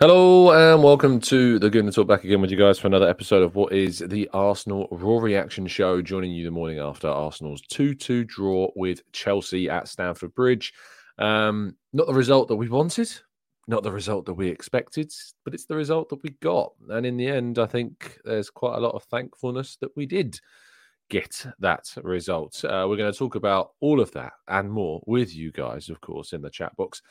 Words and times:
Hello 0.00 0.52
and 0.52 0.80
welcome 0.80 1.18
to 1.22 1.58
the 1.58 1.68
Gooner 1.68 1.92
Talk 1.92 2.06
back 2.06 2.22
again 2.22 2.40
with 2.40 2.52
you 2.52 2.56
guys 2.56 2.78
for 2.78 2.86
another 2.86 3.08
episode 3.08 3.42
of 3.42 3.56
what 3.56 3.72
is 3.72 3.98
the 3.98 4.30
Arsenal 4.32 4.86
Raw 4.92 5.18
Reaction 5.18 5.66
Show. 5.66 6.00
Joining 6.02 6.30
you 6.30 6.44
the 6.44 6.52
morning 6.52 6.78
after 6.78 7.08
Arsenal's 7.08 7.60
2 7.62 7.96
2 7.96 8.22
draw 8.22 8.70
with 8.76 9.02
Chelsea 9.10 9.68
at 9.68 9.88
Stamford 9.88 10.32
Bridge. 10.36 10.72
Um, 11.18 11.74
not 11.92 12.06
the 12.06 12.14
result 12.14 12.46
that 12.46 12.54
we 12.54 12.68
wanted, 12.68 13.10
not 13.66 13.82
the 13.82 13.90
result 13.90 14.26
that 14.26 14.34
we 14.34 14.46
expected, 14.46 15.12
but 15.44 15.52
it's 15.52 15.66
the 15.66 15.74
result 15.74 16.10
that 16.10 16.22
we 16.22 16.30
got. 16.40 16.74
And 16.90 17.04
in 17.04 17.16
the 17.16 17.26
end, 17.26 17.58
I 17.58 17.66
think 17.66 18.20
there's 18.24 18.50
quite 18.50 18.76
a 18.76 18.80
lot 18.80 18.94
of 18.94 19.02
thankfulness 19.02 19.78
that 19.80 19.90
we 19.96 20.06
did 20.06 20.38
get 21.10 21.44
that 21.58 21.92
result. 22.04 22.64
Uh, 22.64 22.86
we're 22.88 22.98
going 22.98 23.12
to 23.12 23.18
talk 23.18 23.34
about 23.34 23.72
all 23.80 24.00
of 24.00 24.12
that 24.12 24.34
and 24.46 24.70
more 24.70 25.02
with 25.08 25.34
you 25.34 25.50
guys, 25.50 25.88
of 25.88 26.00
course, 26.00 26.32
in 26.32 26.42
the 26.42 26.50
chat 26.50 26.76
box. 26.76 27.02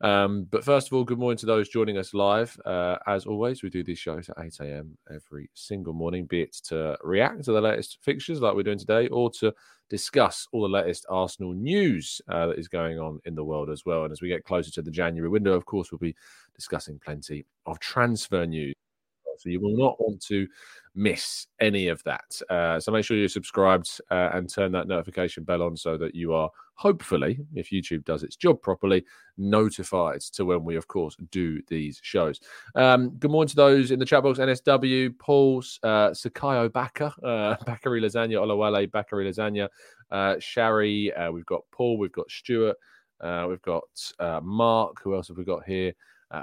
Um, 0.00 0.46
but 0.50 0.64
first 0.64 0.88
of 0.88 0.92
all, 0.92 1.04
good 1.04 1.18
morning 1.18 1.38
to 1.38 1.46
those 1.46 1.68
joining 1.68 1.98
us 1.98 2.14
live. 2.14 2.58
Uh, 2.64 2.96
as 3.06 3.26
always, 3.26 3.62
we 3.62 3.70
do 3.70 3.82
these 3.82 3.98
shows 3.98 4.28
at 4.28 4.44
8 4.44 4.60
a.m. 4.60 4.98
every 5.14 5.50
single 5.54 5.92
morning, 5.92 6.26
be 6.26 6.42
it 6.42 6.54
to 6.64 6.96
react 7.02 7.44
to 7.44 7.52
the 7.52 7.60
latest 7.60 7.98
fixtures 8.02 8.40
like 8.40 8.54
we're 8.54 8.62
doing 8.62 8.78
today 8.78 9.08
or 9.08 9.30
to 9.38 9.52
discuss 9.90 10.46
all 10.52 10.62
the 10.62 10.68
latest 10.68 11.06
Arsenal 11.08 11.52
news 11.52 12.20
uh, 12.28 12.46
that 12.48 12.58
is 12.58 12.68
going 12.68 12.98
on 12.98 13.20
in 13.24 13.34
the 13.34 13.44
world 13.44 13.70
as 13.70 13.84
well. 13.84 14.04
And 14.04 14.12
as 14.12 14.20
we 14.20 14.28
get 14.28 14.44
closer 14.44 14.70
to 14.72 14.82
the 14.82 14.90
January 14.90 15.28
window, 15.28 15.52
of 15.52 15.66
course, 15.66 15.92
we'll 15.92 15.98
be 15.98 16.16
discussing 16.54 16.98
plenty 16.98 17.46
of 17.66 17.78
transfer 17.78 18.46
news. 18.46 18.74
So 19.38 19.48
you 19.48 19.60
will 19.60 19.76
not 19.76 20.00
want 20.00 20.22
to 20.26 20.46
miss 20.94 21.46
any 21.60 21.88
of 21.88 22.02
that. 22.04 22.40
Uh, 22.48 22.78
so 22.78 22.92
make 22.92 23.04
sure 23.04 23.16
you're 23.16 23.28
subscribed 23.28 24.00
uh, 24.10 24.30
and 24.32 24.48
turn 24.48 24.72
that 24.72 24.88
notification 24.88 25.44
bell 25.44 25.62
on 25.62 25.76
so 25.76 25.96
that 25.98 26.14
you 26.14 26.32
are 26.32 26.50
hopefully, 26.74 27.38
if 27.54 27.70
YouTube 27.70 28.04
does 28.04 28.22
its 28.22 28.36
job 28.36 28.60
properly, 28.60 29.04
notified 29.38 30.20
to 30.20 30.44
when 30.44 30.64
we, 30.64 30.76
of 30.76 30.86
course, 30.88 31.16
do 31.30 31.60
these 31.68 32.00
shows. 32.02 32.40
Um, 32.74 33.10
good 33.10 33.30
morning 33.30 33.48
to 33.48 33.56
those 33.56 33.90
in 33.90 33.98
the 33.98 34.04
chat 34.04 34.22
box. 34.22 34.38
NSW, 34.38 35.18
Paul, 35.18 35.62
uh, 35.82 36.10
Sakayo 36.10 36.72
Baka, 36.72 37.06
uh, 37.22 37.56
Bakary 37.64 38.00
Lasagna, 38.00 38.40
Olawale, 38.40 38.90
Bakary 38.90 39.28
Lasagna, 39.28 39.68
uh, 40.10 40.36
Shari. 40.38 41.12
Uh, 41.12 41.30
we've 41.30 41.46
got 41.46 41.62
Paul. 41.72 41.98
We've 41.98 42.12
got 42.12 42.30
Stuart. 42.30 42.76
Uh, 43.20 43.46
we've 43.48 43.62
got 43.62 43.84
uh, 44.18 44.40
Mark. 44.42 45.00
Who 45.02 45.14
else 45.14 45.28
have 45.28 45.38
we 45.38 45.44
got 45.44 45.64
here? 45.64 45.92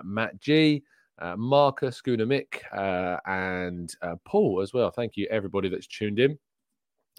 Matt 0.05 0.39
G. 0.39 0.83
Uh, 1.19 1.35
Marcus, 1.37 2.01
Guna 2.01 2.25
Mick, 2.25 2.61
uh, 2.73 3.17
and 3.25 3.93
uh, 4.01 4.15
Paul 4.25 4.61
as 4.61 4.73
well. 4.73 4.89
Thank 4.89 5.17
you, 5.17 5.27
everybody 5.29 5.69
that's 5.69 5.87
tuned 5.87 6.19
in. 6.19 6.37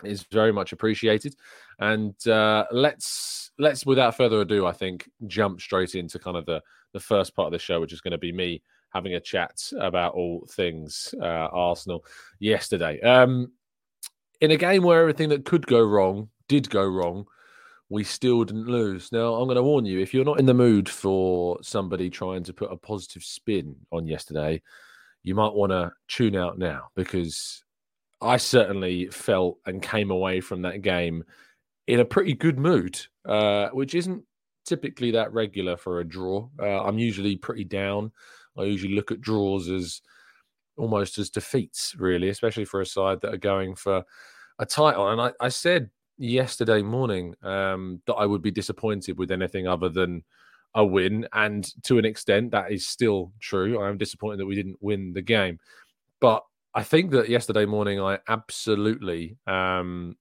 Is 0.03 0.25
very 0.33 0.53
much 0.53 0.73
appreciated. 0.73 1.37
And 1.79 2.27
uh, 2.27 2.65
let's 2.73 3.53
let's 3.59 3.87
without 3.87 4.17
further 4.17 4.41
ado, 4.41 4.67
I 4.67 4.73
think 4.73 5.09
jump 5.27 5.61
straight 5.61 5.95
into 5.95 6.19
kind 6.19 6.37
of 6.37 6.47
the 6.47 6.61
the 6.93 7.01
first 7.01 7.37
part 7.37 7.47
of 7.47 7.53
the 7.53 7.59
show, 7.59 7.81
which 7.81 7.93
is 7.93 8.01
going 8.01 8.13
to 8.13 8.19
be 8.19 8.33
me 8.33 8.63
having 8.93 9.15
a 9.15 9.21
chat 9.21 9.63
about 9.79 10.15
all 10.15 10.47
things 10.51 11.15
uh, 11.21 11.49
Arsenal 11.53 12.05
yesterday. 12.41 13.01
Um, 13.01 13.53
in 14.41 14.51
a 14.51 14.57
game 14.57 14.83
where 14.83 15.01
everything 15.01 15.29
that 15.31 15.45
could 15.45 15.67
go 15.67 15.81
wrong 15.81 16.29
did 16.49 16.69
go 16.69 16.85
wrong, 16.85 17.27
we 17.93 18.03
still 18.03 18.43
didn't 18.43 18.69
lose. 18.69 19.13
Now, 19.13 19.35
I'm 19.35 19.45
going 19.45 19.57
to 19.57 19.63
warn 19.63 19.85
you 19.85 20.01
if 20.01 20.15
you're 20.15 20.25
not 20.25 20.41
in 20.41 20.47
the 20.47 20.55
mood 20.55 20.89
for 20.89 21.59
somebody 21.61 22.09
trying 22.09 22.43
to 22.45 22.53
put 22.55 22.73
a 22.73 22.77
positive 22.77 23.23
spin 23.23 23.77
on 23.93 24.07
yesterday, 24.07 24.63
you 25.23 25.35
might 25.35 25.53
want 25.53 25.73
to 25.73 25.93
tune 26.09 26.35
out 26.35 26.59
now 26.59 26.89
because 26.97 27.63
I 28.23 28.39
certainly 28.39 29.09
felt 29.09 29.59
and 29.67 29.83
came 29.83 30.11
away 30.11 30.41
from 30.41 30.63
that 30.63 30.81
game 30.81 31.23
in 31.87 32.01
a 32.01 32.05
pretty 32.05 32.33
good 32.33 32.59
mood, 32.59 32.99
uh, 33.29 33.69
which 33.75 33.95
isn't 33.95 34.25
typically 34.65 35.11
that 35.11 35.31
regular 35.35 35.77
for 35.77 36.01
a 36.01 36.09
draw. 36.09 36.49
Uh, 36.59 36.83
I'm 36.83 36.99
usually 36.99 37.37
pretty 37.37 37.65
down. 37.65 38.11
I 38.57 38.63
usually 38.63 38.95
look 38.95 39.11
at 39.13 39.21
draws 39.21 39.69
as 39.69 40.01
almost 40.79 41.19
as 41.19 41.29
defeats, 41.29 41.95
really, 41.99 42.31
especially 42.31 42.65
for 42.65 42.81
a 42.81 42.87
side 42.87 43.21
that 43.21 43.35
are 43.35 43.39
going 43.39 43.75
for 43.75 44.03
a 44.59 44.65
title. 44.65 45.11
And 45.11 45.21
I, 45.21 45.33
I 45.41 45.51
said 45.51 45.91
yesterday 46.19 46.83
morning 46.83 47.34
um, 47.43 48.00
that 48.06 48.15
I 48.15 48.27
would 48.27 48.43
be 48.43 48.50
disappointed 48.50 49.19
with 49.19 49.31
anything 49.31 49.67
other 49.67 49.89
than 49.89 50.23
a 50.75 50.84
win. 50.84 51.27
And 51.33 51.69
to 51.84 51.99
an 51.99 52.05
extent, 52.05 52.50
that 52.53 52.73
is 52.73 52.87
still 52.87 53.33
true. 53.41 53.81
I 53.81 53.89
am 53.89 53.99
disappointed 53.99 54.41
that 54.41 54.47
we 54.47 54.55
didn't 54.55 54.78
win 54.81 55.12
the 55.12 55.23
game. 55.23 55.59
But 56.21 56.45
I 56.75 56.83
think 56.83 57.11
that 57.11 57.28
yesterday 57.28 57.67
morning, 57.67 58.00
I 58.00 58.19
absolutely 58.28 59.37
um, 59.47 60.17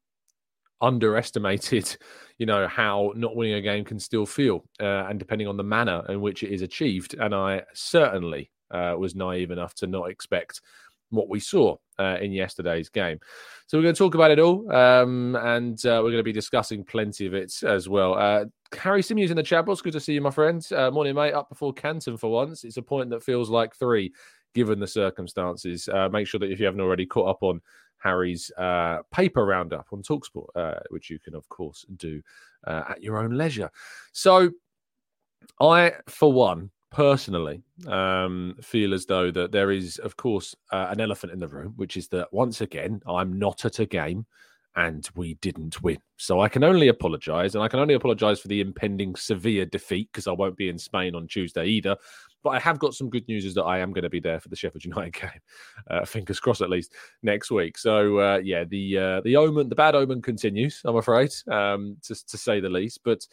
underestimated, 0.81 1.97
you 2.38 2.46
know, 2.46 2.68
how 2.68 3.13
not 3.16 3.35
winning 3.35 3.56
a 3.56 3.62
game 3.62 3.85
can 3.85 4.00
still 4.00 4.25
feel, 4.25 4.66
uh, 4.79 5.06
and 5.08 5.19
depending 5.19 5.47
on 5.47 5.58
the 5.58 5.63
manner 5.63 6.03
in 6.09 6.22
which 6.22 6.44
it 6.44 6.52
is 6.52 6.62
achieved. 6.62 7.16
And 7.19 7.34
I 7.34 7.63
certainly 7.73 8.52
uh, 8.72 8.96
was 8.97 9.16
naive 9.16 9.52
enough 9.52 9.73
to 9.75 9.88
not 9.88 10.09
expect 10.09 10.62
what 11.11 11.29
we 11.29 11.40
saw 11.40 11.78
uh, 11.99 12.17
in 12.19 12.31
yesterday's 12.31 12.90
game. 12.90 13.19
So 13.67 13.78
we're 13.78 13.84
going 13.84 13.96
to 13.96 13.99
talk 13.99 14.16
about 14.16 14.31
it 14.31 14.40
all, 14.40 14.69
um, 14.73 15.35
and 15.35 15.78
uh, 15.85 16.02
we're 16.03 16.11
going 16.11 16.17
to 16.17 16.23
be 16.23 16.34
discussing 16.34 16.84
plenty 16.84 17.25
of 17.25 17.34
it 17.34 17.63
as 17.63 17.87
well. 17.87 18.16
Uh, 18.16 18.46
Harry 18.78 19.02
Symeou's 19.02 19.31
in 19.31 19.37
the 19.37 19.43
chat 19.43 19.66
box. 19.66 19.81
Good 19.81 19.93
to 19.93 19.99
see 19.99 20.13
you, 20.13 20.22
my 20.22 20.31
friend. 20.31 20.66
Uh, 20.73 20.91
morning, 20.91 21.16
mate. 21.16 21.34
Up 21.34 21.47
before 21.47 21.73
Canton 21.73 22.17
for 22.17 22.31
once. 22.31 22.63
It's 22.63 22.78
a 22.78 22.81
point 22.81 23.09
that 23.11 23.23
feels 23.23 23.49
like 23.49 23.75
three, 23.75 24.13
given 24.53 24.79
the 24.79 24.87
circumstances. 24.87 25.87
Uh, 25.87 26.09
make 26.09 26.28
sure 26.28 26.40
that 26.40 26.52
if 26.52 26.59
you 26.59 26.66
haven't 26.66 26.81
already 26.81 27.05
caught 27.05 27.29
up 27.29 27.43
on 27.43 27.61
Harry's 27.99 28.52
uh, 28.57 28.99
paper 29.11 29.46
roundup 29.46 29.87
on 29.93 30.02
Talksport, 30.02 30.81
which 30.90 31.09
you 31.09 31.19
can, 31.19 31.35
of 31.35 31.47
course, 31.49 31.85
do 31.97 32.22
at 32.67 33.02
your 33.02 33.19
own 33.19 33.31
leisure. 33.31 33.69
So, 34.11 34.52
I, 35.59 35.93
for 36.07 36.31
one, 36.34 36.72
personally 36.91 37.64
um, 37.88 38.55
feel 38.61 38.93
as 38.93 39.05
though 39.05 39.32
that 39.32 39.52
there 39.52 39.72
is, 39.72 39.97
of 39.99 40.17
course, 40.17 40.55
uh, 40.72 40.88
an 40.90 40.99
elephant 40.99 41.34
in 41.34 41.40
the 41.40 41.47
room, 41.47 41.73
which 41.78 41.97
is 41.97 42.08
that 42.09 42.32
once 42.32 42.61
again, 42.61 43.02
I'm 43.08 43.40
not 43.40 43.66
at 43.66 43.79
a 43.79 43.85
game 43.85 44.26
and 44.76 45.09
we 45.16 45.34
didn't 45.35 45.82
win. 45.82 45.97
So 46.17 46.41
I 46.41 46.47
can 46.47 46.64
only 46.64 46.88
apologise, 46.88 47.55
and 47.55 47.64
I 47.64 47.67
can 47.67 47.79
only 47.79 47.93
apologise 47.93 48.40
for 48.40 48.47
the 48.47 48.61
impending 48.61 49.16
severe 49.16 49.66
defeat 49.66 50.09
because 50.11 50.28
I 50.28 50.32
won't 50.32 50.55
be 50.55 50.70
in 50.70 50.78
Spain 50.78 51.16
on 51.16 51.28
Tuesday 51.28 51.66
either. 51.66 51.97
But 52.43 52.52
I 52.52 52.59
have 52.59 52.79
got 52.79 52.93
some 52.93 53.09
good 53.09 53.28
news 53.28 53.46
is 53.46 53.53
that 53.55 53.64
I 53.64 53.79
am 53.79 53.91
going 53.91 54.03
to 54.03 54.09
be 54.09 54.20
there 54.20 54.40
for 54.40 54.49
the 54.49 54.55
Sheffield 54.55 54.85
United 54.85 55.14
game. 55.14 55.29
Uh, 55.90 56.05
fingers 56.05 56.40
crossed, 56.40 56.61
at 56.61 56.70
least 56.70 56.93
next 57.22 57.52
week. 57.52 57.78
So 57.78 58.20
uh, 58.20 58.40
yeah, 58.43 58.64
the 58.64 58.97
uh, 58.97 59.22
the 59.22 59.35
omen, 59.35 59.70
the 59.70 59.76
bad 59.76 59.96
omen 59.96 60.22
continues. 60.22 60.82
I'm 60.85 60.96
afraid, 60.96 61.32
um, 61.49 61.97
to 62.03 62.16
to 62.16 62.38
say 62.38 62.59
the 62.59 62.70
least. 62.70 63.02
But 63.03 63.26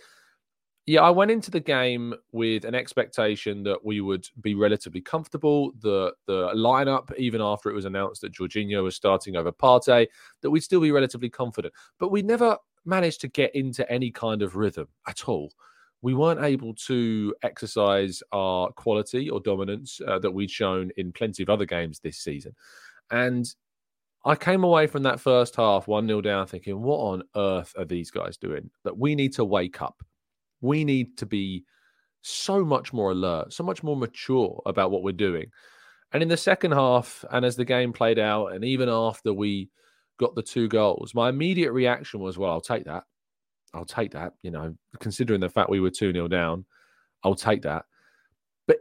yeah, 0.88 1.02
I 1.02 1.10
went 1.10 1.30
into 1.30 1.50
the 1.50 1.60
game 1.60 2.14
with 2.32 2.64
an 2.64 2.74
expectation 2.74 3.62
that 3.64 3.84
we 3.84 4.00
would 4.00 4.26
be 4.40 4.54
relatively 4.54 5.02
comfortable. 5.02 5.72
The 5.82 6.14
the 6.26 6.48
lineup, 6.54 7.14
even 7.18 7.42
after 7.42 7.68
it 7.68 7.74
was 7.74 7.84
announced 7.84 8.22
that 8.22 8.32
Jorginho 8.32 8.82
was 8.82 8.96
starting 8.96 9.36
over 9.36 9.52
Partey, 9.52 10.06
that 10.40 10.50
we'd 10.50 10.62
still 10.62 10.80
be 10.80 10.90
relatively 10.90 11.28
confident. 11.28 11.74
But 11.98 12.10
we 12.10 12.22
never 12.22 12.56
managed 12.86 13.20
to 13.20 13.28
get 13.28 13.54
into 13.54 13.90
any 13.92 14.10
kind 14.10 14.40
of 14.40 14.56
rhythm 14.56 14.88
at 15.06 15.28
all. 15.28 15.52
We 16.00 16.14
weren't 16.14 16.42
able 16.42 16.72
to 16.86 17.34
exercise 17.42 18.22
our 18.32 18.70
quality 18.72 19.28
or 19.28 19.40
dominance 19.40 20.00
uh, 20.08 20.18
that 20.20 20.30
we'd 20.30 20.50
shown 20.50 20.90
in 20.96 21.12
plenty 21.12 21.42
of 21.42 21.50
other 21.50 21.66
games 21.66 22.00
this 22.00 22.16
season. 22.16 22.54
And 23.10 23.46
I 24.24 24.36
came 24.36 24.64
away 24.64 24.86
from 24.86 25.02
that 25.02 25.20
first 25.20 25.54
half 25.56 25.86
1 25.86 26.06
0 26.06 26.22
down 26.22 26.46
thinking, 26.46 26.80
what 26.80 26.98
on 26.98 27.24
earth 27.36 27.74
are 27.76 27.84
these 27.84 28.10
guys 28.10 28.38
doing? 28.38 28.70
That 28.84 28.96
we 28.96 29.14
need 29.14 29.34
to 29.34 29.44
wake 29.44 29.82
up 29.82 30.02
we 30.60 30.84
need 30.84 31.16
to 31.18 31.26
be 31.26 31.64
so 32.22 32.64
much 32.64 32.92
more 32.92 33.12
alert, 33.12 33.52
so 33.52 33.64
much 33.64 33.82
more 33.82 33.96
mature 33.96 34.60
about 34.66 34.90
what 34.90 35.02
we're 35.02 35.12
doing. 35.12 35.50
And 36.12 36.22
in 36.22 36.28
the 36.28 36.36
second 36.36 36.72
half, 36.72 37.24
and 37.30 37.44
as 37.44 37.56
the 37.56 37.64
game 37.64 37.92
played 37.92 38.18
out, 38.18 38.52
and 38.52 38.64
even 38.64 38.88
after 38.88 39.32
we 39.32 39.68
got 40.18 40.34
the 40.34 40.42
two 40.42 40.68
goals, 40.68 41.14
my 41.14 41.28
immediate 41.28 41.72
reaction 41.72 42.20
was, 42.20 42.38
well, 42.38 42.50
I'll 42.50 42.60
take 42.60 42.84
that. 42.84 43.04
I'll 43.74 43.84
take 43.84 44.12
that. 44.12 44.32
You 44.42 44.50
know, 44.50 44.74
considering 44.98 45.40
the 45.40 45.50
fact 45.50 45.70
we 45.70 45.80
were 45.80 45.90
2 45.90 46.12
0 46.12 46.28
down, 46.28 46.64
I'll 47.22 47.34
take 47.34 47.62
that. 47.62 47.84
But 48.66 48.78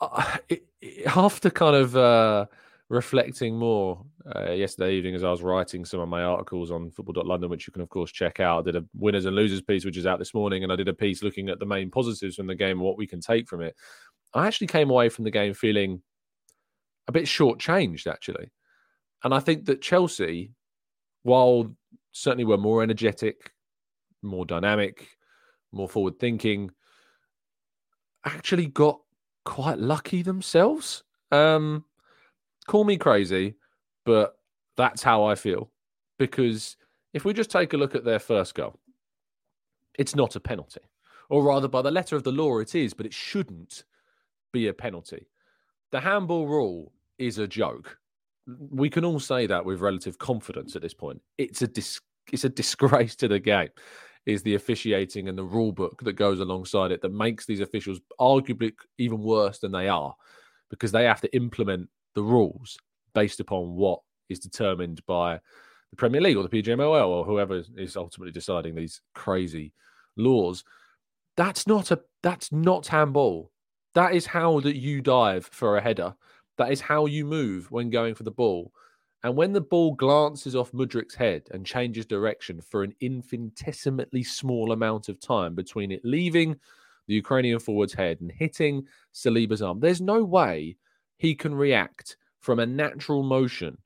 uh, 0.00 0.36
it, 0.48 0.64
it, 0.80 1.16
after 1.16 1.50
kind 1.50 1.76
of 1.76 1.96
uh, 1.96 2.46
reflecting 2.92 3.58
more 3.58 4.04
uh, 4.36 4.50
yesterday 4.50 4.94
evening 4.94 5.14
as 5.14 5.24
I 5.24 5.30
was 5.30 5.42
writing 5.42 5.82
some 5.82 6.00
of 6.00 6.10
my 6.10 6.22
articles 6.22 6.70
on 6.70 6.90
football.london, 6.90 7.48
which 7.48 7.66
you 7.66 7.72
can, 7.72 7.80
of 7.80 7.88
course, 7.88 8.12
check 8.12 8.38
out. 8.38 8.58
I 8.60 8.70
did 8.70 8.76
a 8.76 8.84
winners 8.94 9.24
and 9.24 9.34
losers 9.34 9.62
piece, 9.62 9.86
which 9.86 9.96
is 9.96 10.04
out 10.04 10.18
this 10.18 10.34
morning, 10.34 10.62
and 10.62 10.70
I 10.70 10.76
did 10.76 10.88
a 10.88 10.92
piece 10.92 11.22
looking 11.22 11.48
at 11.48 11.58
the 11.58 11.64
main 11.64 11.90
positives 11.90 12.36
from 12.36 12.46
the 12.46 12.54
game 12.54 12.72
and 12.72 12.80
what 12.82 12.98
we 12.98 13.06
can 13.06 13.18
take 13.18 13.48
from 13.48 13.62
it. 13.62 13.74
I 14.34 14.46
actually 14.46 14.66
came 14.66 14.90
away 14.90 15.08
from 15.08 15.24
the 15.24 15.30
game 15.30 15.54
feeling 15.54 16.02
a 17.08 17.12
bit 17.12 17.24
shortchanged, 17.24 18.06
actually. 18.06 18.52
And 19.24 19.32
I 19.32 19.40
think 19.40 19.64
that 19.66 19.80
Chelsea, 19.80 20.52
while 21.22 21.74
certainly 22.12 22.44
were 22.44 22.58
more 22.58 22.82
energetic, 22.82 23.52
more 24.20 24.44
dynamic, 24.44 25.08
more 25.72 25.88
forward 25.88 26.18
thinking, 26.20 26.70
actually 28.26 28.66
got 28.66 29.00
quite 29.46 29.78
lucky 29.78 30.20
themselves. 30.20 31.04
Um, 31.30 31.86
Call 32.66 32.84
me 32.84 32.96
crazy, 32.96 33.54
but 34.04 34.36
that's 34.76 35.02
how 35.02 35.24
I 35.24 35.34
feel. 35.34 35.70
Because 36.18 36.76
if 37.12 37.24
we 37.24 37.32
just 37.32 37.50
take 37.50 37.72
a 37.72 37.76
look 37.76 37.94
at 37.94 38.04
their 38.04 38.18
first 38.18 38.54
goal, 38.54 38.78
it's 39.98 40.14
not 40.14 40.36
a 40.36 40.40
penalty. 40.40 40.80
Or 41.28 41.42
rather, 41.42 41.68
by 41.68 41.82
the 41.82 41.90
letter 41.90 42.16
of 42.16 42.24
the 42.24 42.32
law, 42.32 42.58
it 42.58 42.74
is, 42.74 42.94
but 42.94 43.06
it 43.06 43.14
shouldn't 43.14 43.84
be 44.52 44.68
a 44.68 44.74
penalty. 44.74 45.28
The 45.90 46.00
handball 46.00 46.46
rule 46.46 46.92
is 47.18 47.38
a 47.38 47.46
joke. 47.46 47.98
We 48.70 48.90
can 48.90 49.04
all 49.04 49.20
say 49.20 49.46
that 49.46 49.64
with 49.64 49.80
relative 49.80 50.18
confidence 50.18 50.76
at 50.76 50.82
this 50.82 50.94
point. 50.94 51.20
It's 51.38 51.62
a 51.62 51.68
dis- 51.68 52.00
it's 52.32 52.44
a 52.44 52.48
disgrace 52.48 53.16
to 53.16 53.28
the 53.28 53.40
game. 53.40 53.68
Is 54.24 54.42
the 54.42 54.54
officiating 54.54 55.28
and 55.28 55.36
the 55.36 55.42
rule 55.42 55.72
book 55.72 56.00
that 56.04 56.12
goes 56.12 56.38
alongside 56.38 56.92
it 56.92 57.02
that 57.02 57.12
makes 57.12 57.44
these 57.44 57.60
officials 57.60 58.00
arguably 58.20 58.72
even 58.98 59.20
worse 59.20 59.58
than 59.58 59.72
they 59.72 59.88
are 59.88 60.14
because 60.70 60.92
they 60.92 61.04
have 61.04 61.20
to 61.22 61.34
implement 61.34 61.88
the 62.14 62.22
rules 62.22 62.76
based 63.14 63.40
upon 63.40 63.74
what 63.74 64.00
is 64.28 64.38
determined 64.38 65.04
by 65.06 65.40
the 65.90 65.96
Premier 65.96 66.20
League 66.20 66.36
or 66.36 66.42
the 66.42 66.62
PGMOL 66.62 67.06
or 67.06 67.24
whoever 67.24 67.62
is 67.76 67.96
ultimately 67.96 68.32
deciding 68.32 68.74
these 68.74 69.00
crazy 69.14 69.72
laws. 70.16 70.64
That's 71.36 71.66
not 71.66 71.90
a 71.90 72.00
that's 72.22 72.52
not 72.52 72.86
handball. 72.86 73.50
That 73.94 74.14
is 74.14 74.26
how 74.26 74.60
that 74.60 74.76
you 74.76 75.00
dive 75.02 75.46
for 75.52 75.76
a 75.76 75.82
header. 75.82 76.14
That 76.56 76.72
is 76.72 76.80
how 76.80 77.06
you 77.06 77.26
move 77.26 77.70
when 77.70 77.90
going 77.90 78.14
for 78.14 78.22
the 78.22 78.30
ball. 78.30 78.72
And 79.24 79.36
when 79.36 79.52
the 79.52 79.60
ball 79.60 79.94
glances 79.94 80.56
off 80.56 80.72
Mudryk's 80.72 81.14
head 81.14 81.46
and 81.52 81.64
changes 81.64 82.06
direction 82.06 82.60
for 82.60 82.82
an 82.82 82.94
infinitesimally 83.00 84.24
small 84.24 84.72
amount 84.72 85.08
of 85.08 85.20
time 85.20 85.54
between 85.54 85.92
it 85.92 86.04
leaving 86.04 86.56
the 87.06 87.14
Ukrainian 87.14 87.58
forward's 87.58 87.94
head 87.94 88.20
and 88.20 88.32
hitting 88.32 88.86
Saliba's 89.14 89.62
arm, 89.62 89.78
there's 89.78 90.00
no 90.00 90.24
way 90.24 90.76
he 91.22 91.36
can 91.36 91.54
react 91.54 92.16
from 92.40 92.58
a 92.58 92.66
natural 92.66 93.22
motion 93.22 93.78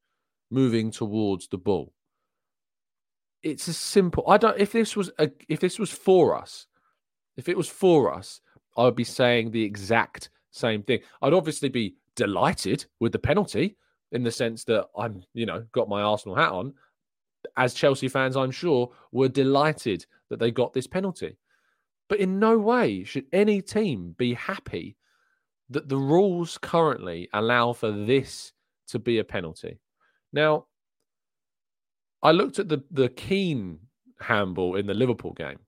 moving 0.50 0.90
towards 0.90 1.48
the 1.48 1.58
ball. 1.58 1.92
It's 3.42 3.68
a 3.68 3.74
simple. 3.74 4.24
I 4.26 4.38
don't. 4.38 4.58
If 4.58 4.72
this 4.72 4.96
was 4.96 5.10
a, 5.18 5.30
if 5.46 5.60
this 5.60 5.78
was 5.78 5.90
for 5.90 6.34
us, 6.34 6.66
if 7.36 7.50
it 7.50 7.56
was 7.56 7.68
for 7.68 8.10
us, 8.10 8.40
I 8.78 8.84
would 8.84 8.96
be 8.96 9.04
saying 9.04 9.50
the 9.50 9.62
exact 9.62 10.30
same 10.50 10.82
thing. 10.82 11.00
I'd 11.20 11.34
obviously 11.34 11.68
be 11.68 11.96
delighted 12.14 12.86
with 13.00 13.12
the 13.12 13.18
penalty 13.18 13.76
in 14.12 14.22
the 14.22 14.32
sense 14.32 14.64
that 14.64 14.86
I'm, 14.96 15.22
you 15.34 15.44
know, 15.44 15.62
got 15.72 15.90
my 15.90 16.00
Arsenal 16.00 16.36
hat 16.36 16.52
on. 16.52 16.72
As 17.58 17.74
Chelsea 17.74 18.08
fans, 18.08 18.34
I'm 18.34 18.50
sure, 18.50 18.90
were 19.12 19.28
delighted 19.28 20.06
that 20.30 20.38
they 20.38 20.50
got 20.50 20.72
this 20.72 20.86
penalty. 20.86 21.36
But 22.08 22.20
in 22.20 22.38
no 22.38 22.58
way 22.58 23.04
should 23.04 23.26
any 23.30 23.60
team 23.60 24.14
be 24.16 24.32
happy 24.32 24.96
that 25.70 25.88
the 25.88 25.96
rules 25.96 26.58
currently 26.58 27.28
allow 27.32 27.72
for 27.72 27.90
this 27.90 28.52
to 28.88 28.98
be 28.98 29.18
a 29.18 29.24
penalty. 29.24 29.80
Now, 30.32 30.66
I 32.22 32.32
looked 32.32 32.58
at 32.58 32.68
the 32.68 32.82
the 32.90 33.08
Keane 33.08 33.78
handball 34.20 34.76
in 34.76 34.86
the 34.86 34.94
Liverpool 34.94 35.32
game, 35.32 35.58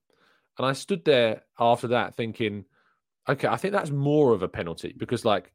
and 0.57 0.65
I 0.65 0.73
stood 0.73 1.05
there 1.05 1.43
after 1.59 1.87
that 1.89 2.15
thinking, 2.15 2.65
okay, 3.27 3.47
I 3.47 3.57
think 3.57 3.73
that's 3.73 3.91
more 3.91 4.33
of 4.33 4.43
a 4.43 4.47
penalty 4.47 4.93
because 4.97 5.25
like 5.25 5.51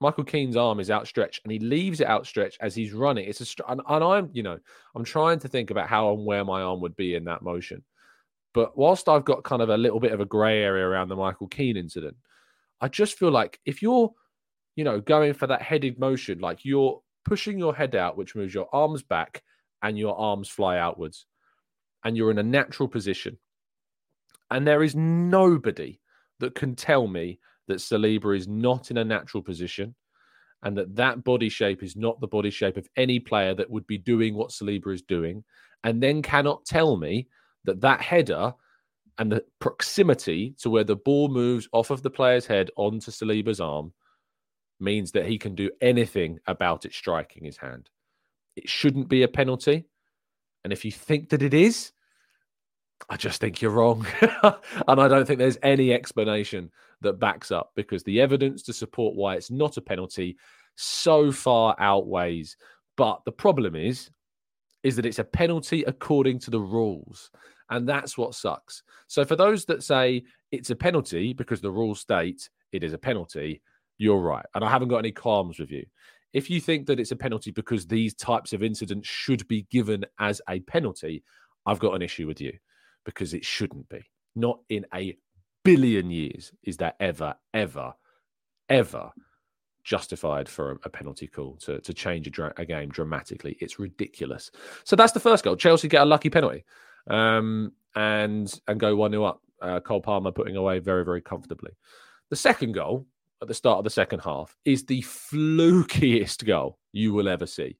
Michael 0.00 0.24
Keane's 0.24 0.56
arm 0.56 0.80
is 0.80 0.90
outstretched 0.90 1.40
and 1.44 1.52
he 1.52 1.58
leaves 1.58 2.00
it 2.00 2.08
outstretched 2.08 2.58
as 2.60 2.74
he's 2.74 2.92
running. 2.92 3.28
It's 3.28 3.40
a 3.40 3.70
and, 3.70 3.80
and 3.88 4.04
I'm 4.04 4.30
you 4.32 4.42
know 4.42 4.58
I'm 4.94 5.04
trying 5.04 5.38
to 5.40 5.48
think 5.48 5.70
about 5.70 5.88
how 5.88 6.12
and 6.14 6.24
where 6.24 6.44
my 6.44 6.62
arm 6.62 6.80
would 6.80 6.96
be 6.96 7.14
in 7.14 7.24
that 7.24 7.42
motion. 7.42 7.82
But 8.54 8.76
whilst 8.78 9.08
I've 9.08 9.24
got 9.24 9.44
kind 9.44 9.62
of 9.62 9.68
a 9.68 9.76
little 9.76 10.00
bit 10.00 10.12
of 10.12 10.20
a 10.20 10.24
grey 10.24 10.62
area 10.62 10.86
around 10.86 11.08
the 11.08 11.16
Michael 11.16 11.48
Keane 11.48 11.76
incident, 11.76 12.16
I 12.80 12.88
just 12.88 13.18
feel 13.18 13.30
like 13.30 13.60
if 13.64 13.82
you're, 13.82 14.12
you 14.76 14.84
know, 14.84 15.00
going 15.00 15.34
for 15.34 15.46
that 15.46 15.62
headed 15.62 15.98
motion, 15.98 16.38
like 16.38 16.64
you're 16.64 17.00
pushing 17.24 17.58
your 17.58 17.74
head 17.74 17.94
out, 17.94 18.16
which 18.16 18.34
moves 18.34 18.54
your 18.54 18.68
arms 18.72 19.02
back 19.02 19.42
and 19.82 19.98
your 19.98 20.18
arms 20.18 20.48
fly 20.48 20.78
outwards, 20.78 21.26
and 22.04 22.16
you're 22.16 22.30
in 22.30 22.38
a 22.38 22.42
natural 22.42 22.88
position. 22.88 23.38
And 24.50 24.66
there 24.66 24.82
is 24.82 24.94
nobody 24.94 26.00
that 26.40 26.54
can 26.54 26.74
tell 26.74 27.06
me 27.06 27.38
that 27.66 27.78
Saliba 27.78 28.36
is 28.36 28.48
not 28.48 28.90
in 28.90 28.96
a 28.96 29.04
natural 29.04 29.42
position 29.42 29.94
and 30.62 30.76
that 30.76 30.96
that 30.96 31.22
body 31.22 31.48
shape 31.48 31.82
is 31.82 31.96
not 31.96 32.20
the 32.20 32.26
body 32.26 32.50
shape 32.50 32.76
of 32.76 32.88
any 32.96 33.20
player 33.20 33.54
that 33.54 33.70
would 33.70 33.86
be 33.86 33.98
doing 33.98 34.34
what 34.34 34.50
Saliba 34.50 34.92
is 34.92 35.02
doing, 35.02 35.44
and 35.84 36.02
then 36.02 36.22
cannot 36.22 36.64
tell 36.64 36.96
me 36.96 37.28
that 37.64 37.80
that 37.80 38.00
header 38.00 38.52
and 39.18 39.32
the 39.32 39.44
proximity 39.58 40.54
to 40.60 40.70
where 40.70 40.84
the 40.84 40.96
ball 40.96 41.28
moves 41.28 41.68
off 41.72 41.90
of 41.90 42.02
the 42.02 42.10
player's 42.10 42.46
head 42.46 42.70
onto 42.76 43.10
Saliba's 43.10 43.60
arm 43.60 43.92
means 44.80 45.10
that 45.12 45.26
he 45.26 45.38
can 45.38 45.54
do 45.54 45.70
anything 45.80 46.38
about 46.46 46.84
it 46.84 46.94
striking 46.94 47.44
his 47.44 47.56
hand. 47.56 47.90
It 48.56 48.68
shouldn't 48.68 49.08
be 49.08 49.24
a 49.24 49.28
penalty. 49.28 49.86
And 50.64 50.72
if 50.72 50.84
you 50.84 50.92
think 50.92 51.30
that 51.30 51.42
it 51.42 51.52
is, 51.52 51.92
I 53.08 53.16
just 53.16 53.40
think 53.40 53.60
you're 53.60 53.72
wrong. 53.72 54.06
and 54.42 55.00
I 55.00 55.08
don't 55.08 55.26
think 55.26 55.38
there's 55.38 55.58
any 55.62 55.92
explanation 55.92 56.70
that 57.00 57.20
backs 57.20 57.50
up 57.50 57.72
because 57.74 58.02
the 58.02 58.20
evidence 58.20 58.62
to 58.64 58.72
support 58.72 59.16
why 59.16 59.34
it's 59.34 59.50
not 59.50 59.76
a 59.76 59.82
penalty 59.82 60.36
so 60.76 61.32
far 61.32 61.74
outweighs. 61.78 62.56
But 62.96 63.24
the 63.24 63.32
problem 63.32 63.74
is, 63.74 64.10
is 64.82 64.96
that 64.96 65.06
it's 65.06 65.18
a 65.18 65.24
penalty 65.24 65.82
according 65.84 66.38
to 66.40 66.50
the 66.50 66.60
rules. 66.60 67.30
And 67.70 67.88
that's 67.88 68.16
what 68.16 68.34
sucks. 68.34 68.82
So 69.06 69.24
for 69.24 69.36
those 69.36 69.64
that 69.66 69.82
say 69.82 70.24
it's 70.50 70.70
a 70.70 70.76
penalty 70.76 71.32
because 71.32 71.60
the 71.60 71.70
rules 71.70 72.00
state 72.00 72.48
it 72.72 72.84
is 72.84 72.92
a 72.92 72.98
penalty, 72.98 73.62
you're 73.98 74.20
right. 74.20 74.44
And 74.54 74.64
I 74.64 74.70
haven't 74.70 74.88
got 74.88 74.98
any 74.98 75.12
qualms 75.12 75.58
with 75.58 75.70
you. 75.70 75.84
If 76.32 76.50
you 76.50 76.60
think 76.60 76.86
that 76.86 77.00
it's 77.00 77.10
a 77.10 77.16
penalty 77.16 77.50
because 77.50 77.86
these 77.86 78.14
types 78.14 78.52
of 78.52 78.62
incidents 78.62 79.08
should 79.08 79.46
be 79.48 79.62
given 79.70 80.04
as 80.18 80.42
a 80.48 80.60
penalty, 80.60 81.24
I've 81.66 81.78
got 81.78 81.94
an 81.94 82.02
issue 82.02 82.26
with 82.26 82.40
you 82.40 82.52
because 83.04 83.32
it 83.34 83.44
shouldn't 83.44 83.88
be. 83.88 84.00
Not 84.36 84.60
in 84.68 84.84
a 84.94 85.16
billion 85.64 86.10
years 86.10 86.52
is 86.62 86.76
that 86.78 86.96
ever, 87.00 87.34
ever, 87.54 87.94
ever 88.68 89.10
justified 89.84 90.48
for 90.48 90.78
a, 90.84 90.90
penalty 90.90 91.26
call 91.26 91.56
to, 91.56 91.80
to 91.80 91.94
change 91.94 92.26
a, 92.26 92.30
dra- 92.30 92.52
a 92.58 92.64
game 92.66 92.90
dramatically. 92.90 93.56
It's 93.60 93.78
ridiculous. 93.78 94.50
So 94.84 94.96
that's 94.96 95.12
the 95.12 95.20
first 95.20 95.44
goal. 95.44 95.56
Chelsea 95.56 95.88
get 95.88 96.02
a 96.02 96.04
lucky 96.04 96.28
penalty 96.28 96.64
um, 97.08 97.72
and 97.94 98.60
and 98.68 98.80
go 98.80 98.94
1 98.96 99.10
0 99.10 99.24
up. 99.24 99.42
Uh, 99.60 99.80
Cole 99.80 100.00
Palmer 100.00 100.30
putting 100.30 100.56
away 100.56 100.78
very, 100.78 101.04
very 101.04 101.20
comfortably. 101.20 101.72
The 102.30 102.36
second 102.36 102.72
goal 102.72 103.06
at 103.42 103.48
the 103.48 103.54
start 103.54 103.78
of 103.78 103.84
the 103.84 103.90
second 103.90 104.20
half 104.20 104.56
is 104.64 104.84
the 104.84 105.02
flukiest 105.02 106.46
goal 106.46 106.78
you 106.92 107.12
will 107.12 107.28
ever 107.28 107.46
see. 107.46 107.76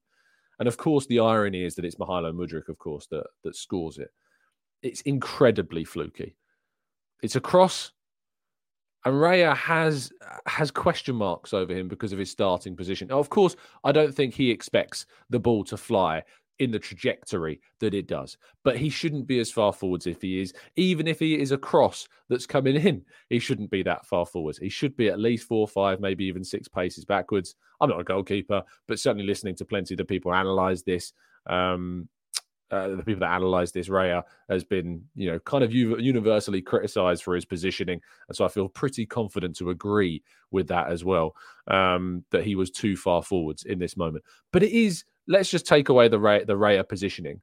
And 0.59 0.67
of 0.67 0.77
course, 0.77 1.05
the 1.07 1.19
irony 1.19 1.63
is 1.63 1.75
that 1.75 1.85
it's 1.85 1.95
Mykhailo 1.95 2.33
Mudryk, 2.33 2.67
of 2.67 2.77
course, 2.77 3.07
that, 3.07 3.25
that 3.43 3.55
scores 3.55 3.97
it. 3.97 4.09
It's 4.81 5.01
incredibly 5.01 5.85
fluky. 5.85 6.35
It's 7.21 7.35
a 7.35 7.41
cross, 7.41 7.91
and 9.05 9.15
Raya 9.15 9.55
has 9.55 10.11
has 10.45 10.71
question 10.71 11.15
marks 11.15 11.53
over 11.53 11.73
him 11.73 11.87
because 11.87 12.11
of 12.13 12.19
his 12.19 12.31
starting 12.31 12.75
position. 12.75 13.07
Now, 13.09 13.19
of 13.19 13.29
course, 13.29 13.55
I 13.83 13.91
don't 13.91 14.13
think 14.13 14.33
he 14.33 14.51
expects 14.51 15.05
the 15.29 15.39
ball 15.39 15.63
to 15.65 15.77
fly 15.77 16.23
in 16.59 16.71
the 16.71 16.79
trajectory 16.79 17.59
that 17.79 17.93
it 17.93 18.07
does. 18.07 18.37
But 18.63 18.77
he 18.77 18.89
shouldn't 18.89 19.27
be 19.27 19.39
as 19.39 19.51
far 19.51 19.73
forwards 19.73 20.07
if 20.07 20.21
he 20.21 20.41
is, 20.41 20.53
even 20.75 21.07
if 21.07 21.19
he 21.19 21.39
is 21.39 21.51
a 21.51 21.57
cross 21.57 22.07
that's 22.29 22.45
coming 22.45 22.75
in, 22.75 23.03
he 23.29 23.39
shouldn't 23.39 23.71
be 23.71 23.83
that 23.83 24.05
far 24.05 24.25
forwards. 24.25 24.57
He 24.57 24.69
should 24.69 24.95
be 24.95 25.07
at 25.07 25.19
least 25.19 25.47
four, 25.47 25.67
five, 25.67 25.99
maybe 25.99 26.25
even 26.25 26.43
six 26.43 26.67
paces 26.67 27.05
backwards. 27.05 27.55
I'm 27.81 27.89
not 27.89 28.01
a 28.01 28.03
goalkeeper, 28.03 28.63
but 28.87 28.99
certainly 28.99 29.25
listening 29.25 29.55
to 29.55 29.65
plenty 29.65 29.93
of 29.93 29.97
the 29.97 30.05
people 30.05 30.33
analyze 30.33 30.83
this. 30.83 31.13
Um, 31.47 32.09
uh, 32.71 32.89
the 32.89 33.03
people 33.03 33.21
that 33.21 33.33
analyze 33.33 33.71
this, 33.71 33.89
Raya 33.89 34.21
has 34.47 34.63
been, 34.63 35.03
you 35.15 35.31
know, 35.31 35.39
kind 35.39 35.63
of 35.63 35.73
universally 35.73 36.61
criticized 36.61 37.23
for 37.23 37.33
his 37.33 37.45
positioning, 37.45 37.99
and 38.27 38.35
so 38.35 38.45
I 38.45 38.47
feel 38.47 38.69
pretty 38.69 39.07
confident 39.07 39.55
to 39.57 39.71
agree 39.71 40.21
with 40.51 40.67
that 40.67 40.91
as 40.91 41.03
well. 41.03 41.35
Um, 41.67 42.25
that 42.29 42.43
he 42.43 42.55
was 42.55 42.69
too 42.69 42.95
far 42.95 43.23
forwards 43.23 43.63
in 43.63 43.79
this 43.79 43.97
moment, 43.97 44.23
but 44.53 44.61
it 44.61 44.71
is 44.71 45.03
let's 45.29 45.49
just 45.49 45.65
take 45.65 45.87
away 45.87 46.09
the 46.09 46.19
Ray, 46.19 46.43
the 46.43 46.57
Raya 46.57 46.87
positioning. 46.87 47.39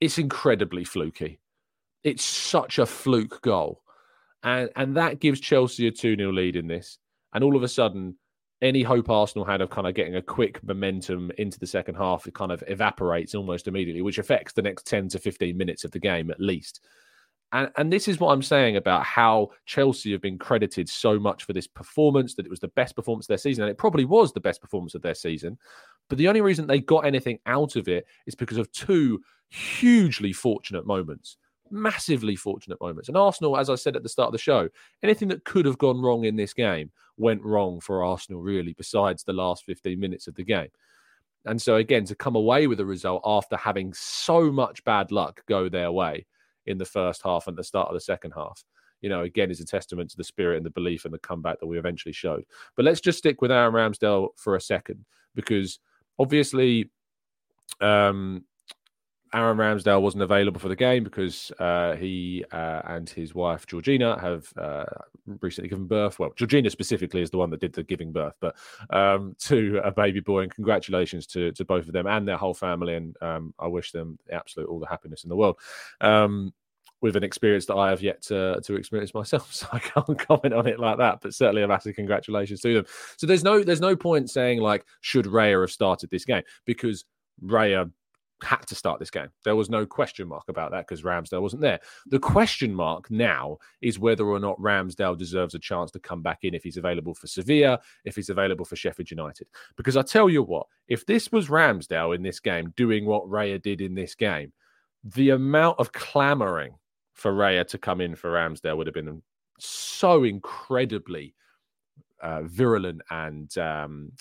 It's 0.00 0.18
incredibly 0.18 0.84
fluky. 0.84 1.40
It's 2.02 2.24
such 2.24 2.78
a 2.78 2.86
fluke 2.86 3.42
goal. 3.42 3.82
And 4.42 4.70
and 4.76 4.96
that 4.96 5.20
gives 5.20 5.40
Chelsea 5.40 5.88
a 5.88 5.92
2-0 5.92 6.32
lead 6.34 6.56
in 6.56 6.68
this. 6.68 6.98
And 7.34 7.44
all 7.44 7.56
of 7.56 7.62
a 7.62 7.68
sudden, 7.68 8.16
any 8.62 8.82
hope 8.82 9.10
Arsenal 9.10 9.44
had 9.44 9.60
of 9.60 9.70
kind 9.70 9.86
of 9.86 9.94
getting 9.94 10.16
a 10.16 10.22
quick 10.22 10.62
momentum 10.62 11.30
into 11.36 11.58
the 11.58 11.66
second 11.66 11.96
half, 11.96 12.26
it 12.26 12.34
kind 12.34 12.52
of 12.52 12.62
evaporates 12.68 13.34
almost 13.34 13.66
immediately, 13.66 14.02
which 14.02 14.18
affects 14.18 14.52
the 14.52 14.62
next 14.62 14.86
10 14.86 15.08
to 15.08 15.18
15 15.18 15.56
minutes 15.56 15.84
of 15.84 15.90
the 15.90 15.98
game 15.98 16.30
at 16.30 16.40
least. 16.40 16.80
And, 17.52 17.70
and 17.76 17.92
this 17.92 18.08
is 18.08 18.18
what 18.18 18.32
I'm 18.32 18.42
saying 18.42 18.76
about 18.76 19.04
how 19.04 19.50
Chelsea 19.66 20.12
have 20.12 20.22
been 20.22 20.38
credited 20.38 20.88
so 20.88 21.18
much 21.18 21.44
for 21.44 21.52
this 21.52 21.66
performance, 21.66 22.34
that 22.34 22.46
it 22.46 22.50
was 22.50 22.60
the 22.60 22.68
best 22.68 22.96
performance 22.96 23.26
of 23.26 23.28
their 23.28 23.38
season. 23.38 23.64
And 23.64 23.70
it 23.70 23.78
probably 23.78 24.04
was 24.04 24.32
the 24.32 24.40
best 24.40 24.60
performance 24.60 24.94
of 24.94 25.02
their 25.02 25.14
season. 25.14 25.58
But 26.08 26.18
the 26.18 26.28
only 26.28 26.40
reason 26.40 26.66
they 26.66 26.80
got 26.80 27.06
anything 27.06 27.38
out 27.46 27.76
of 27.76 27.88
it 27.88 28.06
is 28.26 28.34
because 28.34 28.58
of 28.58 28.70
two 28.72 29.20
hugely 29.48 30.32
fortunate 30.32 30.86
moments, 30.86 31.36
massively 31.70 32.36
fortunate 32.36 32.80
moments. 32.80 33.08
And 33.08 33.16
Arsenal, 33.16 33.56
as 33.56 33.70
I 33.70 33.74
said 33.74 33.96
at 33.96 34.02
the 34.02 34.08
start 34.08 34.28
of 34.28 34.32
the 34.32 34.38
show, 34.38 34.68
anything 35.02 35.28
that 35.28 35.44
could 35.44 35.64
have 35.66 35.78
gone 35.78 36.00
wrong 36.00 36.24
in 36.24 36.36
this 36.36 36.52
game 36.52 36.90
went 37.16 37.42
wrong 37.42 37.80
for 37.80 38.04
Arsenal, 38.04 38.42
really, 38.42 38.74
besides 38.74 39.24
the 39.24 39.32
last 39.32 39.64
15 39.64 39.98
minutes 39.98 40.26
of 40.26 40.34
the 40.34 40.44
game. 40.44 40.68
And 41.46 41.60
so, 41.60 41.76
again, 41.76 42.04
to 42.06 42.14
come 42.14 42.36
away 42.36 42.66
with 42.66 42.80
a 42.80 42.86
result 42.86 43.22
after 43.24 43.56
having 43.56 43.92
so 43.92 44.50
much 44.50 44.82
bad 44.84 45.12
luck 45.12 45.42
go 45.46 45.68
their 45.68 45.92
way 45.92 46.26
in 46.66 46.78
the 46.78 46.86
first 46.86 47.22
half 47.22 47.46
and 47.46 47.56
the 47.56 47.64
start 47.64 47.88
of 47.88 47.94
the 47.94 48.00
second 48.00 48.32
half, 48.32 48.64
you 49.02 49.10
know, 49.10 49.22
again, 49.22 49.50
is 49.50 49.60
a 49.60 49.66
testament 49.66 50.10
to 50.10 50.16
the 50.16 50.24
spirit 50.24 50.56
and 50.56 50.64
the 50.64 50.70
belief 50.70 51.04
and 51.04 51.12
the 51.12 51.18
comeback 51.18 51.60
that 51.60 51.66
we 51.66 51.78
eventually 51.78 52.14
showed. 52.14 52.44
But 52.76 52.86
let's 52.86 53.02
just 53.02 53.18
stick 53.18 53.42
with 53.42 53.52
Aaron 53.52 53.74
Ramsdale 53.74 54.28
for 54.36 54.56
a 54.56 54.60
second 54.60 55.04
because 55.34 55.78
obviously, 56.18 56.90
um, 57.80 58.44
Aaron 59.34 59.58
Ramsdale 59.58 60.00
wasn't 60.00 60.22
available 60.22 60.60
for 60.60 60.68
the 60.68 60.76
game 60.76 61.02
because 61.02 61.50
uh, 61.58 61.96
he 61.96 62.44
uh, 62.52 62.82
and 62.84 63.10
his 63.10 63.34
wife 63.34 63.66
Georgina 63.66 64.18
have 64.20 64.46
uh, 64.56 64.84
recently 65.40 65.68
given 65.68 65.86
birth. 65.86 66.20
Well, 66.20 66.32
Georgina 66.36 66.70
specifically 66.70 67.20
is 67.20 67.30
the 67.30 67.38
one 67.38 67.50
that 67.50 67.60
did 67.60 67.72
the 67.72 67.82
giving 67.82 68.12
birth, 68.12 68.34
but 68.40 68.54
um, 68.90 69.34
to 69.40 69.80
a 69.82 69.90
baby 69.90 70.20
boy. 70.20 70.42
And 70.42 70.54
congratulations 70.54 71.26
to 71.28 71.50
to 71.52 71.64
both 71.64 71.88
of 71.88 71.92
them 71.92 72.06
and 72.06 72.28
their 72.28 72.36
whole 72.36 72.54
family. 72.54 72.94
And 72.94 73.16
um, 73.20 73.54
I 73.58 73.66
wish 73.66 73.90
them 73.90 74.18
the 74.26 74.34
absolute 74.34 74.68
all 74.68 74.78
the 74.78 74.86
happiness 74.86 75.24
in 75.24 75.30
the 75.30 75.36
world. 75.36 75.58
Um, 76.00 76.54
with 77.00 77.16
an 77.16 77.24
experience 77.24 77.66
that 77.66 77.76
I 77.76 77.90
have 77.90 78.02
yet 78.02 78.22
to, 78.22 78.60
to 78.64 78.76
experience 78.76 79.14
myself, 79.14 79.52
so 79.52 79.66
I 79.72 79.78
can't 79.78 80.18
comment 80.18 80.54
on 80.54 80.66
it 80.66 80.80
like 80.80 80.98
that. 80.98 81.20
But 81.20 81.34
certainly, 81.34 81.62
a 81.62 81.68
massive 81.68 81.96
congratulations 81.96 82.60
to 82.60 82.74
them. 82.74 82.84
So 83.16 83.26
there's 83.26 83.44
no 83.44 83.62
there's 83.62 83.80
no 83.80 83.96
point 83.96 84.30
saying 84.30 84.60
like 84.60 84.84
should 85.00 85.26
Raya 85.26 85.60
have 85.60 85.70
started 85.70 86.10
this 86.10 86.24
game 86.24 86.42
because 86.64 87.04
Raya 87.42 87.90
had 88.42 88.66
to 88.66 88.74
start 88.74 88.98
this 88.98 89.10
game. 89.10 89.28
There 89.44 89.56
was 89.56 89.70
no 89.70 89.86
question 89.86 90.28
mark 90.28 90.44
about 90.48 90.70
that 90.72 90.86
because 90.86 91.02
Ramsdale 91.02 91.42
wasn't 91.42 91.62
there. 91.62 91.80
The 92.06 92.18
question 92.18 92.74
mark 92.74 93.10
now 93.10 93.58
is 93.80 93.98
whether 93.98 94.24
or 94.24 94.38
not 94.38 94.58
Ramsdale 94.58 95.16
deserves 95.16 95.54
a 95.54 95.58
chance 95.58 95.90
to 95.92 96.00
come 96.00 96.22
back 96.22 96.40
in 96.42 96.54
if 96.54 96.62
he's 96.62 96.76
available 96.76 97.14
for 97.14 97.26
Sevilla, 97.26 97.80
if 98.04 98.16
he's 98.16 98.30
available 98.30 98.64
for 98.64 98.76
Sheffield 98.76 99.10
United. 99.10 99.48
Because 99.76 99.96
I 99.96 100.02
tell 100.02 100.28
you 100.28 100.42
what, 100.42 100.66
if 100.88 101.06
this 101.06 101.32
was 101.32 101.48
Ramsdale 101.48 102.14
in 102.14 102.22
this 102.22 102.40
game 102.40 102.72
doing 102.76 103.06
what 103.06 103.28
Raya 103.28 103.60
did 103.60 103.80
in 103.80 103.94
this 103.94 104.14
game, 104.14 104.52
the 105.04 105.30
amount 105.30 105.78
of 105.78 105.92
clamoring 105.92 106.74
for 107.14 107.32
Raya 107.32 107.66
to 107.68 107.78
come 107.78 108.00
in 108.00 108.14
for 108.14 108.30
Ramsdale 108.32 108.76
would 108.76 108.86
have 108.86 108.94
been 108.94 109.22
so 109.58 110.24
incredibly 110.24 111.34
uh, 112.22 112.42
virulent 112.42 113.02
and 113.10 113.56
um, 113.58 114.12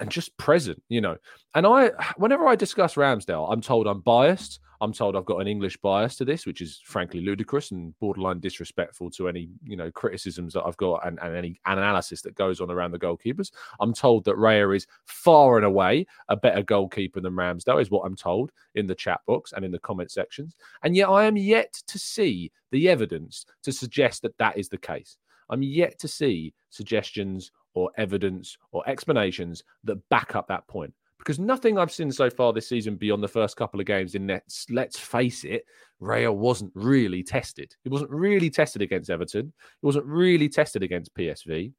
and 0.00 0.10
just 0.10 0.36
present, 0.36 0.82
you 0.88 1.00
know. 1.00 1.16
And 1.54 1.66
I, 1.66 1.90
whenever 2.16 2.46
I 2.46 2.56
discuss 2.56 2.94
Ramsdale, 2.94 3.52
I'm 3.52 3.60
told 3.60 3.86
I'm 3.86 4.00
biased. 4.00 4.60
I'm 4.80 4.92
told 4.92 5.16
I've 5.16 5.24
got 5.24 5.40
an 5.40 5.48
English 5.48 5.76
bias 5.78 6.16
to 6.16 6.24
this, 6.24 6.46
which 6.46 6.60
is 6.60 6.80
frankly 6.84 7.20
ludicrous 7.20 7.72
and 7.72 7.98
borderline 7.98 8.38
disrespectful 8.38 9.10
to 9.12 9.28
any, 9.28 9.48
you 9.64 9.76
know, 9.76 9.90
criticisms 9.90 10.54
that 10.54 10.64
I've 10.64 10.76
got 10.76 11.06
and, 11.06 11.18
and 11.20 11.36
any 11.36 11.60
analysis 11.66 12.22
that 12.22 12.36
goes 12.36 12.60
on 12.60 12.70
around 12.70 12.92
the 12.92 12.98
goalkeepers. 12.98 13.50
I'm 13.80 13.92
told 13.92 14.24
that 14.24 14.36
Raya 14.36 14.76
is 14.76 14.86
far 15.04 15.56
and 15.56 15.66
away 15.66 16.06
a 16.28 16.36
better 16.36 16.62
goalkeeper 16.62 17.20
than 17.20 17.34
Ramsdale, 17.34 17.80
is 17.80 17.90
what 17.90 18.04
I'm 18.06 18.16
told 18.16 18.52
in 18.76 18.86
the 18.86 18.94
chat 18.94 19.20
box 19.26 19.52
and 19.52 19.64
in 19.64 19.72
the 19.72 19.78
comment 19.80 20.12
sections. 20.12 20.54
And 20.82 20.94
yet 20.94 21.08
I 21.08 21.24
am 21.24 21.36
yet 21.36 21.72
to 21.86 21.98
see 21.98 22.52
the 22.70 22.88
evidence 22.88 23.46
to 23.62 23.72
suggest 23.72 24.22
that 24.22 24.38
that 24.38 24.56
is 24.56 24.68
the 24.68 24.78
case. 24.78 25.16
I'm 25.50 25.62
yet 25.62 25.98
to 26.00 26.08
see 26.08 26.54
suggestions 26.70 27.50
or 27.74 27.90
evidence 27.96 28.58
or 28.72 28.88
explanations 28.88 29.64
that 29.84 29.96
back 30.08 30.36
up 30.36 30.46
that 30.48 30.66
point. 30.68 30.92
Because 31.28 31.38
nothing 31.38 31.76
I've 31.76 31.92
seen 31.92 32.10
so 32.10 32.30
far 32.30 32.54
this 32.54 32.70
season 32.70 32.96
beyond 32.96 33.22
the 33.22 33.28
first 33.28 33.58
couple 33.58 33.78
of 33.78 33.84
games 33.84 34.14
in 34.14 34.24
nets, 34.24 34.64
let's 34.70 34.98
face 34.98 35.44
it, 35.44 35.66
Raya 36.00 36.34
wasn't 36.34 36.72
really 36.74 37.22
tested. 37.22 37.76
He 37.84 37.90
wasn't 37.90 38.12
really 38.12 38.48
tested 38.48 38.80
against 38.80 39.10
Everton. 39.10 39.52
He 39.82 39.86
wasn't 39.86 40.06
really 40.06 40.48
tested 40.48 40.82
against 40.82 41.14
PSV, 41.14 41.74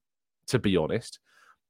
to 0.50 0.60
be 0.60 0.78
honest. 0.78 1.18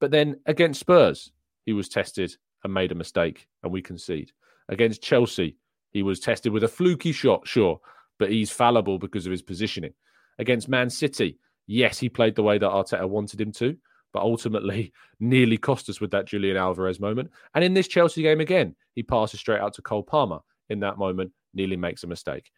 But 0.01 0.11
then 0.11 0.41
against 0.45 0.81
Spurs, 0.81 1.31
he 1.65 1.71
was 1.71 1.87
tested 1.87 2.35
and 2.65 2.73
made 2.73 2.91
a 2.91 2.95
mistake, 2.95 3.47
and 3.63 3.71
we 3.71 3.81
concede. 3.81 4.33
Against 4.67 5.01
Chelsea, 5.01 5.55
he 5.91 6.03
was 6.03 6.19
tested 6.19 6.51
with 6.51 6.65
a 6.65 6.67
fluky 6.67 7.13
shot, 7.13 7.47
sure, 7.47 7.79
but 8.17 8.29
he's 8.29 8.51
fallible 8.51 8.99
because 8.99 9.25
of 9.25 9.31
his 9.31 9.41
positioning. 9.41 9.93
Against 10.37 10.67
Man 10.67 10.89
City, 10.89 11.39
yes, 11.65 11.97
he 11.97 12.09
played 12.09 12.35
the 12.35 12.43
way 12.43 12.57
that 12.57 12.69
Arteta 12.69 13.07
wanted 13.07 13.39
him 13.39 13.53
to, 13.53 13.77
but 14.13 14.21
ultimately 14.21 14.91
nearly 15.19 15.57
cost 15.57 15.89
us 15.89 16.01
with 16.01 16.11
that 16.11 16.25
Julian 16.25 16.57
Alvarez 16.57 16.99
moment. 16.99 17.29
And 17.55 17.63
in 17.63 17.73
this 17.73 17.87
Chelsea 17.87 18.21
game 18.21 18.39
again, 18.39 18.75
he 18.95 19.03
passes 19.03 19.39
straight 19.39 19.61
out 19.61 19.73
to 19.75 19.81
Cole 19.81 20.03
Palmer 20.03 20.39
in 20.69 20.79
that 20.81 20.97
moment, 20.97 21.31
nearly 21.53 21.77
makes 21.77 22.03
a 22.03 22.07
mistake. 22.07 22.51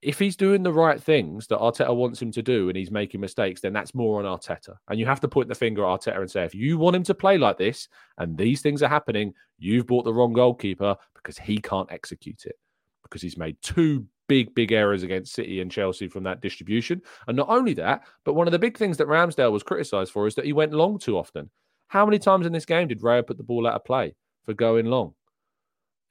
If 0.00 0.18
he's 0.18 0.36
doing 0.36 0.62
the 0.62 0.72
right 0.72 1.02
things 1.02 1.48
that 1.48 1.58
Arteta 1.58 1.94
wants 1.94 2.22
him 2.22 2.30
to 2.32 2.42
do 2.42 2.68
and 2.68 2.76
he's 2.76 2.90
making 2.90 3.20
mistakes, 3.20 3.60
then 3.60 3.72
that's 3.72 3.94
more 3.94 4.24
on 4.24 4.38
Arteta. 4.38 4.76
And 4.88 5.00
you 5.00 5.06
have 5.06 5.20
to 5.20 5.28
point 5.28 5.48
the 5.48 5.56
finger 5.56 5.84
at 5.84 6.00
Arteta 6.00 6.20
and 6.20 6.30
say, 6.30 6.44
if 6.44 6.54
you 6.54 6.78
want 6.78 6.94
him 6.94 7.02
to 7.04 7.14
play 7.14 7.36
like 7.36 7.58
this 7.58 7.88
and 8.18 8.38
these 8.38 8.62
things 8.62 8.82
are 8.82 8.88
happening, 8.88 9.34
you've 9.58 9.88
bought 9.88 10.04
the 10.04 10.14
wrong 10.14 10.32
goalkeeper 10.32 10.94
because 11.14 11.36
he 11.36 11.58
can't 11.58 11.90
execute 11.90 12.44
it. 12.44 12.56
Because 13.02 13.22
he's 13.22 13.38
made 13.38 13.56
two 13.62 14.06
big, 14.28 14.54
big 14.54 14.72
errors 14.72 15.02
against 15.02 15.34
City 15.34 15.60
and 15.60 15.70
Chelsea 15.70 16.06
from 16.06 16.22
that 16.24 16.40
distribution. 16.40 17.02
And 17.26 17.36
not 17.36 17.48
only 17.48 17.74
that, 17.74 18.02
but 18.24 18.34
one 18.34 18.46
of 18.46 18.52
the 18.52 18.58
big 18.58 18.76
things 18.76 18.96
that 18.98 19.08
Ramsdale 19.08 19.52
was 19.52 19.62
criticised 19.62 20.12
for 20.12 20.26
is 20.26 20.34
that 20.36 20.44
he 20.44 20.52
went 20.52 20.72
long 20.72 20.98
too 20.98 21.18
often. 21.18 21.50
How 21.88 22.04
many 22.04 22.18
times 22.18 22.46
in 22.46 22.52
this 22.52 22.66
game 22.66 22.88
did 22.88 23.00
Raya 23.00 23.26
put 23.26 23.38
the 23.38 23.42
ball 23.42 23.66
out 23.66 23.74
of 23.74 23.84
play 23.84 24.14
for 24.44 24.54
going 24.54 24.86
long? 24.86 25.14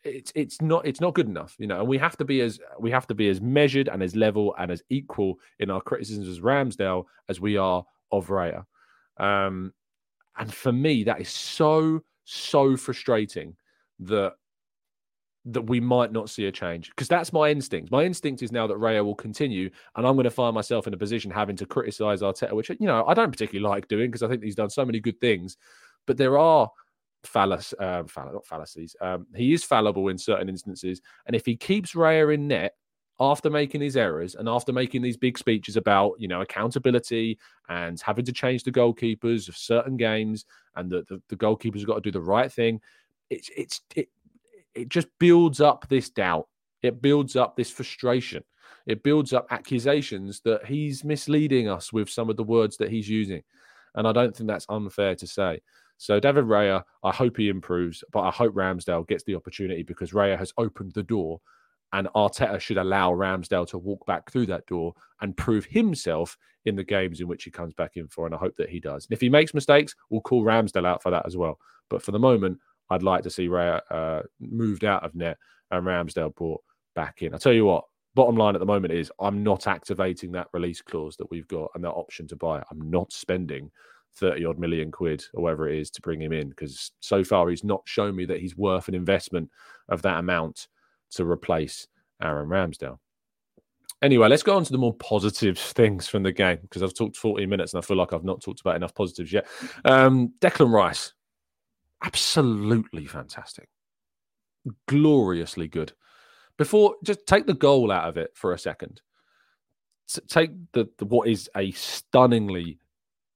It's 0.03 0.31
it's 0.35 0.61
not 0.61 0.85
it's 0.85 1.01
not 1.01 1.15
good 1.15 1.27
enough, 1.27 1.55
you 1.59 1.67
know. 1.67 1.79
And 1.79 1.87
we 1.87 1.97
have 1.97 2.17
to 2.17 2.25
be 2.25 2.41
as 2.41 2.59
we 2.79 2.91
have 2.91 3.07
to 3.07 3.15
be 3.15 3.29
as 3.29 3.41
measured 3.41 3.89
and 3.89 4.01
as 4.01 4.15
level 4.15 4.55
and 4.57 4.71
as 4.71 4.81
equal 4.89 5.39
in 5.59 5.69
our 5.69 5.81
criticisms 5.81 6.27
as 6.27 6.39
Ramsdale 6.39 7.05
as 7.29 7.41
we 7.41 7.57
are 7.57 7.85
of 8.11 8.27
Raya. 8.27 8.65
Um, 9.17 9.73
and 10.37 10.53
for 10.53 10.71
me, 10.71 11.03
that 11.03 11.19
is 11.19 11.29
so 11.29 12.03
so 12.23 12.77
frustrating 12.77 13.55
that 13.99 14.33
that 15.51 15.61
we 15.63 15.79
might 15.79 16.11
not 16.11 16.29
see 16.29 16.45
a 16.45 16.51
change 16.51 16.89
because 16.89 17.07
that's 17.07 17.31
my 17.31 17.49
instinct. 17.49 17.91
My 17.91 18.03
instinct 18.03 18.41
is 18.41 18.51
now 18.51 18.67
that 18.67 18.77
Raya 18.77 19.03
will 19.03 19.15
continue, 19.15 19.69
and 19.95 20.05
I'm 20.05 20.15
going 20.15 20.25
to 20.25 20.31
find 20.31 20.53
myself 20.53 20.87
in 20.87 20.93
a 20.93 20.97
position 20.97 21.31
having 21.31 21.55
to 21.57 21.65
criticize 21.65 22.21
Arteta, 22.21 22.53
which 22.53 22.69
you 22.69 22.87
know 22.87 23.05
I 23.07 23.13
don't 23.13 23.31
particularly 23.31 23.67
like 23.67 23.87
doing 23.87 24.09
because 24.09 24.23
I 24.23 24.27
think 24.27 24.43
he's 24.43 24.55
done 24.55 24.69
so 24.69 24.85
many 24.85 24.99
good 24.99 25.19
things, 25.19 25.57
but 26.05 26.17
there 26.17 26.37
are 26.37 26.69
fallac- 27.23 27.73
uh, 27.79 28.03
fall- 28.03 28.33
not 28.33 28.45
fallacies. 28.45 28.95
Um, 29.01 29.27
he 29.35 29.53
is 29.53 29.63
fallible 29.63 30.09
in 30.09 30.17
certain 30.17 30.49
instances, 30.49 31.01
and 31.25 31.35
if 31.35 31.45
he 31.45 31.55
keeps 31.55 31.93
Raya 31.93 32.33
in 32.33 32.47
net, 32.47 32.73
after 33.19 33.49
making 33.49 33.81
these 33.81 33.97
errors 33.97 34.35
and 34.35 34.47
after 34.47 34.71
making 34.71 35.01
these 35.01 35.17
big 35.17 35.37
speeches 35.37 35.77
about 35.77 36.13
you 36.19 36.27
know 36.27 36.41
accountability 36.41 37.37
and 37.69 37.99
having 38.01 38.25
to 38.25 38.33
change 38.33 38.63
the 38.63 38.71
goalkeepers 38.71 39.47
of 39.47 39.57
certain 39.57 39.97
games 39.97 40.45
and 40.75 40.91
that 40.91 41.07
the, 41.07 41.21
the 41.29 41.35
goalkeepers 41.35 41.79
have 41.79 41.87
got 41.87 41.95
to 41.95 42.01
do 42.01 42.11
the 42.11 42.21
right 42.21 42.51
thing 42.51 42.79
it's 43.29 43.49
it's 43.57 43.81
it, 43.95 44.09
it 44.77 44.89
just 44.89 45.07
builds 45.19 45.61
up 45.61 45.87
this 45.89 46.09
doubt 46.09 46.47
it 46.83 47.01
builds 47.01 47.35
up 47.35 47.55
this 47.55 47.71
frustration 47.71 48.43
it 48.85 49.03
builds 49.03 49.33
up 49.33 49.47
accusations 49.51 50.41
that 50.45 50.65
he's 50.65 51.03
misleading 51.03 51.67
us 51.67 51.91
with 51.91 52.09
some 52.09 52.29
of 52.29 52.37
the 52.37 52.43
words 52.43 52.77
that 52.77 52.89
he's 52.89 53.09
using 53.09 53.41
and 53.95 54.07
i 54.07 54.11
don't 54.11 54.35
think 54.35 54.47
that's 54.47 54.65
unfair 54.69 55.15
to 55.15 55.27
say 55.27 55.59
so 55.97 56.19
David 56.19 56.45
Raya, 56.45 56.83
I 57.03 57.11
hope 57.11 57.37
he 57.37 57.49
improves, 57.49 58.03
but 58.13 58.21
I 58.21 58.29
hope 58.29 58.53
Ramsdale 58.53 59.07
gets 59.07 59.23
the 59.23 59.35
opportunity 59.35 59.81
because 59.81 60.11
Raya 60.11 60.37
has 60.37 60.53
opened 60.57 60.93
the 60.93 61.03
door 61.03 61.41
and 61.93 62.07
Arteta 62.15 62.59
should 62.59 62.77
allow 62.77 63.11
Ramsdale 63.11 63.67
to 63.69 63.77
walk 63.77 64.05
back 64.05 64.31
through 64.31 64.45
that 64.47 64.65
door 64.67 64.93
and 65.21 65.35
prove 65.35 65.65
himself 65.65 66.37
in 66.65 66.75
the 66.75 66.83
games 66.83 67.21
in 67.21 67.27
which 67.27 67.43
he 67.43 67.51
comes 67.51 67.73
back 67.73 67.95
in 67.95 68.07
for. 68.07 68.25
And 68.25 68.35
I 68.35 68.37
hope 68.37 68.55
that 68.57 68.69
he 68.69 68.79
does. 68.79 69.05
And 69.05 69.13
if 69.13 69.21
he 69.21 69.29
makes 69.29 69.53
mistakes, 69.53 69.95
we'll 70.09 70.21
call 70.21 70.43
Ramsdale 70.43 70.85
out 70.85 71.01
for 71.01 71.11
that 71.11 71.25
as 71.25 71.35
well. 71.35 71.59
But 71.89 72.03
for 72.03 72.11
the 72.11 72.19
moment, 72.19 72.59
I'd 72.89 73.03
like 73.03 73.23
to 73.23 73.29
see 73.29 73.47
Raya 73.47 73.81
uh, 73.89 74.21
moved 74.39 74.85
out 74.85 75.03
of 75.03 75.15
net 75.15 75.37
and 75.71 75.85
Ramsdale 75.85 76.35
brought 76.35 76.61
back 76.95 77.21
in. 77.21 77.33
I 77.33 77.37
tell 77.37 77.53
you 77.53 77.65
what, 77.65 77.85
bottom 78.15 78.35
line 78.35 78.55
at 78.55 78.59
the 78.59 78.65
moment 78.65 78.93
is 78.93 79.11
I'm 79.19 79.43
not 79.43 79.67
activating 79.67 80.31
that 80.31 80.47
release 80.53 80.81
clause 80.81 81.15
that 81.17 81.29
we've 81.29 81.47
got 81.47 81.69
and 81.75 81.83
that 81.83 81.91
option 81.91 82.27
to 82.29 82.35
buy. 82.35 82.63
I'm 82.71 82.89
not 82.89 83.11
spending 83.11 83.69
30 84.15 84.45
odd 84.45 84.59
million 84.59 84.91
quid 84.91 85.23
or 85.33 85.43
whatever 85.43 85.69
it 85.69 85.79
is 85.79 85.91
to 85.91 86.01
bring 86.01 86.21
him 86.21 86.33
in 86.33 86.49
because 86.49 86.91
so 86.99 87.23
far 87.23 87.49
he's 87.49 87.63
not 87.63 87.81
shown 87.85 88.15
me 88.15 88.25
that 88.25 88.39
he's 88.39 88.57
worth 88.57 88.87
an 88.87 88.95
investment 88.95 89.49
of 89.89 90.01
that 90.01 90.19
amount 90.19 90.67
to 91.11 91.25
replace 91.25 91.87
Aaron 92.21 92.49
Ramsdale. 92.49 92.97
Anyway, 94.01 94.27
let's 94.27 94.43
go 94.43 94.55
on 94.55 94.63
to 94.63 94.71
the 94.71 94.77
more 94.77 94.93
positive 94.95 95.57
things 95.57 96.07
from 96.07 96.23
the 96.23 96.31
game 96.31 96.59
because 96.61 96.83
I've 96.83 96.93
talked 96.93 97.17
40 97.17 97.45
minutes 97.45 97.73
and 97.73 97.83
I 97.83 97.85
feel 97.85 97.97
like 97.97 98.13
I've 98.13 98.23
not 98.23 98.41
talked 98.41 98.61
about 98.61 98.75
enough 98.75 98.93
positives 98.93 99.31
yet. 99.31 99.47
Um, 99.85 100.33
Declan 100.39 100.71
Rice, 100.71 101.13
absolutely 102.03 103.05
fantastic, 103.05 103.69
gloriously 104.87 105.67
good. 105.67 105.93
Before, 106.57 106.95
just 107.03 107.25
take 107.27 107.45
the 107.45 107.53
goal 107.53 107.91
out 107.91 108.09
of 108.09 108.17
it 108.17 108.31
for 108.35 108.53
a 108.53 108.59
second. 108.59 109.01
Take 110.27 110.51
the, 110.71 110.89
the 110.97 111.05
what 111.05 111.27
is 111.27 111.49
a 111.55 111.71
stunningly 111.71 112.79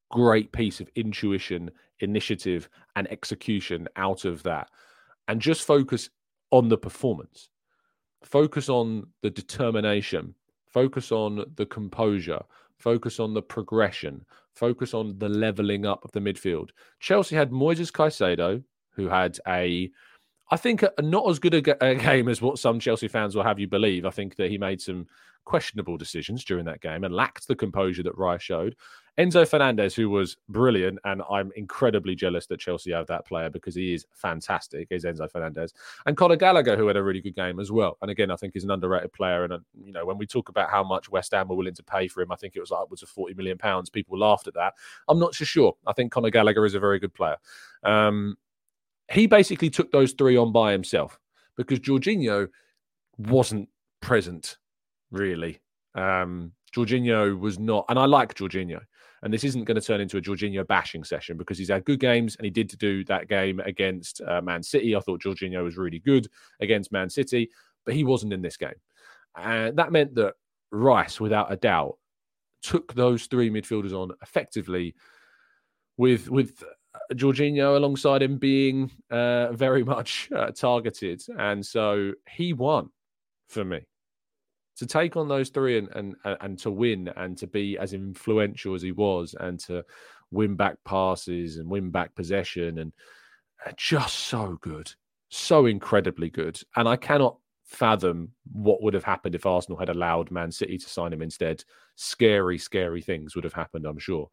great 0.09 0.51
piece 0.51 0.79
of 0.79 0.89
intuition, 0.95 1.69
initiative, 1.99 2.69
and 2.95 3.11
execution 3.11 3.87
out 3.95 4.25
of 4.25 4.43
that, 4.43 4.69
and 5.27 5.41
just 5.41 5.65
focus 5.65 6.09
on 6.51 6.69
the 6.69 6.77
performance. 6.77 7.49
Focus 8.23 8.69
on 8.69 9.07
the 9.21 9.29
determination, 9.29 10.35
focus 10.67 11.11
on 11.11 11.45
the 11.55 11.65
composure, 11.65 12.41
focus 12.77 13.19
on 13.19 13.33
the 13.33 13.41
progression, 13.41 14.25
focus 14.55 14.93
on 14.93 15.17
the 15.17 15.29
leveling 15.29 15.85
up 15.85 16.03
of 16.03 16.11
the 16.11 16.19
midfield. 16.19 16.69
Chelsea 16.99 17.35
had 17.35 17.51
Moises 17.51 17.91
Caicedo, 17.91 18.63
who 18.91 19.07
had 19.07 19.37
a, 19.47 19.89
I 20.49 20.57
think, 20.57 20.83
a, 20.83 21.01
not 21.01 21.29
as 21.29 21.39
good 21.39 21.53
a, 21.53 21.85
a, 21.85 21.95
game 21.95 22.27
as 22.27 22.41
what 22.41 22.59
some 22.59 22.79
Chelsea 22.79 23.07
fans 23.07 23.35
will 23.35 23.43
have 23.43 23.59
you 23.59 23.67
believe. 23.67 24.05
I 24.05 24.11
think 24.11 24.35
that 24.35 24.49
he 24.49 24.57
made 24.57 24.81
some 24.81 25.07
questionable 25.45 25.97
decisions 25.97 26.43
during 26.43 26.65
that 26.65 26.81
game 26.81 27.03
and 27.03 27.13
lacked 27.13 27.47
the 27.47 27.55
composure 27.55 28.03
that 28.03 28.17
Rice 28.17 28.43
showed. 28.43 28.75
Enzo 29.19 29.47
Fernandez, 29.47 29.93
who 29.93 30.09
was 30.09 30.37
brilliant, 30.47 30.97
and 31.03 31.21
I'm 31.29 31.51
incredibly 31.55 32.15
jealous 32.15 32.47
that 32.47 32.61
Chelsea 32.61 32.91
have 32.91 33.07
that 33.07 33.27
player 33.27 33.49
because 33.49 33.75
he 33.75 33.93
is 33.93 34.05
fantastic, 34.13 34.87
is 34.89 35.03
Enzo 35.03 35.29
Fernandez. 35.29 35.73
And 36.05 36.15
Conor 36.15 36.37
Gallagher, 36.37 36.77
who 36.77 36.87
had 36.87 36.95
a 36.95 37.03
really 37.03 37.19
good 37.19 37.35
game 37.35 37.59
as 37.59 37.71
well. 37.71 37.97
And 38.01 38.09
again, 38.09 38.31
I 38.31 38.37
think 38.37 38.53
he's 38.53 38.63
an 38.63 38.71
underrated 38.71 39.11
player. 39.11 39.43
And, 39.43 39.53
uh, 39.53 39.59
you 39.83 39.91
know, 39.91 40.05
when 40.05 40.17
we 40.17 40.25
talk 40.25 40.47
about 40.47 40.69
how 40.69 40.83
much 40.83 41.09
West 41.09 41.33
Ham 41.33 41.49
were 41.49 41.55
willing 41.55 41.73
to 41.73 41.83
pay 41.83 42.07
for 42.07 42.21
him, 42.21 42.31
I 42.31 42.37
think 42.37 42.55
it 42.55 42.61
was 42.61 42.71
upwards 42.71 43.03
of 43.03 43.09
40 43.09 43.33
million 43.33 43.57
pounds. 43.57 43.89
People 43.89 44.17
laughed 44.17 44.47
at 44.47 44.53
that. 44.53 44.75
I'm 45.09 45.19
not 45.19 45.35
so 45.35 45.43
sure. 45.43 45.75
I 45.85 45.93
think 45.93 46.13
Conor 46.13 46.29
Gallagher 46.29 46.65
is 46.65 46.73
a 46.73 46.79
very 46.79 46.99
good 46.99 47.13
player. 47.13 47.37
Um, 47.83 48.37
he 49.11 49.27
basically 49.27 49.69
took 49.69 49.91
those 49.91 50.13
three 50.13 50.37
on 50.37 50.53
by 50.53 50.71
himself 50.71 51.19
because 51.57 51.79
Jorginho 51.79 52.47
wasn't 53.17 53.67
present, 54.01 54.57
really. 55.11 55.59
Um, 55.95 56.53
Jorginho 56.73 57.37
was 57.37 57.59
not, 57.59 57.85
and 57.89 57.99
I 57.99 58.05
like 58.05 58.33
Jorginho. 58.35 58.81
And 59.23 59.31
this 59.31 59.43
isn't 59.43 59.65
going 59.65 59.79
to 59.79 59.85
turn 59.85 60.01
into 60.01 60.17
a 60.17 60.21
Jorginho 60.21 60.65
bashing 60.65 61.03
session 61.03 61.37
because 61.37 61.57
he's 61.57 61.69
had 61.69 61.85
good 61.85 61.99
games 61.99 62.35
and 62.35 62.45
he 62.45 62.49
did 62.49 62.75
do 62.79 63.03
that 63.05 63.27
game 63.27 63.59
against 63.59 64.21
uh, 64.21 64.41
Man 64.41 64.63
City. 64.63 64.95
I 64.95 64.99
thought 64.99 65.21
Jorginho 65.21 65.63
was 65.63 65.77
really 65.77 65.99
good 65.99 66.27
against 66.59 66.91
Man 66.91 67.09
City, 67.09 67.49
but 67.85 67.93
he 67.93 68.03
wasn't 68.03 68.33
in 68.33 68.41
this 68.41 68.57
game. 68.57 68.73
And 69.37 69.77
that 69.77 69.91
meant 69.91 70.15
that 70.15 70.33
Rice, 70.71 71.19
without 71.19 71.51
a 71.51 71.55
doubt, 71.55 71.97
took 72.63 72.93
those 72.93 73.25
three 73.27 73.49
midfielders 73.49 73.93
on 73.93 74.11
effectively 74.21 74.95
with 75.97 76.29
with 76.29 76.63
Jorginho 77.13 77.75
alongside 77.75 78.21
him 78.21 78.37
being 78.37 78.91
uh, 79.09 79.51
very 79.51 79.83
much 79.95 80.29
uh, 80.35 80.51
targeted. 80.51 81.21
And 81.37 81.65
so 81.65 82.13
he 82.29 82.53
won 82.53 82.89
for 83.49 83.63
me 83.63 83.81
to 84.81 84.87
take 84.87 85.15
on 85.15 85.27
those 85.27 85.49
three 85.49 85.77
and, 85.77 85.89
and 85.93 86.15
and 86.41 86.57
to 86.57 86.71
win 86.71 87.07
and 87.15 87.37
to 87.37 87.45
be 87.45 87.77
as 87.77 87.93
influential 87.93 88.73
as 88.73 88.81
he 88.81 88.91
was 88.91 89.35
and 89.39 89.59
to 89.59 89.85
win 90.31 90.55
back 90.55 90.75
passes 90.85 91.57
and 91.57 91.69
win 91.69 91.91
back 91.91 92.15
possession 92.15 92.79
and 92.79 92.91
just 93.77 94.17
so 94.17 94.57
good, 94.59 94.91
so 95.29 95.67
incredibly 95.67 96.31
good. 96.31 96.59
And 96.75 96.89
I 96.89 96.95
cannot 96.95 97.37
fathom 97.63 98.31
what 98.51 98.81
would 98.81 98.95
have 98.95 99.03
happened 99.03 99.35
if 99.35 99.45
Arsenal 99.45 99.77
had 99.77 99.89
allowed 99.89 100.31
Man 100.31 100.51
City 100.51 100.79
to 100.79 100.89
sign 100.89 101.13
him 101.13 101.21
instead. 101.21 101.63
Scary, 101.95 102.57
scary 102.57 103.03
things 103.03 103.35
would 103.35 103.43
have 103.43 103.53
happened, 103.53 103.85
I'm 103.85 103.99
sure. 103.99 104.31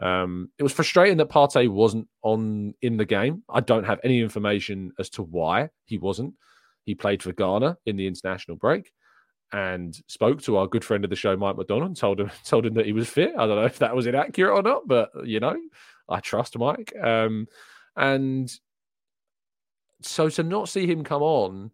Um, 0.00 0.52
it 0.58 0.62
was 0.62 0.72
frustrating 0.72 1.16
that 1.16 1.28
Partey 1.28 1.68
wasn't 1.68 2.06
on 2.22 2.72
in 2.82 2.98
the 2.98 3.04
game. 3.04 3.42
I 3.48 3.62
don't 3.62 3.82
have 3.82 3.98
any 4.04 4.20
information 4.20 4.92
as 5.00 5.10
to 5.10 5.24
why 5.24 5.70
he 5.86 5.98
wasn't. 5.98 6.34
He 6.84 6.94
played 6.94 7.20
for 7.20 7.32
Ghana 7.32 7.78
in 7.84 7.96
the 7.96 8.06
international 8.06 8.56
break 8.56 8.92
and 9.52 9.98
spoke 10.06 10.42
to 10.42 10.56
our 10.56 10.66
good 10.66 10.84
friend 10.84 11.04
of 11.04 11.10
the 11.10 11.16
show, 11.16 11.36
Mike 11.36 11.56
McDonald, 11.56 11.96
told 11.96 12.20
him 12.20 12.30
told 12.44 12.66
him 12.66 12.74
that 12.74 12.86
he 12.86 12.92
was 12.92 13.08
fit. 13.08 13.32
I 13.36 13.46
don't 13.46 13.56
know 13.56 13.64
if 13.64 13.78
that 13.78 13.96
was 13.96 14.06
inaccurate 14.06 14.54
or 14.54 14.62
not, 14.62 14.86
but 14.86 15.10
you 15.24 15.40
know, 15.40 15.56
I 16.08 16.20
trust 16.20 16.58
Mike. 16.58 16.92
Um, 17.00 17.46
and 17.96 18.52
so 20.02 20.28
to 20.28 20.42
not 20.42 20.68
see 20.68 20.86
him 20.86 21.02
come 21.02 21.22
on 21.22 21.70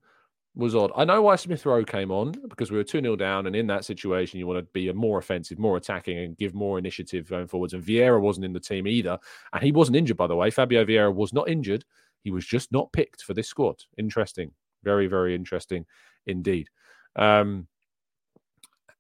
was 0.55 0.75
odd. 0.75 0.93
I 0.95 1.05
know 1.05 1.21
why 1.21 1.37
Smith 1.37 1.67
Rowe 1.67 1.85
came 1.85 2.11
on 2.11 2.33
because 2.49 2.71
we 2.71 2.77
were 2.77 2.85
2 2.85 3.01
0 3.01 3.17
down, 3.17 3.47
and 3.47 3.57
in 3.57 3.67
that 3.67 3.85
situation, 3.85 4.39
you 4.39 4.47
want 4.47 4.61
to 4.61 4.73
be 4.73 4.89
a 4.89 4.95
more 4.95 5.19
offensive, 5.19 5.59
more 5.59 5.77
attacking, 5.77 6.19
and 6.19 6.37
give 6.37 6.55
more 6.55 6.79
initiative 6.79 7.29
going 7.29 7.49
forwards. 7.49 7.75
And 7.75 7.83
Vieira 7.83 8.21
wasn't 8.21 8.47
in 8.47 8.53
the 8.53 8.61
team 8.61 8.87
either. 8.87 9.19
And 9.53 9.63
he 9.63 9.73
wasn't 9.73 9.97
injured, 9.97 10.17
by 10.17 10.29
the 10.29 10.37
way. 10.37 10.51
Fabio 10.51 10.85
Vieira 10.85 11.13
was 11.13 11.33
not 11.33 11.49
injured. 11.49 11.85
He 12.23 12.31
was 12.31 12.47
just 12.47 12.73
not 12.73 12.93
picked 12.93 13.23
for 13.23 13.35
this 13.35 13.49
squad. 13.49 13.83
Interesting. 13.99 14.53
Very, 14.85 15.07
very 15.07 15.35
interesting 15.35 15.87
indeed. 16.27 16.69
Um, 17.17 17.67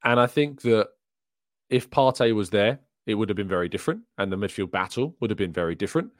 and 0.04 0.20
I 0.20 0.26
think 0.26 0.62
that 0.62 0.88
if 1.70 1.90
Partey 1.90 2.34
was 2.34 2.50
there, 2.50 2.80
it 3.06 3.14
would 3.14 3.28
have 3.28 3.36
been 3.36 3.48
very 3.48 3.68
different, 3.68 4.02
and 4.18 4.30
the 4.30 4.36
midfield 4.36 4.70
battle 4.70 5.16
would 5.20 5.30
have 5.30 5.38
been 5.38 5.52
very 5.52 5.74
different. 5.74 6.10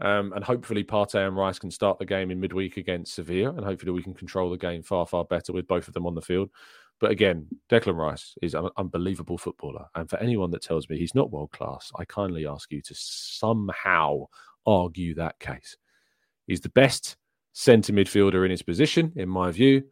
Um, 0.00 0.32
and 0.32 0.42
hopefully, 0.42 0.84
Partey 0.84 1.26
and 1.26 1.36
Rice 1.36 1.58
can 1.58 1.70
start 1.70 1.98
the 1.98 2.06
game 2.06 2.30
in 2.30 2.40
midweek 2.40 2.76
against 2.76 3.14
Sevilla, 3.14 3.50
and 3.50 3.64
hopefully, 3.64 3.92
we 3.92 4.02
can 4.02 4.14
control 4.14 4.50
the 4.50 4.56
game 4.56 4.82
far, 4.82 5.06
far 5.06 5.24
better 5.24 5.52
with 5.52 5.66
both 5.66 5.88
of 5.88 5.94
them 5.94 6.06
on 6.06 6.14
the 6.14 6.22
field. 6.22 6.50
But 7.00 7.10
again, 7.10 7.46
Declan 7.70 7.96
Rice 7.96 8.34
is 8.42 8.54
an 8.54 8.68
unbelievable 8.76 9.38
footballer. 9.38 9.86
And 9.94 10.08
for 10.08 10.18
anyone 10.18 10.50
that 10.50 10.62
tells 10.62 10.88
me 10.90 10.98
he's 10.98 11.14
not 11.14 11.30
world 11.30 11.50
class, 11.50 11.90
I 11.98 12.04
kindly 12.04 12.46
ask 12.46 12.70
you 12.70 12.82
to 12.82 12.94
somehow 12.94 14.26
argue 14.66 15.14
that 15.14 15.38
case. 15.38 15.78
He's 16.46 16.60
the 16.60 16.68
best 16.68 17.16
centre 17.54 17.94
midfielder 17.94 18.44
in 18.44 18.50
his 18.50 18.62
position, 18.62 19.14
in 19.16 19.30
my 19.30 19.50
view 19.50 19.84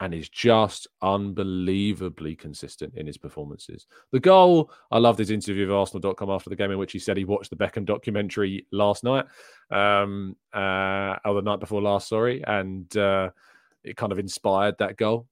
and 0.00 0.14
is 0.14 0.30
just 0.30 0.88
unbelievably 1.02 2.34
consistent 2.34 2.94
in 2.96 3.06
his 3.06 3.18
performances. 3.18 3.86
The 4.12 4.20
goal, 4.20 4.72
I 4.90 4.98
loved 4.98 5.18
his 5.18 5.30
interview 5.30 5.66
with 5.66 5.76
Arsenal.com 5.76 6.30
after 6.30 6.48
the 6.48 6.56
game 6.56 6.70
in 6.70 6.78
which 6.78 6.92
he 6.92 6.98
said 6.98 7.18
he 7.18 7.26
watched 7.26 7.50
the 7.50 7.56
Beckham 7.56 7.84
documentary 7.84 8.66
last 8.72 9.04
night, 9.04 9.26
um, 9.70 10.36
uh, 10.54 11.16
or 11.24 11.34
the 11.34 11.42
night 11.42 11.60
before 11.60 11.82
last, 11.82 12.08
sorry, 12.08 12.42
and 12.46 12.96
uh, 12.96 13.28
it 13.84 13.96
kind 13.96 14.10
of 14.10 14.18
inspired 14.18 14.74
that 14.78 14.96
goal. 14.96 15.26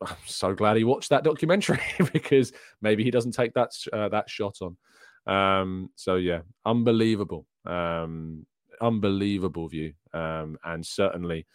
I'm 0.00 0.16
so 0.26 0.54
glad 0.54 0.76
he 0.76 0.84
watched 0.84 1.10
that 1.10 1.24
documentary 1.24 1.80
because 2.12 2.52
maybe 2.80 3.02
he 3.02 3.10
doesn't 3.10 3.32
take 3.32 3.54
that 3.54 3.72
uh, 3.92 4.08
that 4.08 4.30
shot 4.30 4.58
on. 4.62 4.76
Um, 5.26 5.90
so 5.96 6.16
yeah, 6.16 6.40
unbelievable, 6.64 7.46
um, 7.66 8.46
unbelievable 8.80 9.68
view, 9.68 9.94
um, 10.12 10.58
and 10.64 10.86
certainly 10.86 11.46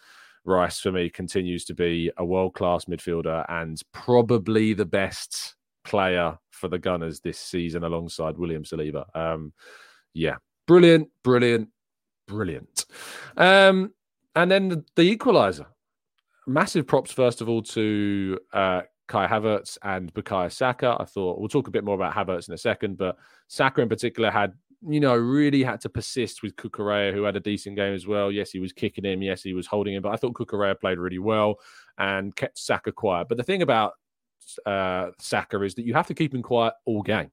Rice 0.48 0.80
for 0.80 0.92
me 0.92 1.10
continues 1.10 1.66
to 1.66 1.74
be 1.74 2.10
a 2.18 2.26
world 2.26 2.54
class 2.54 2.86
midfielder 2.86 3.46
and 3.50 3.80
probably 3.92 4.74
the 4.74 4.86
best 4.86 5.56
player 5.84 6.38
for 6.52 6.70
the 6.70 6.80
Gunners 6.80 7.20
this 7.20 7.38
season 7.38 7.84
alongside 7.84 8.38
William 8.38 8.64
Saliba. 8.64 9.06
Um, 9.16 9.54
yeah, 10.14 10.38
brilliant, 10.66 11.10
brilliant, 11.22 11.68
brilliant. 12.28 12.86
Um, 13.36 13.94
and 14.36 14.50
then 14.50 14.70
the, 14.70 14.86
the 14.96 15.18
equaliser. 15.18 15.66
Massive 16.48 16.88
props, 16.88 17.12
first 17.12 17.42
of 17.42 17.50
all, 17.50 17.62
to 17.62 18.40
uh, 18.54 18.82
Kai 19.08 19.28
Havertz 19.28 19.78
and 19.84 20.14
Bukayo 20.14 20.50
Saka. 20.50 20.96
I 20.98 21.04
thought 21.04 21.40
we'll 21.40 21.50
talk 21.50 21.68
a 21.68 21.72
bit 21.72 21.84
more 21.84 21.96
about 21.96 22.14
Havertz 22.14 22.48
in 22.48 22.54
a 22.54 22.58
second, 22.58 22.98
but 22.98 23.18
Saka 23.48 23.82
in 23.82 23.90
particular 23.90 24.32
had, 24.32 24.54
you 24.82 25.00
know, 25.00 25.16
really 25.16 25.64
had 25.64 25.82
to 25.82 25.90
persist 25.90 26.44
with 26.44 26.56
Cucurella, 26.56 27.14
who 27.14 27.24
had 27.24 27.36
a 27.36 27.40
decent 27.40 27.76
game 27.76 27.94
as 27.94 28.06
well. 28.06 28.32
Yes, 28.32 28.52
he 28.52 28.60
was 28.60 28.74
kicking 28.74 29.06
him. 29.06 29.22
Yes, 29.22 29.42
he 29.42 29.54
was 29.54 29.68
holding 29.68 29.96
him, 29.96 30.04
but 30.04 30.12
I 30.12 30.18
thought 30.18 30.34
Cucurella 30.34 30.80
played 30.80 31.00
really 31.00 31.20
well 31.20 31.56
and 31.98 32.36
kept 32.36 32.60
Saka 32.60 32.92
quiet. 32.92 33.28
But 33.28 33.38
the 33.38 33.44
thing 33.44 33.64
about 33.64 33.94
uh, 34.66 35.08
Saka 35.20 35.62
is 35.64 35.76
that 35.76 35.86
you 35.86 35.94
have 35.94 36.08
to 36.08 36.14
keep 36.14 36.34
him 36.34 36.44
quiet 36.44 36.74
all 36.86 37.02
game. 37.02 37.32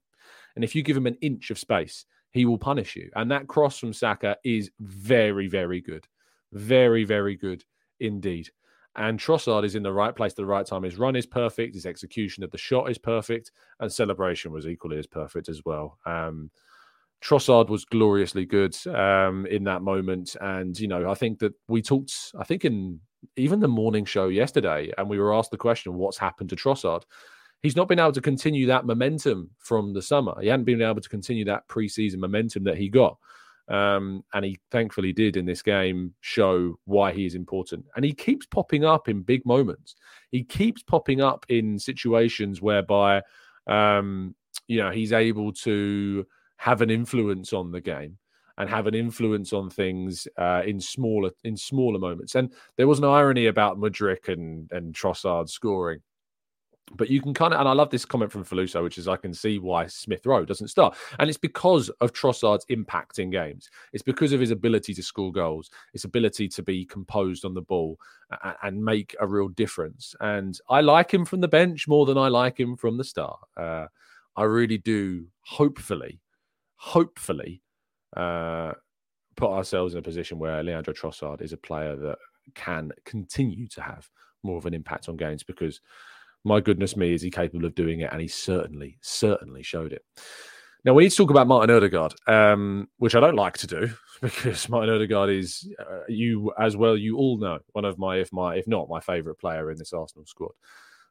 And 0.54 0.64
if 0.64 0.74
you 0.74 0.82
give 0.82 0.96
him 0.96 1.06
an 1.06 1.18
inch 1.20 1.50
of 1.50 1.58
space, 1.58 2.06
he 2.30 2.46
will 2.46 2.58
punish 2.58 2.96
you. 2.96 3.10
And 3.14 3.30
that 3.30 3.46
cross 3.46 3.78
from 3.78 3.92
Saka 3.92 4.36
is 4.44 4.70
very, 4.80 5.46
very 5.46 5.80
good. 5.80 6.06
Very, 6.52 7.04
very 7.04 7.36
good 7.36 7.64
indeed. 8.00 8.48
And 8.96 9.18
Trossard 9.18 9.64
is 9.64 9.74
in 9.74 9.82
the 9.82 9.92
right 9.92 10.14
place 10.14 10.32
at 10.32 10.36
the 10.36 10.46
right 10.46 10.64
time. 10.64 10.84
His 10.84 10.98
run 10.98 11.16
is 11.16 11.26
perfect. 11.26 11.74
His 11.74 11.86
execution 11.86 12.44
of 12.44 12.50
the 12.52 12.58
shot 12.58 12.90
is 12.90 12.98
perfect. 12.98 13.50
And 13.80 13.92
celebration 13.92 14.52
was 14.52 14.68
equally 14.68 14.98
as 14.98 15.06
perfect 15.06 15.48
as 15.48 15.62
well. 15.64 15.98
Um, 16.06 16.50
Trossard 17.24 17.70
was 17.70 17.84
gloriously 17.86 18.44
good 18.44 18.76
um, 18.88 19.46
in 19.46 19.64
that 19.64 19.82
moment. 19.82 20.36
And, 20.40 20.78
you 20.78 20.88
know, 20.88 21.10
I 21.10 21.14
think 21.14 21.38
that 21.38 21.54
we 21.68 21.80
talked, 21.80 22.12
I 22.38 22.44
think 22.44 22.64
in 22.64 23.00
even 23.36 23.60
the 23.60 23.68
morning 23.68 24.04
show 24.04 24.28
yesterday, 24.28 24.92
and 24.98 25.08
we 25.08 25.18
were 25.18 25.34
asked 25.34 25.50
the 25.50 25.56
question, 25.56 25.94
what's 25.94 26.18
happened 26.18 26.50
to 26.50 26.56
Trossard? 26.56 27.02
He's 27.62 27.76
not 27.76 27.88
been 27.88 27.98
able 27.98 28.12
to 28.12 28.20
continue 28.20 28.66
that 28.66 28.84
momentum 28.84 29.50
from 29.58 29.94
the 29.94 30.02
summer. 30.02 30.34
He 30.38 30.48
hadn't 30.48 30.66
been 30.66 30.82
able 30.82 31.00
to 31.00 31.08
continue 31.08 31.46
that 31.46 31.66
preseason 31.66 32.18
momentum 32.18 32.64
that 32.64 32.76
he 32.76 32.90
got. 32.90 33.16
Um, 33.68 34.22
and 34.34 34.44
he 34.44 34.58
thankfully 34.70 35.14
did 35.14 35.38
in 35.38 35.46
this 35.46 35.62
game 35.62 36.12
show 36.20 36.78
why 36.84 37.12
he 37.12 37.24
is 37.24 37.34
important. 37.34 37.86
And 37.96 38.04
he 38.04 38.12
keeps 38.12 38.44
popping 38.44 38.84
up 38.84 39.08
in 39.08 39.22
big 39.22 39.46
moments. 39.46 39.94
He 40.30 40.44
keeps 40.44 40.82
popping 40.82 41.22
up 41.22 41.46
in 41.48 41.78
situations 41.78 42.60
whereby, 42.60 43.22
um, 43.66 44.34
you 44.68 44.82
know, 44.82 44.90
he's 44.90 45.14
able 45.14 45.50
to 45.52 46.26
have 46.56 46.80
an 46.80 46.90
influence 46.90 47.52
on 47.52 47.70
the 47.70 47.80
game 47.80 48.18
and 48.56 48.70
have 48.70 48.86
an 48.86 48.94
influence 48.94 49.52
on 49.52 49.68
things 49.68 50.28
uh, 50.38 50.62
in 50.64 50.80
smaller 50.80 51.30
in 51.44 51.56
smaller 51.56 51.98
moments. 51.98 52.34
And 52.34 52.52
there 52.76 52.86
was 52.88 52.98
an 52.98 53.04
irony 53.04 53.46
about 53.46 53.78
Mudryk 53.78 54.28
and 54.28 54.70
and 54.72 54.94
Trossard 54.94 55.48
scoring 55.48 56.00
but 56.96 57.10
you 57.10 57.20
can 57.20 57.34
kind 57.34 57.54
of, 57.54 57.60
and 57.60 57.68
I 57.68 57.72
love 57.72 57.90
this 57.90 58.04
comment 58.04 58.30
from 58.30 58.44
Faluso, 58.44 58.82
which 58.82 58.98
is 58.98 59.08
I 59.08 59.16
can 59.16 59.32
see 59.32 59.58
why 59.58 59.86
Smith 59.86 60.26
Rowe 60.26 60.44
doesn't 60.44 60.68
start. 60.68 60.96
And 61.18 61.28
it's 61.28 61.38
because 61.38 61.88
of 62.00 62.12
Trossard's 62.12 62.66
impact 62.68 63.18
in 63.18 63.30
games. 63.30 63.70
It's 63.92 64.02
because 64.02 64.32
of 64.32 64.40
his 64.40 64.50
ability 64.50 64.94
to 64.94 65.02
score 65.02 65.32
goals, 65.32 65.70
his 65.92 66.04
ability 66.04 66.48
to 66.48 66.62
be 66.62 66.84
composed 66.84 67.44
on 67.44 67.54
the 67.54 67.62
ball 67.62 67.98
and, 68.42 68.54
and 68.62 68.84
make 68.84 69.16
a 69.20 69.26
real 69.26 69.48
difference. 69.48 70.14
And 70.20 70.58
I 70.68 70.82
like 70.82 71.12
him 71.12 71.24
from 71.24 71.40
the 71.40 71.48
bench 71.48 71.88
more 71.88 72.06
than 72.06 72.18
I 72.18 72.28
like 72.28 72.58
him 72.60 72.76
from 72.76 72.96
the 72.96 73.04
start. 73.04 73.40
Uh, 73.56 73.86
I 74.36 74.42
really 74.44 74.78
do, 74.78 75.26
hopefully, 75.40 76.20
hopefully, 76.84 77.62
uh, 78.14 78.72
put 79.36 79.50
ourselves 79.50 79.94
in 79.94 79.98
a 79.98 80.02
position 80.02 80.38
where 80.38 80.62
Leandro 80.62 80.92
Trossard 80.92 81.40
is 81.40 81.54
a 81.54 81.56
player 81.56 81.96
that 81.96 82.18
can 82.54 82.92
continue 83.06 83.66
to 83.68 83.80
have 83.80 84.06
more 84.42 84.58
of 84.58 84.66
an 84.66 84.74
impact 84.74 85.08
on 85.08 85.16
games 85.16 85.42
because 85.42 85.80
my 86.44 86.60
goodness 86.60 86.94
me, 86.94 87.14
is 87.14 87.22
he 87.22 87.30
capable 87.30 87.64
of 87.64 87.74
doing 87.74 88.00
it? 88.00 88.12
And 88.12 88.20
he 88.20 88.28
certainly, 88.28 88.98
certainly 89.00 89.62
showed 89.62 89.94
it. 89.94 90.04
Now 90.84 90.92
we 90.92 91.04
need 91.04 91.10
to 91.10 91.16
talk 91.16 91.30
about 91.30 91.46
Martin 91.46 91.74
Odegaard, 91.74 92.14
um, 92.26 92.86
which 92.98 93.14
I 93.14 93.20
don't 93.20 93.34
like 93.34 93.56
to 93.58 93.66
do 93.66 93.88
because 94.20 94.68
Martin 94.68 94.94
Odegaard 94.94 95.30
is, 95.30 95.66
uh, 95.80 96.00
you 96.06 96.52
as 96.60 96.76
well, 96.76 96.98
you 96.98 97.16
all 97.16 97.38
know, 97.38 97.60
one 97.72 97.86
of 97.86 97.98
my, 97.98 98.18
if 98.18 98.30
my, 98.30 98.56
if 98.56 98.68
not 98.68 98.90
my 98.90 99.00
favourite 99.00 99.38
player 99.38 99.70
in 99.70 99.78
this 99.78 99.94
Arsenal 99.94 100.26
squad 100.26 100.52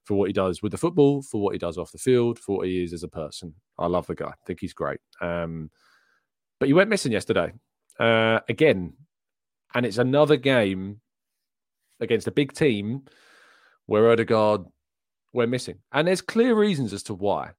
for 0.04 0.16
what 0.16 0.28
he 0.28 0.34
does 0.34 0.62
with 0.62 0.72
the 0.72 0.78
football, 0.78 1.22
for 1.22 1.42
what 1.42 1.54
he 1.54 1.60
does 1.60 1.78
off 1.78 1.92
the 1.92 1.98
field, 1.98 2.39
for 2.39 2.58
what 2.58 2.68
he 2.68 2.84
is 2.84 2.94
as 2.94 3.04
a 3.04 3.08
person. 3.08 3.54
I 3.78 3.88
love 3.88 4.08
the 4.08 4.16
guy. 4.16 4.28
I 4.28 4.46
think 4.46 4.60
he's 4.60 4.74
great. 4.74 5.00
Um, 5.22 5.72
but 6.60 6.68
he 6.68 6.74
went 6.74 6.89
missing 6.89 7.12
yesterday 7.12 7.54
uh, 8.00 8.39
again, 8.50 8.94
and 9.74 9.86
it's 9.86 9.98
another 9.98 10.38
game 10.38 11.02
against 12.00 12.28
a 12.28 12.32
big 12.32 12.54
team 12.54 13.04
where 13.86 14.12
Odegaard 14.12 14.66
we're 15.34 15.48
missing. 15.48 15.80
And 15.92 16.08
there's 16.08 16.22
clear 16.22 16.56
reasons 16.56 16.94
as 16.94 17.04
to 17.04 17.13
why. 17.13 17.52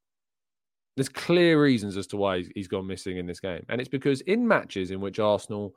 There's 0.96 1.08
clear 1.08 1.60
reasons 1.60 1.96
as 1.96 2.06
to 2.08 2.16
why 2.16 2.44
he's 2.54 2.68
gone 2.68 2.86
missing 2.86 3.18
in 3.18 3.26
this 3.26 3.40
game. 3.40 3.64
And 3.68 3.80
it's 3.80 3.88
because 3.88 4.20
in 4.22 4.46
matches 4.46 4.92
in 4.92 5.00
which 5.00 5.18
Arsenal 5.18 5.74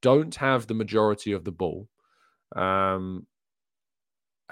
don't 0.00 0.34
have 0.36 0.66
the 0.66 0.74
majority 0.74 1.32
of 1.32 1.44
the 1.44 1.50
ball, 1.50 1.88
um, 2.54 3.26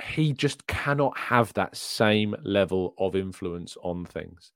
he 0.03 0.33
just 0.33 0.67
cannot 0.67 1.17
have 1.17 1.53
that 1.55 1.77
same 1.77 2.35
level 2.43 2.95
of 2.99 3.17
influence 3.17 3.77
on 3.83 4.05
things. 4.05 4.53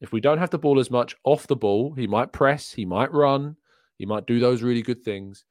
If 0.00 0.12
we 0.12 0.20
don't 0.20 0.38
have 0.38 0.50
the 0.50 0.58
ball 0.58 0.80
as 0.80 0.90
much 0.90 1.14
off 1.24 1.46
the 1.46 1.56
ball, 1.56 1.94
he 1.94 2.06
might 2.06 2.32
press, 2.32 2.72
he 2.72 2.84
might 2.84 3.12
run, 3.12 3.56
he 3.98 4.06
might 4.06 4.26
do 4.26 4.40
those 4.40 4.62
really 4.62 4.82
good 4.82 5.04
things. 5.04 5.44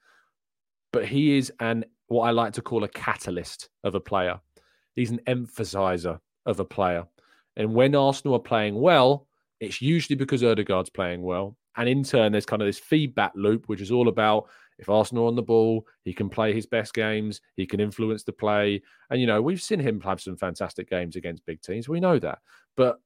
But 0.91 1.05
he 1.05 1.37
is 1.37 1.51
an 1.59 1.85
what 2.07 2.27
I 2.27 2.31
like 2.31 2.53
to 2.53 2.61
call 2.61 2.83
a 2.83 2.89
catalyst 2.89 3.69
of 3.85 3.95
a 3.95 4.01
player 4.01 4.41
he's 4.95 5.11
an 5.11 5.21
emphasizer 5.27 6.19
of 6.45 6.59
a 6.59 6.65
player. 6.65 7.05
And 7.57 7.73
when 7.73 7.95
Arsenal 7.95 8.35
are 8.35 8.39
playing 8.39 8.79
well, 8.79 9.27
it's 9.59 9.81
usually 9.81 10.15
because 10.15 10.43
Odegaard's 10.43 10.89
playing 10.89 11.21
well. 11.21 11.57
And 11.77 11.87
in 11.87 12.03
turn, 12.03 12.31
there's 12.31 12.45
kind 12.45 12.61
of 12.61 12.67
this 12.67 12.79
feedback 12.79 13.31
loop, 13.35 13.67
which 13.67 13.81
is 13.81 13.91
all 13.91 14.07
about 14.07 14.49
if 14.81 14.89
Arsenal 14.89 15.27
on 15.27 15.35
the 15.35 15.43
ball, 15.43 15.85
he 16.03 16.13
can 16.13 16.27
play 16.27 16.53
his 16.53 16.65
best 16.65 16.93
games, 16.93 17.39
he 17.55 17.65
can 17.65 17.79
influence 17.79 18.23
the 18.23 18.33
play. 18.33 18.81
And, 19.11 19.21
you 19.21 19.27
know, 19.27 19.41
we've 19.41 19.61
seen 19.61 19.79
him 19.79 20.01
have 20.01 20.19
some 20.19 20.35
fantastic 20.35 20.89
games 20.89 21.15
against 21.15 21.45
big 21.45 21.61
teams. 21.61 21.87
We 21.87 21.99
know 21.99 22.17
that. 22.19 22.39
But 22.75 22.99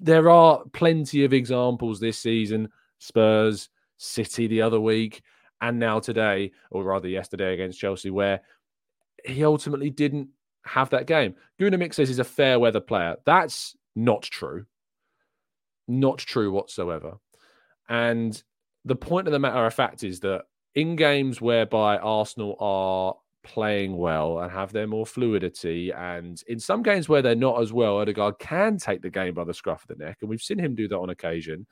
there 0.00 0.28
are 0.28 0.62
plenty 0.72 1.24
of 1.24 1.32
examples 1.32 2.00
this 2.00 2.18
season 2.18 2.68
Spurs, 2.98 3.70
City 3.96 4.48
the 4.48 4.60
other 4.60 4.80
week, 4.80 5.22
and 5.60 5.78
now 5.78 6.00
today, 6.00 6.50
or 6.70 6.82
rather 6.82 7.08
yesterday 7.08 7.54
against 7.54 7.78
Chelsea, 7.78 8.10
where 8.10 8.40
he 9.24 9.44
ultimately 9.44 9.90
didn't 9.90 10.28
have 10.66 10.90
that 10.90 11.06
game. 11.06 11.34
Gunamik 11.60 11.94
says 11.94 12.08
he's 12.08 12.18
a 12.18 12.24
fair 12.24 12.58
weather 12.58 12.80
player. 12.80 13.16
That's 13.24 13.76
not 13.94 14.22
true. 14.22 14.66
Not 15.86 16.18
true 16.18 16.50
whatsoever. 16.50 17.18
And 17.88 18.42
the 18.84 18.96
point 18.96 19.28
of 19.28 19.32
the 19.32 19.38
matter 19.38 19.64
of 19.64 19.74
fact 19.74 20.02
is 20.02 20.20
that 20.20 20.44
in 20.74 20.96
games 20.96 21.40
whereby 21.40 21.98
Arsenal 21.98 22.56
are 22.60 23.16
playing 23.44 23.96
well 23.96 24.40
and 24.40 24.50
have 24.50 24.72
their 24.72 24.86
more 24.86 25.06
fluidity, 25.06 25.92
and 25.92 26.42
in 26.48 26.58
some 26.58 26.82
games 26.82 27.08
where 27.08 27.22
they're 27.22 27.34
not 27.34 27.60
as 27.60 27.72
well, 27.72 27.98
Odegaard 27.98 28.38
can 28.38 28.78
take 28.78 29.02
the 29.02 29.10
game 29.10 29.34
by 29.34 29.44
the 29.44 29.54
scruff 29.54 29.82
of 29.82 29.96
the 29.96 30.04
neck. 30.04 30.18
And 30.20 30.30
we've 30.30 30.42
seen 30.42 30.58
him 30.58 30.74
do 30.74 30.88
that 30.88 30.98
on 30.98 31.10
occasion. 31.10 31.66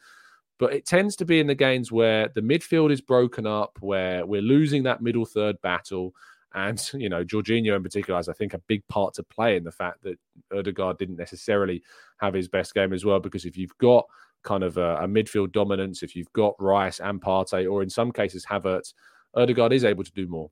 But 0.58 0.74
it 0.74 0.86
tends 0.86 1.16
to 1.16 1.24
be 1.24 1.40
in 1.40 1.46
the 1.46 1.54
games 1.54 1.90
where 1.90 2.28
the 2.28 2.40
midfield 2.40 2.92
is 2.92 3.00
broken 3.00 3.46
up, 3.46 3.76
where 3.80 4.24
we're 4.24 4.42
losing 4.42 4.84
that 4.84 5.02
middle 5.02 5.24
third 5.24 5.60
battle, 5.62 6.14
and, 6.54 6.90
you 6.94 7.08
know, 7.08 7.24
Jorginho 7.24 7.74
in 7.74 7.82
particular 7.82 8.18
has, 8.18 8.28
I 8.28 8.34
think, 8.34 8.54
a 8.54 8.58
big 8.68 8.86
part 8.88 9.14
to 9.14 9.22
play 9.22 9.56
in 9.56 9.64
the 9.64 9.72
fact 9.72 10.02
that 10.02 10.18
Odegaard 10.54 10.98
didn't 10.98 11.16
necessarily 11.16 11.82
have 12.18 12.34
his 12.34 12.48
best 12.48 12.74
game 12.74 12.92
as 12.92 13.04
well. 13.04 13.20
Because 13.20 13.44
if 13.44 13.56
you've 13.56 13.76
got 13.78 14.06
kind 14.42 14.62
of 14.62 14.76
a, 14.76 14.96
a 14.96 15.06
midfield 15.06 15.52
dominance, 15.52 16.02
if 16.02 16.14
you've 16.16 16.32
got 16.32 16.54
Rice 16.58 17.00
and 17.00 17.20
Partey, 17.20 17.70
or 17.70 17.82
in 17.82 17.90
some 17.90 18.12
cases 18.12 18.46
Havertz, 18.46 18.94
Odegaard 19.34 19.72
is 19.72 19.84
able 19.84 20.04
to 20.04 20.12
do 20.12 20.26
more. 20.26 20.50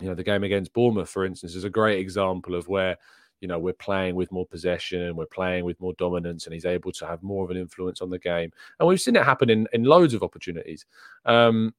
You 0.00 0.08
know, 0.08 0.14
the 0.14 0.24
game 0.24 0.44
against 0.44 0.72
Bournemouth, 0.72 1.08
for 1.08 1.24
instance, 1.24 1.54
is 1.54 1.64
a 1.64 1.70
great 1.70 1.98
example 1.98 2.54
of 2.54 2.68
where, 2.68 2.96
you 3.40 3.48
know, 3.48 3.58
we're 3.58 3.72
playing 3.72 4.14
with 4.14 4.30
more 4.30 4.46
possession, 4.46 5.02
and 5.02 5.16
we're 5.16 5.26
playing 5.26 5.64
with 5.64 5.80
more 5.80 5.94
dominance, 5.98 6.46
and 6.46 6.52
he's 6.52 6.66
able 6.66 6.92
to 6.92 7.06
have 7.06 7.22
more 7.22 7.44
of 7.44 7.50
an 7.50 7.56
influence 7.56 8.00
on 8.00 8.10
the 8.10 8.18
game. 8.18 8.50
And 8.78 8.88
we've 8.88 9.00
seen 9.00 9.16
it 9.16 9.24
happen 9.24 9.50
in, 9.50 9.66
in 9.72 9.84
loads 9.84 10.14
of 10.14 10.22
opportunities. 10.22 10.84
Um, 11.24 11.74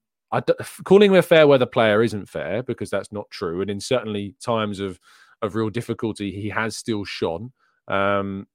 calling 0.83 1.11
him 1.11 1.17
a 1.17 1.21
fair 1.21 1.47
weather 1.47 1.65
player 1.65 2.03
isn't 2.03 2.27
fair 2.27 2.63
because 2.63 2.89
that's 2.89 3.11
not 3.11 3.29
true. 3.29 3.61
And 3.61 3.69
in 3.69 3.79
certainly 3.79 4.35
times 4.39 4.79
of 4.79 4.99
of 5.41 5.55
real 5.55 5.69
difficulty, 5.69 6.31
he 6.31 6.49
has 6.49 6.75
still 6.75 7.05
shone. 7.05 7.51
Um, 7.87 8.47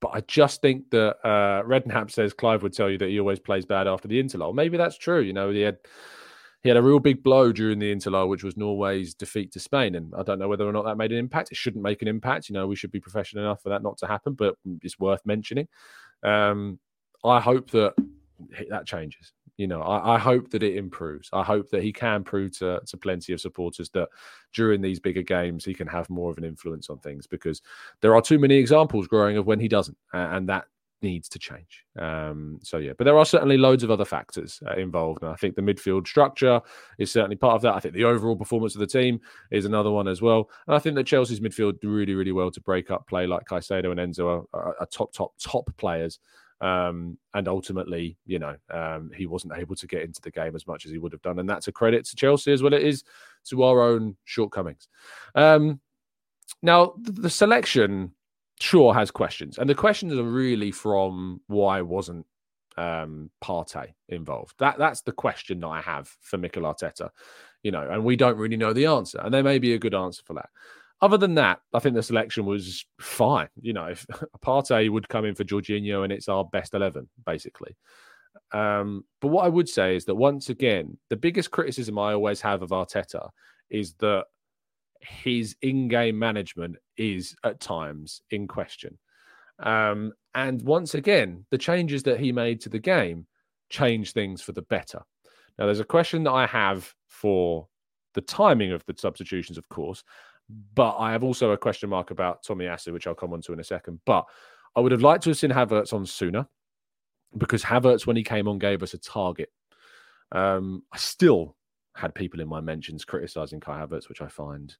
but 0.00 0.10
I 0.14 0.20
just 0.22 0.62
think 0.62 0.90
that 0.90 1.16
uh, 1.24 1.62
Redknapp 1.62 2.10
says 2.10 2.32
Clive 2.32 2.62
would 2.62 2.72
tell 2.72 2.90
you 2.90 2.98
that 2.98 3.08
he 3.08 3.20
always 3.20 3.38
plays 3.38 3.66
bad 3.66 3.86
after 3.86 4.08
the 4.08 4.22
interlull. 4.22 4.54
Maybe 4.54 4.76
that's 4.76 4.96
true. 4.96 5.20
You 5.20 5.32
know, 5.32 5.50
he 5.50 5.60
had 5.60 5.78
he 6.62 6.68
had 6.68 6.76
a 6.76 6.82
real 6.82 6.98
big 6.98 7.22
blow 7.22 7.52
during 7.52 7.78
the 7.78 7.94
interlull, 7.94 8.28
which 8.28 8.44
was 8.44 8.56
Norway's 8.56 9.14
defeat 9.14 9.52
to 9.52 9.60
Spain. 9.60 9.94
And 9.94 10.12
I 10.16 10.22
don't 10.22 10.38
know 10.38 10.48
whether 10.48 10.68
or 10.68 10.72
not 10.72 10.84
that 10.84 10.96
made 10.96 11.12
an 11.12 11.18
impact. 11.18 11.50
It 11.50 11.56
shouldn't 11.56 11.82
make 11.82 12.02
an 12.02 12.08
impact. 12.08 12.48
You 12.48 12.54
know, 12.54 12.66
we 12.66 12.76
should 12.76 12.92
be 12.92 13.00
professional 13.00 13.44
enough 13.44 13.62
for 13.62 13.70
that 13.70 13.82
not 13.82 13.96
to 13.98 14.06
happen, 14.06 14.34
but 14.34 14.56
it's 14.82 14.98
worth 14.98 15.24
mentioning. 15.24 15.68
Um, 16.22 16.78
I 17.24 17.40
hope 17.40 17.70
that 17.70 17.94
that 18.68 18.86
changes 18.86 19.32
you 19.60 19.66
know, 19.66 19.82
I, 19.82 20.14
I, 20.14 20.18
hope 20.18 20.48
that 20.52 20.62
it 20.62 20.76
improves. 20.76 21.28
I 21.34 21.42
hope 21.42 21.68
that 21.68 21.82
he 21.82 21.92
can 21.92 22.24
prove 22.24 22.56
to, 22.60 22.80
to 22.86 22.96
plenty 22.96 23.34
of 23.34 23.42
supporters 23.42 23.90
that 23.90 24.08
during 24.54 24.80
these 24.80 24.98
bigger 24.98 25.20
games 25.20 25.66
he 25.66 25.74
can 25.74 25.86
have 25.86 26.08
more 26.08 26.30
of 26.30 26.38
an 26.38 26.44
influence 26.44 26.88
on 26.88 26.98
things 27.00 27.26
because 27.26 27.60
there 28.00 28.14
are 28.14 28.22
too 28.22 28.38
many 28.38 28.54
examples 28.54 29.06
growing 29.06 29.36
of 29.36 29.46
when 29.46 29.60
he 29.60 29.68
doesn't, 29.68 29.98
and 30.14 30.48
that 30.48 30.64
needs 31.02 31.28
to 31.28 31.38
change. 31.38 31.84
Um, 31.98 32.58
so 32.62 32.78
yeah, 32.78 32.92
but 32.96 33.04
there 33.04 33.18
are 33.18 33.26
certainly 33.26 33.58
loads 33.58 33.82
of 33.82 33.90
other 33.90 34.06
factors 34.06 34.62
uh, 34.66 34.76
involved, 34.76 35.22
and 35.22 35.30
I 35.30 35.36
think 35.36 35.56
the 35.56 35.62
midfield 35.62 36.06
structure 36.06 36.62
is 36.98 37.12
certainly 37.12 37.36
part 37.36 37.56
of 37.56 37.62
that. 37.62 37.74
I 37.74 37.80
think 37.80 37.92
the 37.92 38.04
overall 38.04 38.36
performance 38.36 38.74
of 38.74 38.80
the 38.80 38.86
team 38.86 39.20
is 39.50 39.66
another 39.66 39.90
one 39.90 40.08
as 40.08 40.22
well, 40.22 40.48
and 40.68 40.74
I 40.74 40.78
think 40.78 40.96
that 40.96 41.06
Chelsea's 41.06 41.40
midfield 41.40 41.80
do 41.80 41.90
really, 41.90 42.14
really 42.14 42.32
well 42.32 42.50
to 42.50 42.62
break 42.62 42.90
up 42.90 43.06
play. 43.06 43.26
Like 43.26 43.46
Caicedo 43.46 43.90
and 43.90 44.00
Enzo 44.00 44.46
are, 44.54 44.58
are, 44.58 44.76
are 44.80 44.86
top, 44.86 45.12
top, 45.12 45.34
top 45.38 45.70
players. 45.76 46.18
Um, 46.60 47.16
and 47.32 47.48
ultimately, 47.48 48.18
you 48.26 48.38
know, 48.38 48.54
um, 48.70 49.10
he 49.16 49.26
wasn't 49.26 49.54
able 49.56 49.76
to 49.76 49.86
get 49.86 50.02
into 50.02 50.20
the 50.20 50.30
game 50.30 50.54
as 50.54 50.66
much 50.66 50.84
as 50.84 50.92
he 50.92 50.98
would 50.98 51.12
have 51.12 51.22
done, 51.22 51.38
and 51.38 51.48
that's 51.48 51.68
a 51.68 51.72
credit 51.72 52.04
to 52.06 52.16
Chelsea 52.16 52.52
as 52.52 52.62
well. 52.62 52.74
It 52.74 52.82
is 52.82 53.02
to 53.48 53.62
our 53.62 53.80
own 53.80 54.16
shortcomings. 54.24 54.88
Um, 55.34 55.80
now, 56.62 56.94
the 56.98 57.30
selection 57.30 58.12
sure 58.60 58.92
has 58.92 59.10
questions, 59.10 59.58
and 59.58 59.70
the 59.70 59.74
questions 59.74 60.12
are 60.12 60.22
really 60.22 60.70
from 60.70 61.40
why 61.46 61.80
wasn't 61.80 62.26
um, 62.76 63.30
Partey 63.42 63.94
involved? 64.08 64.54
That 64.58 64.78
that's 64.78 65.02
the 65.02 65.12
question 65.12 65.60
that 65.60 65.68
I 65.68 65.80
have 65.80 66.08
for 66.20 66.38
Mikel 66.38 66.62
Arteta. 66.62 67.10
You 67.62 67.70
know, 67.70 67.86
and 67.90 68.04
we 68.04 68.16
don't 68.16 68.38
really 68.38 68.56
know 68.56 68.72
the 68.72 68.86
answer, 68.86 69.20
and 69.22 69.32
there 69.32 69.42
may 69.42 69.58
be 69.58 69.74
a 69.74 69.78
good 69.78 69.94
answer 69.94 70.22
for 70.24 70.34
that. 70.34 70.48
Other 71.02 71.16
than 71.16 71.34
that, 71.36 71.60
I 71.72 71.78
think 71.78 71.94
the 71.94 72.02
selection 72.02 72.44
was 72.44 72.84
fine. 73.00 73.48
You 73.60 73.72
know, 73.72 73.86
if 73.86 74.06
Partey 74.44 74.90
would 74.90 75.08
come 75.08 75.24
in 75.24 75.34
for 75.34 75.44
Jorginho, 75.44 76.04
and 76.04 76.12
it's 76.12 76.28
our 76.28 76.44
best 76.44 76.74
eleven 76.74 77.08
basically. 77.24 77.76
Um, 78.52 79.04
but 79.20 79.28
what 79.28 79.44
I 79.44 79.48
would 79.48 79.68
say 79.68 79.96
is 79.96 80.04
that 80.06 80.14
once 80.14 80.48
again, 80.50 80.98
the 81.08 81.16
biggest 81.16 81.50
criticism 81.50 81.98
I 81.98 82.12
always 82.12 82.40
have 82.40 82.62
of 82.62 82.70
Arteta 82.70 83.28
is 83.70 83.94
that 83.94 84.24
his 85.00 85.56
in-game 85.62 86.18
management 86.18 86.76
is 86.96 87.34
at 87.44 87.60
times 87.60 88.22
in 88.30 88.46
question. 88.46 88.98
Um, 89.60 90.12
and 90.34 90.62
once 90.62 90.94
again, 90.94 91.44
the 91.50 91.58
changes 91.58 92.02
that 92.04 92.20
he 92.20 92.32
made 92.32 92.60
to 92.62 92.68
the 92.68 92.78
game 92.78 93.26
change 93.68 94.12
things 94.12 94.42
for 94.42 94.52
the 94.52 94.62
better. 94.62 95.02
Now, 95.58 95.66
there's 95.66 95.80
a 95.80 95.84
question 95.84 96.24
that 96.24 96.32
I 96.32 96.46
have 96.46 96.92
for 97.08 97.68
the 98.14 98.20
timing 98.20 98.72
of 98.72 98.84
the 98.86 98.94
substitutions, 98.96 99.58
of 99.58 99.68
course, 99.68 100.02
but 100.74 100.96
I 100.98 101.12
have 101.12 101.24
also 101.24 101.50
a 101.50 101.58
question 101.58 101.90
mark 101.90 102.10
about 102.10 102.44
Tomiyasu, 102.44 102.92
which 102.92 103.06
I'll 103.06 103.14
come 103.14 103.32
on 103.32 103.42
to 103.42 103.52
in 103.52 103.60
a 103.60 103.64
second. 103.64 104.00
But 104.06 104.24
I 104.76 104.80
would 104.80 104.92
have 104.92 105.02
liked 105.02 105.24
to 105.24 105.30
have 105.30 105.38
seen 105.38 105.50
Havertz 105.50 105.92
on 105.92 106.06
sooner 106.06 106.46
because 107.36 107.62
Havertz, 107.62 108.06
when 108.06 108.16
he 108.16 108.24
came 108.24 108.48
on, 108.48 108.58
gave 108.58 108.82
us 108.82 108.94
a 108.94 108.98
target. 108.98 109.50
Um, 110.32 110.82
I 110.92 110.96
still 110.96 111.56
had 111.96 112.14
people 112.14 112.40
in 112.40 112.48
my 112.48 112.60
mentions 112.60 113.04
criticizing 113.04 113.60
Kai 113.60 113.80
Havertz, 113.80 114.08
which 114.08 114.22
I 114.22 114.28
find 114.28 114.74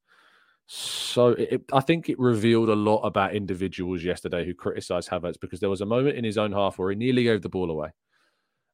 so. 0.66 1.28
It, 1.28 1.64
I 1.72 1.80
think 1.80 2.09
it 2.09 2.18
revealed 2.18 2.68
a 2.68 2.76
lot 2.76 3.02
about 3.02 3.35
individuals 3.35 4.04
yesterday 4.04 4.44
who 4.44 4.54
criticized 4.54 5.11
Havertz 5.11 5.40
because 5.40 5.61
there 5.61 5.70
was 5.70 5.80
a 5.80 5.87
moment 5.87 6.16
in 6.16 6.24
his 6.24 6.38
own 6.38 6.52
half 6.52 6.78
where 6.78 6.90
he 6.90 6.96
nearly 6.96 7.24
gave 7.24 7.42
the 7.42 7.48
ball 7.48 7.70
away, 7.70 7.90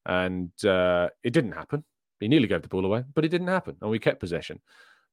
and 0.04 0.52
uh, 0.64 1.08
it 1.22 1.32
didn't 1.32 1.52
happen. 1.52 1.84
He 2.20 2.28
nearly 2.28 2.46
gave 2.46 2.62
the 2.62 2.68
ball 2.68 2.84
away, 2.84 3.04
but 3.14 3.24
it 3.24 3.28
didn't 3.28 3.48
happen, 3.48 3.76
and 3.80 3.90
we 3.90 3.98
kept 3.98 4.20
possession. 4.20 4.60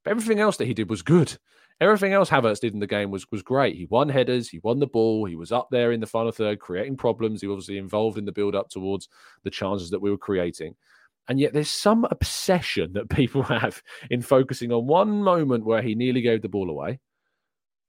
But 0.03 0.11
everything 0.11 0.39
else 0.39 0.57
that 0.57 0.65
he 0.65 0.73
did 0.73 0.89
was 0.89 1.01
good. 1.01 1.37
Everything 1.81 2.13
else 2.13 2.29
Havertz 2.29 2.59
did 2.59 2.73
in 2.73 2.79
the 2.79 2.87
game 2.87 3.11
was 3.11 3.29
was 3.31 3.41
great. 3.41 3.75
He 3.75 3.85
won 3.85 4.09
headers, 4.09 4.49
he 4.49 4.59
won 4.59 4.79
the 4.79 4.87
ball, 4.87 5.25
he 5.25 5.35
was 5.35 5.51
up 5.51 5.69
there 5.71 5.91
in 5.91 5.99
the 5.99 6.07
final 6.07 6.31
third, 6.31 6.59
creating 6.59 6.97
problems. 6.97 7.41
He 7.41 7.47
was 7.47 7.55
obviously 7.55 7.77
involved 7.77 8.17
in 8.17 8.25
the 8.25 8.31
build 8.31 8.55
up 8.55 8.69
towards 8.69 9.09
the 9.43 9.49
chances 9.49 9.89
that 9.89 10.01
we 10.01 10.11
were 10.11 10.17
creating. 10.17 10.75
And 11.29 11.39
yet 11.39 11.53
there's 11.53 11.69
some 11.69 12.05
obsession 12.11 12.93
that 12.93 13.09
people 13.15 13.43
have 13.43 13.81
in 14.09 14.21
focusing 14.21 14.71
on 14.71 14.87
one 14.87 15.23
moment 15.23 15.65
where 15.65 15.81
he 15.81 15.95
nearly 15.95 16.21
gave 16.21 16.41
the 16.41 16.49
ball 16.49 16.69
away, 16.69 16.99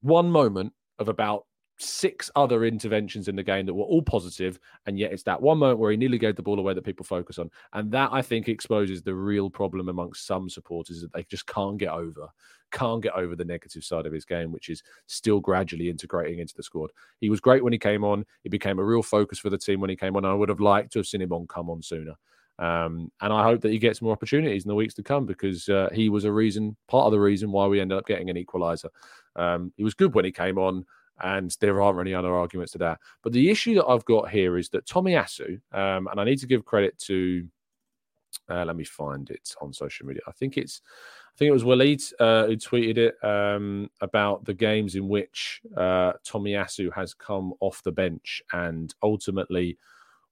one 0.00 0.30
moment 0.30 0.72
of 0.98 1.08
about 1.08 1.46
six 1.78 2.30
other 2.36 2.64
interventions 2.64 3.28
in 3.28 3.36
the 3.36 3.42
game 3.42 3.66
that 3.66 3.74
were 3.74 3.84
all 3.84 4.02
positive, 4.02 4.58
and 4.86 4.98
yet 4.98 5.12
it's 5.12 5.22
that 5.24 5.40
one 5.40 5.58
moment 5.58 5.78
where 5.78 5.90
he 5.90 5.96
nearly 5.96 6.18
gave 6.18 6.36
the 6.36 6.42
ball 6.42 6.58
away 6.58 6.74
that 6.74 6.84
people 6.84 7.04
focus 7.04 7.38
on, 7.38 7.50
and 7.72 7.90
that 7.92 8.10
I 8.12 8.22
think 8.22 8.48
exposes 8.48 9.02
the 9.02 9.14
real 9.14 9.50
problem 9.50 9.88
amongst 9.88 10.26
some 10.26 10.48
supporters 10.48 11.00
that 11.00 11.12
they 11.12 11.24
just 11.24 11.46
can't 11.46 11.78
get 11.78 11.90
over, 11.90 12.28
can't 12.70 13.02
get 13.02 13.14
over 13.14 13.34
the 13.34 13.44
negative 13.44 13.84
side 13.84 14.06
of 14.06 14.12
his 14.12 14.24
game, 14.24 14.52
which 14.52 14.68
is 14.68 14.82
still 15.06 15.40
gradually 15.40 15.88
integrating 15.90 16.38
into 16.38 16.54
the 16.54 16.62
squad. 16.62 16.90
He 17.20 17.30
was 17.30 17.40
great 17.40 17.64
when 17.64 17.72
he 17.72 17.78
came 17.78 18.04
on; 18.04 18.24
he 18.42 18.48
became 18.48 18.78
a 18.78 18.84
real 18.84 19.02
focus 19.02 19.38
for 19.38 19.50
the 19.50 19.58
team 19.58 19.80
when 19.80 19.90
he 19.90 19.96
came 19.96 20.16
on. 20.16 20.24
I 20.24 20.34
would 20.34 20.48
have 20.48 20.60
liked 20.60 20.92
to 20.92 21.00
have 21.00 21.06
seen 21.06 21.22
him 21.22 21.32
on 21.32 21.46
come 21.46 21.70
on 21.70 21.82
sooner. 21.82 22.14
Um, 22.58 23.10
and 23.20 23.32
I 23.32 23.42
hope 23.42 23.62
that 23.62 23.72
he 23.72 23.78
gets 23.78 24.00
more 24.00 24.12
opportunities 24.12 24.64
in 24.64 24.68
the 24.68 24.76
weeks 24.76 24.94
to 24.94 25.02
come 25.02 25.26
because 25.26 25.68
uh, 25.68 25.88
he 25.92 26.08
was 26.08 26.24
a 26.24 26.30
reason, 26.30 26.76
part 26.86 27.06
of 27.06 27.12
the 27.12 27.18
reason 27.18 27.50
why 27.50 27.66
we 27.66 27.80
ended 27.80 27.98
up 27.98 28.06
getting 28.06 28.30
an 28.30 28.36
equaliser. 28.36 28.90
Um, 29.34 29.72
he 29.76 29.82
was 29.82 29.94
good 29.94 30.14
when 30.14 30.24
he 30.24 30.30
came 30.30 30.56
on 30.56 30.86
and 31.22 31.56
there 31.60 31.80
aren't 31.80 32.00
any 32.00 32.14
other 32.14 32.34
arguments 32.34 32.72
to 32.72 32.78
that. 32.78 32.98
But 33.22 33.32
the 33.32 33.50
issue 33.50 33.74
that 33.74 33.86
I've 33.86 34.04
got 34.04 34.30
here 34.30 34.58
is 34.58 34.68
that 34.70 34.86
Tomiyasu, 34.86 35.60
um, 35.72 36.08
and 36.08 36.20
I 36.20 36.24
need 36.24 36.38
to 36.40 36.46
give 36.46 36.64
credit 36.64 36.98
to, 37.00 37.46
uh, 38.48 38.64
let 38.64 38.76
me 38.76 38.84
find 38.84 39.30
it 39.30 39.54
on 39.60 39.72
social 39.72 40.06
media. 40.06 40.22
I 40.26 40.32
think 40.32 40.58
it's, 40.58 40.82
I 41.34 41.36
think 41.36 41.48
it 41.48 41.52
was 41.52 41.64
Waleed 41.64 42.12
uh, 42.20 42.46
who 42.46 42.56
tweeted 42.56 42.98
it 42.98 43.24
um, 43.24 43.90
about 44.00 44.44
the 44.44 44.54
games 44.54 44.94
in 44.94 45.08
which 45.08 45.60
uh, 45.76 46.14
Tomiyasu 46.24 46.92
has 46.94 47.14
come 47.14 47.54
off 47.60 47.82
the 47.82 47.92
bench 47.92 48.42
and 48.52 48.94
ultimately 49.02 49.78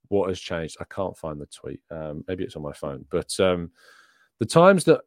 what 0.09 0.29
has 0.29 0.41
changed. 0.41 0.77
I 0.81 0.85
can't 0.85 1.17
find 1.17 1.41
the 1.41 1.47
tweet. 1.47 1.81
Um, 1.91 2.25
maybe 2.29 2.45
it's 2.45 2.57
on 2.57 2.63
my 2.63 2.73
phone, 2.73 3.05
but 3.11 3.39
um, 3.41 3.71
the 4.39 4.47
times 4.47 4.85
that 4.85 5.01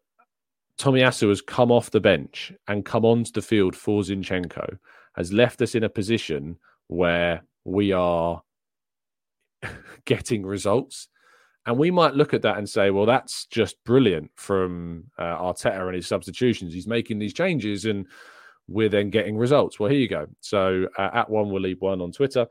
Tomiyasu 0.77 1.29
has 1.29 1.41
come 1.41 1.71
off 1.71 1.91
the 1.91 2.01
bench 2.01 2.51
and 2.67 2.83
come 2.83 3.05
onto 3.05 3.31
the 3.31 3.41
field 3.41 3.75
for 3.75 4.01
Zinchenko 4.01 4.77
has 5.15 5.31
left 5.31 5.61
us 5.61 5.75
in 5.75 5.83
a 5.83 5.89
position 5.89 6.57
where 6.87 7.43
we 7.63 7.91
are 7.91 8.41
getting 10.05 10.45
results. 10.45 11.07
And 11.65 11.77
we 11.77 11.89
might 11.89 12.13
look 12.13 12.33
at 12.33 12.43
that 12.43 12.57
and 12.57 12.69
say, 12.69 12.91
well, 12.91 13.07
that's 13.07 13.47
just 13.47 13.83
brilliant 13.85 14.29
from 14.35 15.05
uh, 15.17 15.37
Arteta 15.37 15.87
and 15.87 15.95
his 15.95 16.05
substitutions. 16.05 16.73
He's 16.73 16.87
making 16.87 17.17
these 17.17 17.33
changes 17.33 17.85
and 17.85 18.05
we're 18.67 18.89
then 18.89 19.09
getting 19.09 19.37
results. 19.37 19.79
Well, 19.79 19.89
here 19.89 19.99
you 19.99 20.07
go. 20.07 20.27
So 20.41 20.87
uh, 20.97 21.09
at 21.13 21.29
one, 21.29 21.49
we'll 21.49 21.61
leave 21.61 21.81
one 21.81 22.01
on 22.01 22.11
Twitter. 22.11 22.45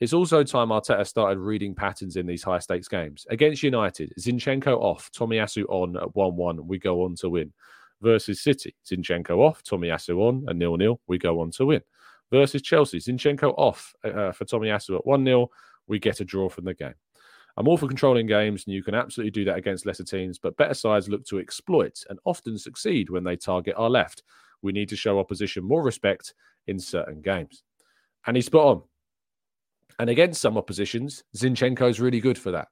It's 0.00 0.12
also 0.12 0.42
time 0.42 0.68
Arteta 0.68 1.06
started 1.06 1.38
reading 1.38 1.74
patterns 1.74 2.16
in 2.16 2.26
these 2.26 2.42
high 2.42 2.58
stakes 2.58 2.88
games. 2.88 3.26
Against 3.28 3.62
United, 3.62 4.12
Zinchenko 4.18 4.78
off, 4.78 5.10
Tomiyasu 5.12 5.64
on 5.68 5.96
at 5.96 6.14
1 6.14 6.36
1, 6.36 6.66
we 6.66 6.78
go 6.78 7.04
on 7.04 7.16
to 7.16 7.28
win. 7.28 7.52
Versus 8.00 8.40
City, 8.40 8.74
Zinchenko 8.86 9.36
off, 9.38 9.62
Tomiyasu 9.62 10.16
on, 10.20 10.44
and 10.48 10.58
nil 10.58 10.78
nil, 10.78 11.00
we 11.06 11.18
go 11.18 11.40
on 11.40 11.50
to 11.50 11.66
win. 11.66 11.82
Versus 12.30 12.62
Chelsea, 12.62 12.98
Zinchenko 12.98 13.54
off 13.58 13.94
uh, 14.04 14.32
for 14.32 14.44
Tomiyasu 14.44 14.96
at 14.96 15.06
1 15.06 15.24
0, 15.24 15.50
we 15.88 15.98
get 15.98 16.20
a 16.20 16.24
draw 16.24 16.48
from 16.48 16.64
the 16.64 16.74
game. 16.74 16.94
I'm 17.56 17.66
all 17.66 17.76
for 17.76 17.88
controlling 17.88 18.26
games, 18.26 18.64
and 18.66 18.74
you 18.74 18.82
can 18.82 18.94
absolutely 18.94 19.32
do 19.32 19.44
that 19.46 19.58
against 19.58 19.84
lesser 19.84 20.04
teams, 20.04 20.38
but 20.38 20.56
better 20.56 20.74
sides 20.74 21.08
look 21.08 21.24
to 21.26 21.40
exploit 21.40 22.04
and 22.08 22.18
often 22.24 22.56
succeed 22.56 23.10
when 23.10 23.24
they 23.24 23.36
target 23.36 23.74
our 23.76 23.90
left. 23.90 24.22
We 24.62 24.72
need 24.72 24.88
to 24.90 24.96
show 24.96 25.18
opposition 25.18 25.64
more 25.64 25.82
respect 25.82 26.34
in 26.68 26.78
certain 26.78 27.20
games. 27.20 27.64
And 28.26 28.36
he's 28.36 28.46
spot 28.46 28.66
on. 28.66 28.82
And 29.98 30.08
against 30.08 30.40
some 30.40 30.56
oppositions, 30.56 31.24
Zinchenko 31.36 31.90
is 31.90 32.00
really 32.00 32.20
good 32.20 32.38
for 32.38 32.52
that. 32.52 32.68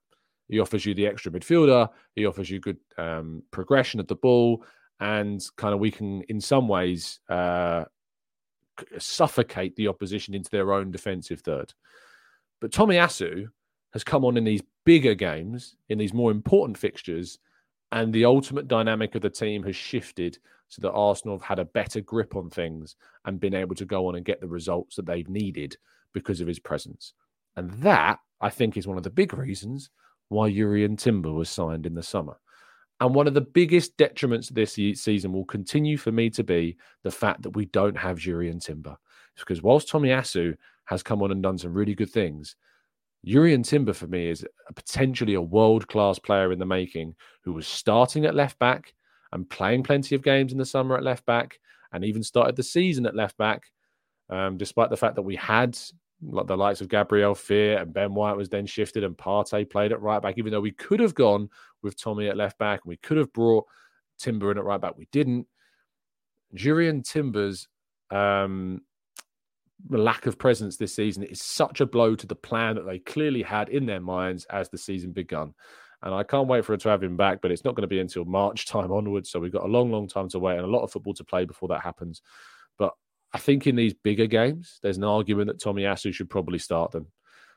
He 0.48 0.60
offers 0.60 0.86
you 0.86 0.94
the 0.94 1.06
extra 1.06 1.30
midfielder. 1.30 1.88
He 2.14 2.24
offers 2.24 2.48
you 2.48 2.60
good 2.60 2.78
um, 2.96 3.42
progression 3.50 4.00
of 4.00 4.06
the 4.06 4.14
ball, 4.14 4.64
and 5.00 5.44
kind 5.56 5.74
of 5.74 5.80
we 5.80 5.90
can, 5.90 6.22
in 6.22 6.40
some 6.40 6.68
ways, 6.68 7.20
uh, 7.28 7.84
suffocate 8.98 9.76
the 9.76 9.88
opposition 9.88 10.34
into 10.34 10.50
their 10.50 10.72
own 10.72 10.90
defensive 10.90 11.40
third. 11.40 11.72
But 12.60 12.70
Tomiyasu 12.70 13.48
has 13.92 14.04
come 14.04 14.24
on 14.24 14.36
in 14.36 14.44
these 14.44 14.62
bigger 14.84 15.14
games, 15.14 15.76
in 15.88 15.98
these 15.98 16.12
more 16.12 16.30
important 16.30 16.76
fixtures, 16.76 17.38
and 17.92 18.12
the 18.12 18.24
ultimate 18.24 18.68
dynamic 18.68 19.14
of 19.14 19.22
the 19.22 19.30
team 19.30 19.62
has 19.62 19.76
shifted 19.76 20.38
so 20.68 20.82
that 20.82 20.92
Arsenal 20.92 21.38
have 21.38 21.46
had 21.46 21.58
a 21.58 21.64
better 21.64 22.00
grip 22.00 22.36
on 22.36 22.50
things 22.50 22.96
and 23.24 23.40
been 23.40 23.54
able 23.54 23.74
to 23.74 23.86
go 23.86 24.06
on 24.06 24.16
and 24.16 24.24
get 24.24 24.40
the 24.40 24.48
results 24.48 24.96
that 24.96 25.06
they've 25.06 25.28
needed 25.28 25.76
because 26.12 26.40
of 26.40 26.46
his 26.46 26.58
presence. 26.58 27.14
And 27.56 27.70
that, 27.82 28.18
I 28.40 28.50
think, 28.50 28.76
is 28.76 28.86
one 28.86 28.98
of 28.98 29.02
the 29.02 29.10
big 29.10 29.32
reasons 29.32 29.90
why 30.28 30.50
Jurrien 30.50 30.98
Timber 30.98 31.32
was 31.32 31.48
signed 31.48 31.86
in 31.86 31.94
the 31.94 32.02
summer. 32.02 32.36
And 33.00 33.14
one 33.14 33.28
of 33.28 33.34
the 33.34 33.40
biggest 33.40 33.96
detriments 33.96 34.48
this 34.48 34.72
season 35.00 35.32
will 35.32 35.44
continue 35.44 35.96
for 35.96 36.10
me 36.10 36.30
to 36.30 36.42
be 36.42 36.76
the 37.04 37.10
fact 37.10 37.42
that 37.42 37.50
we 37.50 37.66
don't 37.66 37.96
have 37.96 38.18
Jurrien 38.18 38.62
Timber. 38.62 38.96
It's 39.34 39.42
because 39.44 39.62
whilst 39.62 39.88
Tomiyasu 39.88 40.56
has 40.86 41.02
come 41.02 41.22
on 41.22 41.30
and 41.30 41.42
done 41.42 41.58
some 41.58 41.74
really 41.74 41.94
good 41.94 42.10
things, 42.10 42.56
Jurrien 43.26 43.64
Timber 43.64 43.92
for 43.92 44.06
me 44.06 44.28
is 44.28 44.44
a 44.68 44.72
potentially 44.72 45.34
a 45.34 45.40
world 45.40 45.86
class 45.86 46.18
player 46.18 46.52
in 46.52 46.58
the 46.58 46.66
making 46.66 47.14
who 47.42 47.52
was 47.52 47.66
starting 47.66 48.24
at 48.24 48.34
left 48.34 48.58
back 48.58 48.94
and 49.32 49.48
playing 49.48 49.82
plenty 49.82 50.14
of 50.14 50.22
games 50.22 50.52
in 50.52 50.58
the 50.58 50.64
summer 50.64 50.96
at 50.96 51.04
left 51.04 51.24
back 51.26 51.58
and 51.92 52.04
even 52.04 52.22
started 52.22 52.56
the 52.56 52.62
season 52.62 53.06
at 53.06 53.16
left 53.16 53.36
back, 53.36 53.62
um, 54.30 54.56
despite 54.56 54.90
the 54.90 54.96
fact 54.96 55.14
that 55.14 55.22
we 55.22 55.36
had 55.36 55.78
like 56.22 56.46
the 56.46 56.56
likes 56.56 56.80
of 56.80 56.88
Gabriel 56.88 57.34
Fear 57.34 57.78
and 57.78 57.92
Ben 57.92 58.14
White 58.14 58.36
was 58.36 58.48
then 58.48 58.66
shifted 58.66 59.04
and 59.04 59.16
Partey 59.16 59.68
played 59.68 59.92
at 59.92 60.00
right 60.00 60.20
back, 60.20 60.36
even 60.36 60.52
though 60.52 60.60
we 60.60 60.72
could 60.72 61.00
have 61.00 61.14
gone 61.14 61.48
with 61.82 62.00
Tommy 62.00 62.28
at 62.28 62.36
left 62.36 62.58
back 62.58 62.80
and 62.82 62.88
we 62.88 62.96
could 62.96 63.16
have 63.16 63.32
brought 63.32 63.66
Timber 64.18 64.50
in 64.50 64.58
at 64.58 64.64
right 64.64 64.80
back. 64.80 64.96
We 64.96 65.08
didn't. 65.12 65.46
Jurrien 66.56 67.04
Timber's 67.04 67.68
um, 68.10 68.82
lack 69.88 70.26
of 70.26 70.38
presence 70.38 70.76
this 70.76 70.94
season 70.94 71.22
is 71.22 71.40
such 71.40 71.80
a 71.80 71.86
blow 71.86 72.16
to 72.16 72.26
the 72.26 72.34
plan 72.34 72.74
that 72.76 72.86
they 72.86 72.98
clearly 72.98 73.42
had 73.42 73.68
in 73.68 73.86
their 73.86 74.00
minds 74.00 74.44
as 74.46 74.68
the 74.68 74.78
season 74.78 75.12
begun. 75.12 75.54
And 76.02 76.14
I 76.14 76.22
can't 76.22 76.48
wait 76.48 76.64
for 76.64 76.74
it 76.74 76.80
to 76.82 76.88
have 76.88 77.02
him 77.02 77.16
back, 77.16 77.40
but 77.42 77.50
it's 77.50 77.64
not 77.64 77.74
going 77.74 77.82
to 77.82 77.88
be 77.88 78.00
until 78.00 78.24
March 78.24 78.66
time 78.68 78.92
onwards. 78.92 79.30
So 79.30 79.40
we've 79.40 79.52
got 79.52 79.64
a 79.64 79.68
long, 79.68 79.90
long 79.90 80.08
time 80.08 80.28
to 80.30 80.38
wait 80.38 80.56
and 80.56 80.64
a 80.64 80.70
lot 80.70 80.82
of 80.82 80.90
football 80.90 81.14
to 81.14 81.24
play 81.24 81.44
before 81.44 81.68
that 81.68 81.82
happens. 81.82 82.22
I 83.32 83.38
think 83.38 83.66
in 83.66 83.76
these 83.76 83.94
bigger 83.94 84.26
games, 84.26 84.78
there's 84.82 84.96
an 84.96 85.04
argument 85.04 85.48
that 85.48 85.60
Tomiyasu 85.60 86.14
should 86.14 86.30
probably 86.30 86.58
start 86.58 86.92
them. 86.92 87.06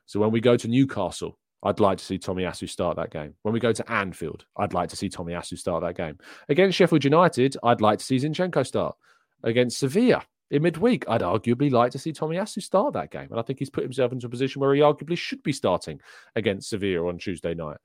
So 0.06 0.20
when 0.20 0.32
we 0.32 0.42
go 0.42 0.58
to 0.58 0.68
Newcastle, 0.68 1.38
I'd 1.64 1.80
like 1.80 2.00
to 2.00 2.06
see 2.06 2.18
Tomiyasu 2.18 2.68
start 2.68 2.98
that 2.98 3.12
game. 3.12 3.36
When 3.44 3.54
we 3.54 3.60
go 3.60 3.72
to 3.72 3.92
Anfield, 3.92 4.46
I'd 4.58 4.74
like 4.74 4.90
to 4.90 4.96
see 4.96 5.10
Tomiyasu 5.10 5.58
start 5.58 5.84
that 5.84 5.96
game. 5.96 6.18
Against 6.50 6.78
Sheffield 6.78 7.04
United, 7.04 7.56
I'd 7.64 7.82
like 7.82 8.00
to 8.00 8.06
see 8.06 8.18
Zinchenko 8.18 8.66
start. 8.66 8.96
Against 9.44 9.80
Sevilla 9.80 10.24
in 10.50 10.64
midweek, 10.64 11.06
I'd 11.08 11.22
arguably 11.22 11.72
like 11.72 11.92
to 11.92 12.00
see 12.00 12.12
Tomiyasu 12.12 12.62
start 12.62 12.94
that 12.94 13.12
game. 13.12 13.28
And 13.32 13.40
I 13.40 13.44
think 13.44 13.60
he's 13.60 13.70
put 13.70 13.84
himself 13.84 14.12
into 14.12 14.28
a 14.28 14.30
position 14.30 14.60
where 14.60 14.74
he 14.74 14.82
arguably 14.82 15.18
should 15.18 15.44
be 15.44 15.54
starting 15.54 16.02
against 16.36 16.70
Sevilla 16.70 17.08
on 17.08 17.20
Tuesday 17.20 17.54
night. 17.54 17.78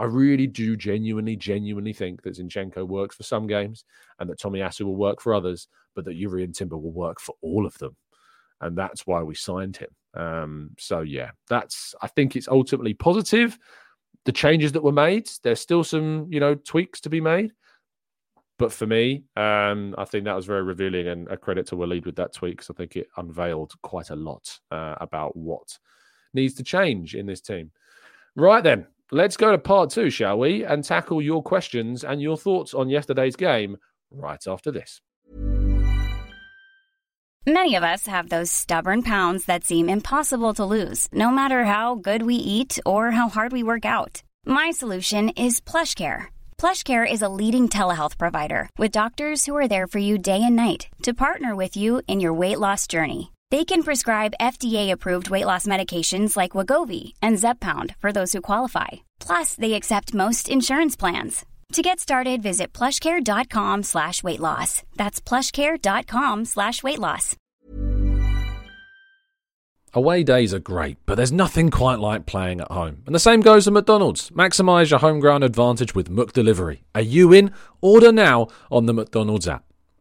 I 0.00 0.04
really 0.04 0.46
do 0.46 0.76
genuinely, 0.76 1.36
genuinely 1.36 1.92
think 1.92 2.22
that 2.22 2.38
Zinchenko 2.38 2.88
works 2.88 3.16
for 3.16 3.22
some 3.22 3.46
games 3.46 3.84
and 4.18 4.30
that 4.30 4.38
Tomiyasu 4.38 4.82
will 4.82 4.96
work 4.96 5.20
for 5.20 5.34
others, 5.34 5.68
but 5.94 6.06
that 6.06 6.18
Jurrien 6.18 6.56
Timber 6.56 6.78
will 6.78 6.92
work 6.92 7.20
for 7.20 7.34
all 7.42 7.66
of 7.66 7.76
them. 7.76 7.94
And 8.62 8.76
that's 8.76 9.06
why 9.06 9.22
we 9.22 9.34
signed 9.34 9.76
him. 9.76 9.90
Um, 10.14 10.70
so 10.78 11.00
yeah, 11.00 11.32
that's 11.50 11.94
I 12.00 12.06
think 12.08 12.34
it's 12.34 12.48
ultimately 12.48 12.94
positive. 12.94 13.58
The 14.24 14.32
changes 14.32 14.72
that 14.72 14.82
were 14.82 14.90
made, 14.90 15.28
there's 15.42 15.60
still 15.60 15.84
some, 15.84 16.26
you 16.30 16.40
know, 16.40 16.54
tweaks 16.54 17.02
to 17.02 17.10
be 17.10 17.20
made. 17.20 17.52
But 18.58 18.72
for 18.72 18.86
me, 18.86 19.24
um, 19.36 19.94
I 19.98 20.06
think 20.06 20.24
that 20.24 20.36
was 20.36 20.46
very 20.46 20.62
revealing 20.62 21.08
and 21.08 21.28
a 21.28 21.36
credit 21.36 21.66
to 21.68 21.76
Waleed 21.76 22.06
with 22.06 22.16
that 22.16 22.32
tweak 22.32 22.56
because 22.56 22.70
I 22.70 22.74
think 22.74 22.96
it 22.96 23.08
unveiled 23.18 23.72
quite 23.82 24.10
a 24.10 24.16
lot 24.16 24.58
uh, 24.70 24.96
about 25.00 25.36
what 25.36 25.78
needs 26.32 26.54
to 26.54 26.62
change 26.62 27.14
in 27.14 27.26
this 27.26 27.40
team. 27.42 27.70
Right 28.36 28.62
then, 28.62 28.86
Let's 29.12 29.36
go 29.36 29.50
to 29.50 29.58
part 29.58 29.90
two, 29.90 30.08
shall 30.08 30.38
we? 30.38 30.64
And 30.64 30.84
tackle 30.84 31.20
your 31.20 31.42
questions 31.42 32.04
and 32.04 32.22
your 32.22 32.36
thoughts 32.36 32.74
on 32.74 32.88
yesterday's 32.88 33.34
game 33.34 33.76
right 34.12 34.46
after 34.46 34.70
this. 34.70 35.00
Many 37.46 37.74
of 37.74 37.82
us 37.82 38.06
have 38.06 38.28
those 38.28 38.52
stubborn 38.52 39.02
pounds 39.02 39.46
that 39.46 39.64
seem 39.64 39.88
impossible 39.88 40.54
to 40.54 40.64
lose, 40.64 41.08
no 41.12 41.30
matter 41.30 41.64
how 41.64 41.96
good 41.96 42.22
we 42.22 42.36
eat 42.36 42.78
or 42.86 43.10
how 43.10 43.28
hard 43.28 43.50
we 43.50 43.64
work 43.64 43.84
out. 43.84 44.22
My 44.46 44.70
solution 44.70 45.30
is 45.30 45.60
PlushCare. 45.60 46.26
PlushCare 46.58 47.10
is 47.10 47.22
a 47.22 47.28
leading 47.28 47.68
telehealth 47.68 48.16
provider 48.18 48.68
with 48.78 48.92
doctors 48.92 49.44
who 49.46 49.56
are 49.56 49.66
there 49.66 49.86
for 49.88 49.98
you 49.98 50.18
day 50.18 50.42
and 50.42 50.54
night 50.54 50.88
to 51.02 51.14
partner 51.14 51.56
with 51.56 51.76
you 51.76 52.02
in 52.06 52.20
your 52.20 52.34
weight 52.34 52.60
loss 52.60 52.86
journey. 52.86 53.32
They 53.50 53.64
can 53.64 53.82
prescribe 53.82 54.34
FDA-approved 54.40 55.30
weight 55.30 55.46
loss 55.46 55.66
medications 55.66 56.36
like 56.36 56.52
Wegovy 56.52 57.14
and 57.20 57.36
Zepbound 57.36 57.96
for 57.96 58.12
those 58.12 58.32
who 58.32 58.40
qualify. 58.40 58.88
Plus, 59.18 59.54
they 59.54 59.72
accept 59.72 60.14
most 60.14 60.48
insurance 60.48 60.94
plans. 60.94 61.44
To 61.72 61.82
get 61.82 61.98
started, 62.00 62.42
visit 62.42 62.72
plushcare.com 62.72 63.84
slash 63.84 64.22
weight 64.22 64.40
loss. 64.40 64.82
That's 64.96 65.20
plushcare.com 65.20 66.44
slash 66.44 66.82
weight 66.82 66.98
loss. 66.98 67.36
Away 69.92 70.22
days 70.22 70.54
are 70.54 70.60
great, 70.60 70.98
but 71.04 71.16
there's 71.16 71.32
nothing 71.32 71.70
quite 71.70 71.98
like 71.98 72.24
playing 72.26 72.60
at 72.60 72.70
home. 72.70 73.02
And 73.06 73.14
the 73.14 73.18
same 73.18 73.40
goes 73.40 73.64
for 73.64 73.72
McDonald's. 73.72 74.30
Maximise 74.30 74.90
your 74.90 75.00
home 75.00 75.18
ground 75.18 75.42
advantage 75.42 75.96
with 75.96 76.08
McDelivery. 76.08 76.82
Are 76.94 77.00
you 77.00 77.32
in? 77.32 77.52
Order 77.80 78.12
now 78.12 78.46
on 78.70 78.86
the 78.86 78.94
McDonald's 78.94 79.48
app. 79.48 79.64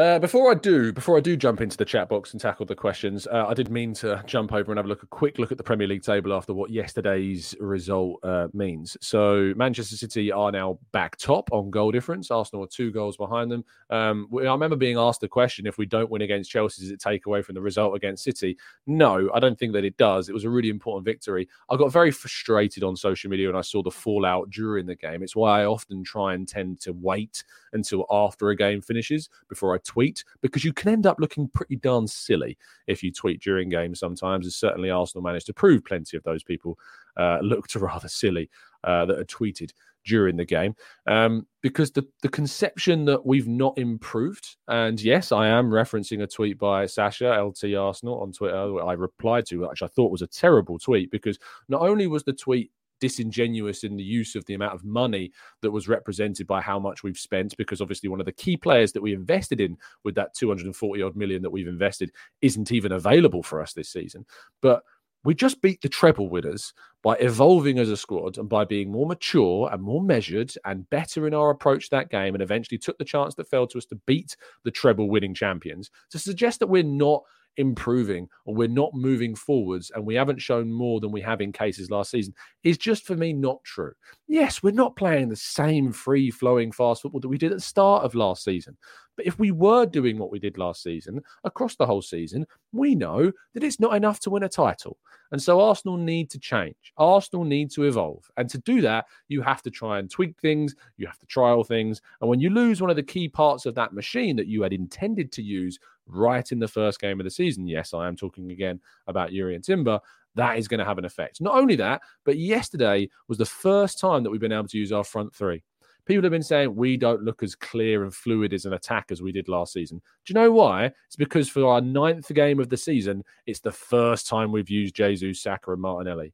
Uh, 0.00 0.18
before 0.18 0.50
I 0.50 0.54
do, 0.54 0.94
before 0.94 1.18
I 1.18 1.20
do 1.20 1.36
jump 1.36 1.60
into 1.60 1.76
the 1.76 1.84
chat 1.84 2.08
box 2.08 2.32
and 2.32 2.40
tackle 2.40 2.64
the 2.64 2.74
questions, 2.74 3.26
uh, 3.26 3.44
I 3.46 3.52
did 3.52 3.68
mean 3.68 3.92
to 3.96 4.22
jump 4.24 4.50
over 4.50 4.72
and 4.72 4.78
have 4.78 4.86
a 4.86 4.88
look, 4.88 5.02
a 5.02 5.06
quick 5.06 5.38
look 5.38 5.52
at 5.52 5.58
the 5.58 5.62
Premier 5.62 5.86
League 5.86 6.02
table 6.02 6.32
after 6.32 6.54
what 6.54 6.70
yesterday's 6.70 7.54
result 7.60 8.18
uh, 8.22 8.48
means. 8.54 8.96
So 9.02 9.52
Manchester 9.56 9.98
City 9.98 10.32
are 10.32 10.50
now 10.50 10.78
back 10.92 11.18
top 11.18 11.52
on 11.52 11.70
goal 11.70 11.90
difference. 11.90 12.30
Arsenal 12.30 12.64
are 12.64 12.68
two 12.68 12.90
goals 12.90 13.18
behind 13.18 13.52
them. 13.52 13.62
Um, 13.90 14.26
I 14.38 14.44
remember 14.44 14.74
being 14.74 14.96
asked 14.96 15.20
the 15.20 15.28
question: 15.28 15.66
if 15.66 15.76
we 15.76 15.84
don't 15.84 16.10
win 16.10 16.22
against 16.22 16.50
Chelsea, 16.50 16.80
does 16.80 16.92
it 16.92 16.98
take 16.98 17.26
away 17.26 17.42
from 17.42 17.54
the 17.54 17.60
result 17.60 17.94
against 17.94 18.24
City? 18.24 18.56
No, 18.86 19.28
I 19.34 19.38
don't 19.38 19.58
think 19.58 19.74
that 19.74 19.84
it 19.84 19.98
does. 19.98 20.30
It 20.30 20.32
was 20.32 20.44
a 20.44 20.50
really 20.50 20.70
important 20.70 21.04
victory. 21.04 21.46
I 21.68 21.76
got 21.76 21.92
very 21.92 22.10
frustrated 22.10 22.84
on 22.84 22.96
social 22.96 23.28
media 23.28 23.48
when 23.48 23.56
I 23.56 23.60
saw 23.60 23.82
the 23.82 23.90
fallout 23.90 24.48
during 24.48 24.86
the 24.86 24.96
game. 24.96 25.22
It's 25.22 25.36
why 25.36 25.60
I 25.60 25.66
often 25.66 26.02
try 26.04 26.32
and 26.32 26.48
tend 26.48 26.80
to 26.80 26.94
wait 26.94 27.44
until 27.74 28.06
after 28.10 28.48
a 28.48 28.56
game 28.56 28.80
finishes 28.80 29.28
before 29.46 29.74
I 29.74 29.78
tweet 29.90 30.24
because 30.40 30.64
you 30.64 30.72
can 30.72 30.88
end 30.88 31.04
up 31.06 31.18
looking 31.18 31.48
pretty 31.48 31.76
darn 31.76 32.06
silly 32.06 32.56
if 32.86 33.02
you 33.02 33.12
tweet 33.12 33.42
during 33.42 33.68
games 33.68 33.98
sometimes. 33.98 34.46
As 34.46 34.54
certainly 34.54 34.90
Arsenal 34.90 35.24
managed 35.24 35.46
to 35.46 35.54
prove 35.54 35.84
plenty 35.84 36.16
of 36.16 36.22
those 36.22 36.44
people 36.44 36.78
uh, 37.16 37.38
looked 37.42 37.74
rather 37.74 38.08
silly 38.08 38.48
uh, 38.84 39.04
that 39.06 39.18
had 39.18 39.28
tweeted 39.28 39.72
during 40.06 40.36
the 40.36 40.44
game 40.44 40.74
um, 41.06 41.46
because 41.60 41.90
the, 41.90 42.06
the 42.22 42.28
conception 42.28 43.04
that 43.04 43.26
we've 43.26 43.48
not 43.48 43.76
improved, 43.78 44.56
and 44.68 45.00
yes, 45.00 45.32
I 45.32 45.48
am 45.48 45.70
referencing 45.70 46.22
a 46.22 46.26
tweet 46.26 46.58
by 46.58 46.86
Sasha 46.86 47.28
LT 47.28 47.74
Arsenal 47.74 48.20
on 48.20 48.32
Twitter, 48.32 48.82
I 48.82 48.92
replied 48.92 49.46
to, 49.46 49.68
which 49.68 49.82
I 49.82 49.88
thought 49.88 50.12
was 50.12 50.22
a 50.22 50.26
terrible 50.26 50.78
tweet 50.78 51.10
because 51.10 51.38
not 51.68 51.82
only 51.82 52.06
was 52.06 52.22
the 52.22 52.32
tweet 52.32 52.70
disingenuous 53.00 53.84
in 53.84 53.96
the 53.96 54.02
use 54.02 54.34
of 54.34 54.44
the 54.46 54.54
amount 54.54 54.74
of 54.74 54.84
money 54.84 55.32
that 55.62 55.70
was 55.70 55.88
represented 55.88 56.46
by 56.46 56.60
how 56.60 56.78
much 56.78 57.02
we've 57.02 57.18
spent 57.18 57.56
because 57.56 57.80
obviously 57.80 58.08
one 58.08 58.20
of 58.20 58.26
the 58.26 58.32
key 58.32 58.56
players 58.56 58.92
that 58.92 59.02
we 59.02 59.12
invested 59.12 59.60
in 59.60 59.76
with 60.04 60.14
that 60.14 60.34
240 60.34 61.02
odd 61.02 61.16
million 61.16 61.42
that 61.42 61.50
we've 61.50 61.68
invested 61.68 62.12
isn't 62.42 62.72
even 62.72 62.92
available 62.92 63.42
for 63.42 63.60
us 63.60 63.72
this 63.72 63.90
season. 63.90 64.24
But 64.60 64.82
we 65.22 65.34
just 65.34 65.60
beat 65.60 65.82
the 65.82 65.88
treble 65.88 66.28
winners 66.28 66.72
by 67.02 67.16
evolving 67.16 67.78
as 67.78 67.90
a 67.90 67.96
squad 67.96 68.38
and 68.38 68.48
by 68.48 68.64
being 68.64 68.90
more 68.90 69.06
mature 69.06 69.68
and 69.72 69.82
more 69.82 70.02
measured 70.02 70.52
and 70.64 70.88
better 70.90 71.26
in 71.26 71.34
our 71.34 71.50
approach 71.50 71.84
to 71.84 71.96
that 71.96 72.10
game 72.10 72.34
and 72.34 72.42
eventually 72.42 72.78
took 72.78 72.96
the 72.98 73.04
chance 73.04 73.34
that 73.34 73.48
fell 73.48 73.66
to 73.66 73.78
us 73.78 73.84
to 73.86 74.00
beat 74.06 74.36
the 74.64 74.70
treble 74.70 75.08
winning 75.08 75.34
champions 75.34 75.90
to 76.10 76.18
suggest 76.18 76.58
that 76.60 76.68
we're 76.68 76.82
not 76.82 77.22
improving 77.56 78.28
or 78.44 78.54
we're 78.54 78.68
not 78.68 78.94
moving 78.94 79.34
forwards 79.34 79.90
and 79.94 80.04
we 80.04 80.14
haven't 80.14 80.40
shown 80.40 80.72
more 80.72 81.00
than 81.00 81.12
we 81.12 81.20
have 81.20 81.40
in 81.40 81.52
cases 81.52 81.90
last 81.90 82.10
season 82.10 82.34
is 82.64 82.78
just 82.78 83.06
for 83.06 83.16
me 83.16 83.32
not 83.32 83.62
true. 83.64 83.92
Yes, 84.28 84.62
we're 84.62 84.70
not 84.72 84.96
playing 84.96 85.28
the 85.28 85.36
same 85.36 85.92
free 85.92 86.30
flowing 86.30 86.72
fast 86.72 87.02
football 87.02 87.20
that 87.20 87.28
we 87.28 87.38
did 87.38 87.52
at 87.52 87.58
the 87.58 87.62
start 87.62 88.04
of 88.04 88.14
last 88.14 88.44
season. 88.44 88.76
But 89.16 89.26
if 89.26 89.38
we 89.38 89.50
were 89.50 89.84
doing 89.84 90.16
what 90.16 90.30
we 90.30 90.38
did 90.38 90.56
last 90.56 90.82
season 90.82 91.20
across 91.44 91.76
the 91.76 91.84
whole 91.84 92.00
season, 92.00 92.46
we 92.72 92.94
know 92.94 93.30
that 93.52 93.62
it's 93.62 93.80
not 93.80 93.94
enough 93.94 94.20
to 94.20 94.30
win 94.30 94.44
a 94.44 94.48
title. 94.48 94.96
And 95.32 95.42
so 95.42 95.60
Arsenal 95.60 95.96
need 95.96 96.30
to 96.30 96.38
change. 96.38 96.92
Arsenal 96.96 97.44
need 97.44 97.70
to 97.72 97.84
evolve. 97.84 98.30
And 98.36 98.48
to 98.50 98.58
do 98.58 98.80
that, 98.80 99.04
you 99.28 99.42
have 99.42 99.62
to 99.62 99.70
try 99.70 99.98
and 99.98 100.10
tweak 100.10 100.38
things, 100.40 100.74
you 100.96 101.06
have 101.06 101.18
to 101.18 101.26
trial 101.26 101.62
things. 101.64 102.00
And 102.20 102.30
when 102.30 102.40
you 102.40 102.50
lose 102.50 102.80
one 102.80 102.90
of 102.90 102.96
the 102.96 103.02
key 103.02 103.28
parts 103.28 103.66
of 103.66 103.74
that 103.74 103.92
machine 103.92 104.36
that 104.36 104.46
you 104.46 104.62
had 104.62 104.72
intended 104.72 105.30
to 105.32 105.42
use 105.42 105.78
right 106.14 106.50
in 106.52 106.58
the 106.58 106.68
first 106.68 107.00
game 107.00 107.20
of 107.20 107.24
the 107.24 107.30
season. 107.30 107.66
Yes, 107.66 107.94
I 107.94 108.08
am 108.08 108.16
talking 108.16 108.50
again 108.50 108.80
about 109.06 109.30
Jurrien 109.30 109.62
Timber. 109.62 110.00
That 110.36 110.58
is 110.58 110.68
going 110.68 110.78
to 110.78 110.84
have 110.84 110.98
an 110.98 111.04
effect. 111.04 111.40
Not 111.40 111.54
only 111.54 111.76
that, 111.76 112.02
but 112.24 112.38
yesterday 112.38 113.08
was 113.28 113.38
the 113.38 113.44
first 113.44 113.98
time 113.98 114.22
that 114.22 114.30
we've 114.30 114.40
been 114.40 114.52
able 114.52 114.68
to 114.68 114.78
use 114.78 114.92
our 114.92 115.04
front 115.04 115.34
three. 115.34 115.62
People 116.06 116.22
have 116.22 116.32
been 116.32 116.42
saying 116.42 116.74
we 116.74 116.96
don't 116.96 117.22
look 117.22 117.42
as 117.42 117.54
clear 117.54 118.04
and 118.04 118.14
fluid 118.14 118.52
as 118.52 118.64
an 118.64 118.72
attack 118.72 119.06
as 119.10 119.22
we 119.22 119.32
did 119.32 119.48
last 119.48 119.72
season. 119.72 119.98
Do 120.24 120.32
you 120.32 120.34
know 120.34 120.50
why? 120.50 120.86
It's 121.06 121.16
because 121.16 121.48
for 121.48 121.66
our 121.66 121.80
ninth 121.80 122.32
game 122.34 122.58
of 122.58 122.68
the 122.68 122.76
season, 122.76 123.22
it's 123.46 123.60
the 123.60 123.72
first 123.72 124.26
time 124.26 124.50
we've 124.50 124.70
used 124.70 124.94
Jesus, 124.94 125.42
Saka, 125.42 125.72
and 125.72 125.80
Martinelli. 125.80 126.32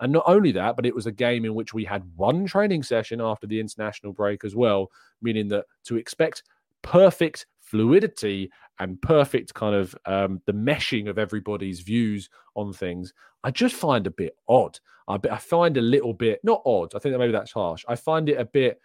And 0.00 0.12
not 0.12 0.24
only 0.26 0.50
that, 0.52 0.74
but 0.74 0.86
it 0.86 0.94
was 0.94 1.06
a 1.06 1.12
game 1.12 1.44
in 1.44 1.54
which 1.54 1.72
we 1.72 1.84
had 1.84 2.02
one 2.16 2.46
training 2.46 2.82
session 2.82 3.20
after 3.20 3.46
the 3.46 3.60
international 3.60 4.12
break 4.12 4.44
as 4.44 4.56
well, 4.56 4.90
meaning 5.20 5.46
that 5.48 5.66
to 5.84 5.96
expect 5.96 6.42
perfect 6.82 7.46
fluidity 7.72 8.52
and 8.80 9.00
perfect 9.00 9.54
kind 9.54 9.74
of 9.74 9.96
um, 10.04 10.42
the 10.44 10.52
meshing 10.52 11.08
of 11.08 11.18
everybody's 11.18 11.80
views 11.80 12.28
on 12.54 12.70
things, 12.70 13.14
I 13.42 13.50
just 13.50 13.74
find 13.74 14.06
a 14.06 14.10
bit 14.10 14.36
odd. 14.46 14.78
I, 15.08 15.18
I 15.30 15.38
find 15.38 15.78
a 15.78 15.80
little 15.80 16.12
bit 16.12 16.40
not 16.44 16.60
odd. 16.66 16.94
I 16.94 16.98
think 16.98 17.14
that 17.14 17.18
maybe 17.18 17.32
that's 17.32 17.50
harsh. 17.50 17.82
I 17.88 17.96
find 17.96 18.28
it 18.28 18.38
a 18.38 18.44
bit 18.44 18.78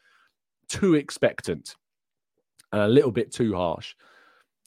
too 0.69 0.95
expectant 0.95 1.75
and 2.71 2.81
a 2.81 2.87
little 2.87 3.11
bit 3.11 3.29
too 3.29 3.53
harsh. 3.53 3.93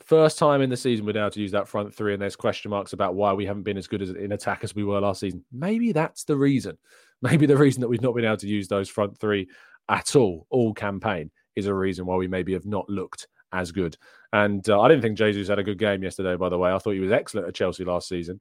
First 0.04 0.38
time 0.38 0.60
in 0.60 0.68
the 0.68 0.76
season 0.76 1.06
we're 1.06 1.16
able 1.16 1.30
to 1.30 1.40
use 1.40 1.52
that 1.52 1.68
front 1.68 1.94
three, 1.94 2.12
and 2.12 2.20
there's 2.20 2.36
question 2.36 2.70
marks 2.70 2.92
about 2.92 3.14
why 3.14 3.32
we 3.32 3.46
haven't 3.46 3.62
been 3.62 3.78
as 3.78 3.86
good 3.86 4.02
as 4.02 4.10
in 4.10 4.32
attack 4.32 4.64
as 4.64 4.74
we 4.74 4.84
were 4.84 5.00
last 5.00 5.20
season. 5.20 5.42
Maybe 5.50 5.92
that's 5.92 6.24
the 6.24 6.36
reason. 6.36 6.76
Maybe 7.22 7.46
the 7.46 7.56
reason 7.56 7.80
that 7.80 7.88
we've 7.88 8.02
not 8.02 8.14
been 8.14 8.24
able 8.24 8.38
to 8.38 8.48
use 8.48 8.68
those 8.68 8.88
front 8.88 9.18
three 9.18 9.48
at 9.88 10.14
all, 10.14 10.46
all 10.50 10.74
campaign, 10.74 11.30
is 11.56 11.66
a 11.66 11.74
reason 11.74 12.06
why 12.06 12.16
we 12.16 12.28
maybe 12.28 12.54
have 12.54 12.64
not 12.64 12.88
looked 12.88 13.28
as 13.52 13.72
good. 13.72 13.96
And 14.32 14.68
uh, 14.68 14.80
I 14.80 14.88
didn't 14.88 15.02
think 15.02 15.18
Jesus 15.18 15.48
had 15.48 15.58
a 15.58 15.64
good 15.64 15.78
game 15.78 16.02
yesterday, 16.02 16.36
by 16.36 16.48
the 16.48 16.58
way. 16.58 16.72
I 16.72 16.78
thought 16.78 16.92
he 16.92 17.00
was 17.00 17.12
excellent 17.12 17.48
at 17.48 17.54
Chelsea 17.54 17.84
last 17.84 18.08
season. 18.08 18.40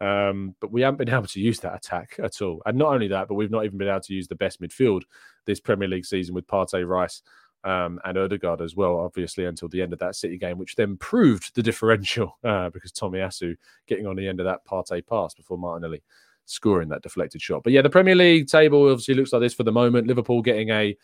Um, 0.00 0.54
but 0.60 0.72
we 0.72 0.82
haven't 0.82 0.98
been 0.98 1.08
able 1.08 1.26
to 1.26 1.40
use 1.40 1.60
that 1.60 1.74
attack 1.74 2.16
at 2.22 2.40
all. 2.40 2.62
And 2.66 2.78
not 2.78 2.92
only 2.92 3.08
that, 3.08 3.28
but 3.28 3.34
we've 3.34 3.50
not 3.50 3.64
even 3.64 3.78
been 3.78 3.88
able 3.88 4.00
to 4.00 4.14
use 4.14 4.28
the 4.28 4.34
best 4.34 4.60
midfield 4.60 5.02
this 5.44 5.60
Premier 5.60 5.88
League 5.88 6.06
season 6.06 6.34
with 6.34 6.46
Partey 6.46 6.86
Rice 6.86 7.22
um, 7.64 8.00
and 8.04 8.16
Odegaard 8.16 8.60
as 8.60 8.76
well, 8.76 8.98
obviously, 8.98 9.44
until 9.44 9.68
the 9.68 9.82
end 9.82 9.92
of 9.92 9.98
that 9.98 10.14
City 10.14 10.38
game, 10.38 10.58
which 10.58 10.76
then 10.76 10.96
proved 10.96 11.54
the 11.54 11.62
differential 11.62 12.38
uh, 12.44 12.70
because 12.70 12.92
Tomiyasu 12.92 13.56
getting 13.86 14.06
on 14.06 14.16
the 14.16 14.28
end 14.28 14.40
of 14.40 14.46
that 14.46 14.64
Partey 14.64 15.04
pass 15.06 15.34
before 15.34 15.58
Martinelli 15.58 16.02
scoring 16.46 16.88
that 16.88 17.02
deflected 17.02 17.42
shot. 17.42 17.62
But 17.62 17.72
yeah, 17.72 17.82
the 17.82 17.90
Premier 17.90 18.14
League 18.14 18.48
table 18.48 18.88
obviously 18.88 19.14
looks 19.14 19.32
like 19.32 19.42
this 19.42 19.54
for 19.54 19.64
the 19.64 19.72
moment. 19.72 20.06
Liverpool 20.06 20.42
getting 20.42 20.70
a 20.70 20.96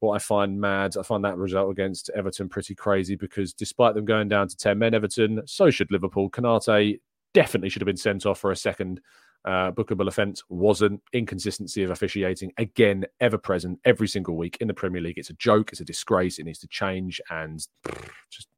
what 0.00 0.14
I 0.14 0.18
find 0.18 0.60
mad. 0.60 0.96
I 0.96 1.02
find 1.02 1.24
that 1.24 1.36
result 1.36 1.70
against 1.70 2.10
Everton 2.14 2.48
pretty 2.48 2.74
crazy 2.74 3.16
because 3.16 3.52
despite 3.52 3.94
them 3.94 4.04
going 4.04 4.28
down 4.28 4.48
to 4.48 4.56
10 4.56 4.78
men, 4.78 4.94
Everton, 4.94 5.42
so 5.46 5.70
should 5.70 5.90
Liverpool. 5.90 6.30
Konaté 6.30 7.00
definitely 7.34 7.68
should 7.68 7.82
have 7.82 7.86
been 7.86 7.96
sent 7.96 8.26
off 8.26 8.38
for 8.38 8.52
a 8.52 8.56
second 8.56 9.00
uh, 9.44 9.70
bookable 9.72 10.08
offence 10.08 10.42
wasn't. 10.48 11.00
Inconsistency 11.12 11.82
of 11.82 11.90
officiating, 11.90 12.52
again, 12.58 13.04
ever 13.20 13.38
present 13.38 13.78
every 13.84 14.08
single 14.08 14.36
week 14.36 14.56
in 14.60 14.68
the 14.68 14.74
Premier 14.74 15.00
League. 15.00 15.18
It's 15.18 15.30
a 15.30 15.34
joke. 15.34 15.70
It's 15.70 15.80
a 15.80 15.84
disgrace. 15.84 16.38
It 16.38 16.44
needs 16.44 16.58
to 16.60 16.68
change 16.68 17.20
and 17.30 17.66
just 18.30 18.48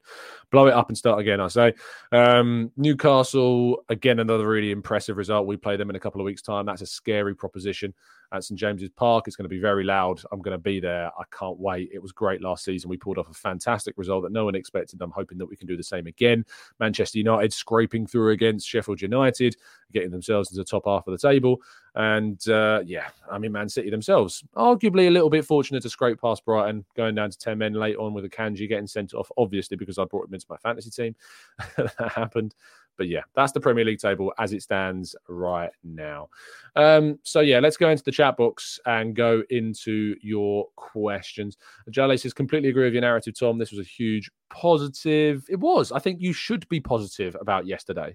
blow 0.51 0.67
it 0.67 0.75
up 0.75 0.89
and 0.89 0.99
start 0.99 1.21
again, 1.21 1.41
I 1.41 1.49
say. 1.49 1.75
Um, 2.13 2.73
Newcastle, 2.77 3.85
again, 3.89 4.19
another 4.19 4.49
really 4.49 4.71
impressive 4.71 5.17
result. 5.17 5.47
We 5.47 5.57
play 5.57 5.77
them 5.77 5.91
in 5.91 5.97
a 5.97 6.01
couple 6.01 6.21
of 6.21 6.25
weeks' 6.25 6.43
time. 6.43 6.67
That's 6.67 6.83
a 6.83 6.87
scary 6.87 7.35
proposition 7.35 7.95
at 8.33 8.45
St 8.45 8.59
James's 8.59 8.91
Park. 8.91 9.27
It's 9.27 9.37
going 9.37 9.45
to 9.45 9.49
be 9.49 9.61
very 9.61 9.85
loud. 9.85 10.21
I'm 10.31 10.41
going 10.41 10.57
to 10.57 10.63
be 10.63 10.81
there. 10.81 11.11
I 11.19 11.25
can't 11.37 11.59
wait. 11.59 11.91
It 11.93 12.03
was 12.03 12.13
great 12.13 12.43
last 12.43 12.65
season. 12.65 12.91
We 12.91 12.97
pulled 12.97 13.19
off 13.19 13.31
a 13.31 13.35
fantastic 13.35 13.95
result 13.97 14.23
that 14.25 14.33
no 14.33 14.45
one 14.45 14.55
expected. 14.55 15.01
I'm 15.03 15.11
hoping 15.11 15.39
that 15.39 15.47
we 15.47 15.57
can 15.57 15.67
do 15.67 15.77
the 15.77 15.83
same 15.83 16.07
again. 16.07 16.45
Manchester 16.79 17.19
United 17.19 17.53
scraping 17.53 18.07
through 18.07 18.31
against 18.31 18.69
Sheffield 18.69 19.01
United, 19.01 19.57
getting 19.93 20.11
themselves 20.11 20.51
into 20.51 20.61
the 20.61 20.65
top 20.65 20.85
half 20.87 21.07
of 21.07 21.13
the 21.13 21.29
table. 21.29 21.61
And 21.95 22.47
uh, 22.49 22.83
yeah, 22.85 23.09
I 23.31 23.39
mean, 23.39 23.53
Man 23.53 23.69
City 23.69 23.91
themselves, 23.91 24.45
arguably 24.57 25.09
a 25.09 25.11
little 25.11 25.31
bit 25.31 25.45
fortunate 25.45 25.83
to 25.83 25.91
scrape 25.91 26.21
past 26.21 26.45
Brighton, 26.45 26.85
going 26.97 27.15
down 27.15 27.31
to 27.31 27.39
10 27.39 27.59
men 27.59 27.75
late 27.75 27.97
on 27.97 28.15
with 28.15 28.31
Akanji 28.31 28.69
getting 28.69 28.87
sent 28.87 29.15
off, 29.15 29.31
obviously, 29.37 29.77
because 29.77 29.99
I 29.99 30.05
brought 30.05 30.29
him 30.29 30.35
into 30.35 30.47
my 30.49 30.57
fantasy 30.59 30.91
team. 30.91 31.17
that 31.77 32.13
happened. 32.15 32.55
But 32.97 33.09
yeah, 33.09 33.23
that's 33.35 33.53
the 33.53 33.61
Premier 33.61 33.85
League 33.85 33.99
table 33.99 34.33
as 34.39 34.53
it 34.53 34.63
stands 34.63 35.17
right 35.27 35.71
now. 35.83 36.29
Um, 36.77 37.19
so 37.23 37.41
yeah, 37.41 37.59
let's 37.59 37.79
go 37.79 37.89
into 37.89 38.05
the 38.05 38.13
chat 38.13 38.37
box 38.37 38.79
and 38.85 39.17
go 39.17 39.43
into 39.49 40.17
your 40.21 40.67
questions. 40.77 41.57
Jale 41.89 42.19
says, 42.19 42.35
completely 42.35 42.69
agree 42.69 42.85
with 42.85 42.93
your 42.93 43.01
narrative, 43.01 43.39
Tom. 43.39 43.57
This 43.57 43.71
was 43.71 43.81
a 43.81 43.89
huge 43.89 44.31
positive. 44.51 45.47
It 45.49 45.59
was. 45.59 45.93
I 45.93 45.99
think 45.99 46.21
you 46.21 46.35
should 46.35 46.69
be 46.69 46.79
positive 46.79 47.35
about 47.41 47.67
yesterday. 47.67 48.15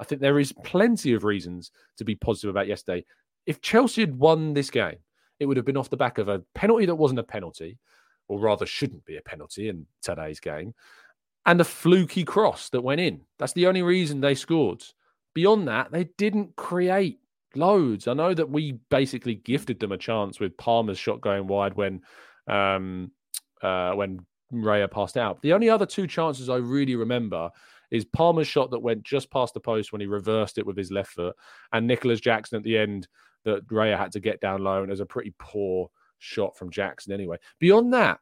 I 0.00 0.04
think 0.04 0.20
there 0.20 0.38
is 0.38 0.52
plenty 0.64 1.12
of 1.12 1.24
reasons 1.24 1.70
to 1.96 2.04
be 2.04 2.14
positive 2.14 2.50
about 2.50 2.68
yesterday. 2.68 3.04
If 3.46 3.60
Chelsea 3.60 4.02
had 4.02 4.16
won 4.16 4.54
this 4.54 4.70
game, 4.70 4.98
it 5.40 5.46
would 5.46 5.56
have 5.56 5.66
been 5.66 5.76
off 5.76 5.90
the 5.90 5.96
back 5.96 6.18
of 6.18 6.28
a 6.28 6.42
penalty 6.54 6.86
that 6.86 6.94
wasn't 6.94 7.20
a 7.20 7.24
penalty, 7.24 7.78
or 8.28 8.38
rather 8.38 8.66
shouldn't 8.66 9.04
be 9.04 9.16
a 9.16 9.22
penalty 9.22 9.68
in 9.68 9.86
today's 10.02 10.40
game, 10.40 10.74
and 11.46 11.60
a 11.60 11.64
fluky 11.64 12.24
cross 12.24 12.68
that 12.70 12.82
went 12.82 13.00
in. 13.00 13.20
That's 13.38 13.52
the 13.54 13.66
only 13.66 13.82
reason 13.82 14.20
they 14.20 14.34
scored. 14.34 14.84
Beyond 15.34 15.68
that, 15.68 15.90
they 15.92 16.04
didn't 16.18 16.56
create 16.56 17.20
loads. 17.54 18.08
I 18.08 18.14
know 18.14 18.34
that 18.34 18.50
we 18.50 18.72
basically 18.90 19.36
gifted 19.36 19.80
them 19.80 19.92
a 19.92 19.98
chance 19.98 20.40
with 20.40 20.56
Palmer's 20.56 20.98
shot 20.98 21.20
going 21.20 21.46
wide 21.46 21.74
when 21.74 22.02
um, 22.48 23.10
uh, 23.62 23.92
when 23.92 24.20
Raya 24.52 24.90
passed 24.90 25.16
out. 25.16 25.40
The 25.42 25.52
only 25.52 25.70
other 25.70 25.86
two 25.86 26.06
chances 26.06 26.48
I 26.48 26.56
really 26.56 26.96
remember 26.96 27.50
is 27.90 28.04
Palmer's 28.04 28.48
shot 28.48 28.70
that 28.70 28.80
went 28.80 29.02
just 29.02 29.30
past 29.30 29.54
the 29.54 29.60
post 29.60 29.92
when 29.92 30.00
he 30.00 30.06
reversed 30.06 30.58
it 30.58 30.66
with 30.66 30.76
his 30.76 30.90
left 30.90 31.12
foot, 31.12 31.36
and 31.72 31.86
Nicolas 31.86 32.20
Jackson 32.20 32.56
at 32.56 32.62
the 32.62 32.76
end 32.78 33.08
that 33.44 33.66
Raya 33.68 33.96
had 33.96 34.12
to 34.12 34.20
get 34.20 34.40
down 34.40 34.62
low, 34.62 34.82
and 34.82 34.88
it 34.88 34.92
was 34.92 35.00
a 35.00 35.06
pretty 35.06 35.34
poor 35.38 35.90
shot 36.18 36.56
from 36.56 36.70
Jackson 36.70 37.12
anyway. 37.12 37.36
Beyond 37.60 37.92
that, 37.94 38.18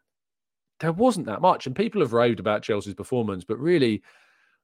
there 0.80 0.92
wasn't 0.92 1.26
that 1.26 1.40
much, 1.40 1.66
and 1.66 1.74
people 1.74 2.00
have 2.00 2.12
raved 2.12 2.40
about 2.40 2.62
Chelsea's 2.62 2.94
performance, 2.94 3.44
but 3.44 3.58
really, 3.58 4.02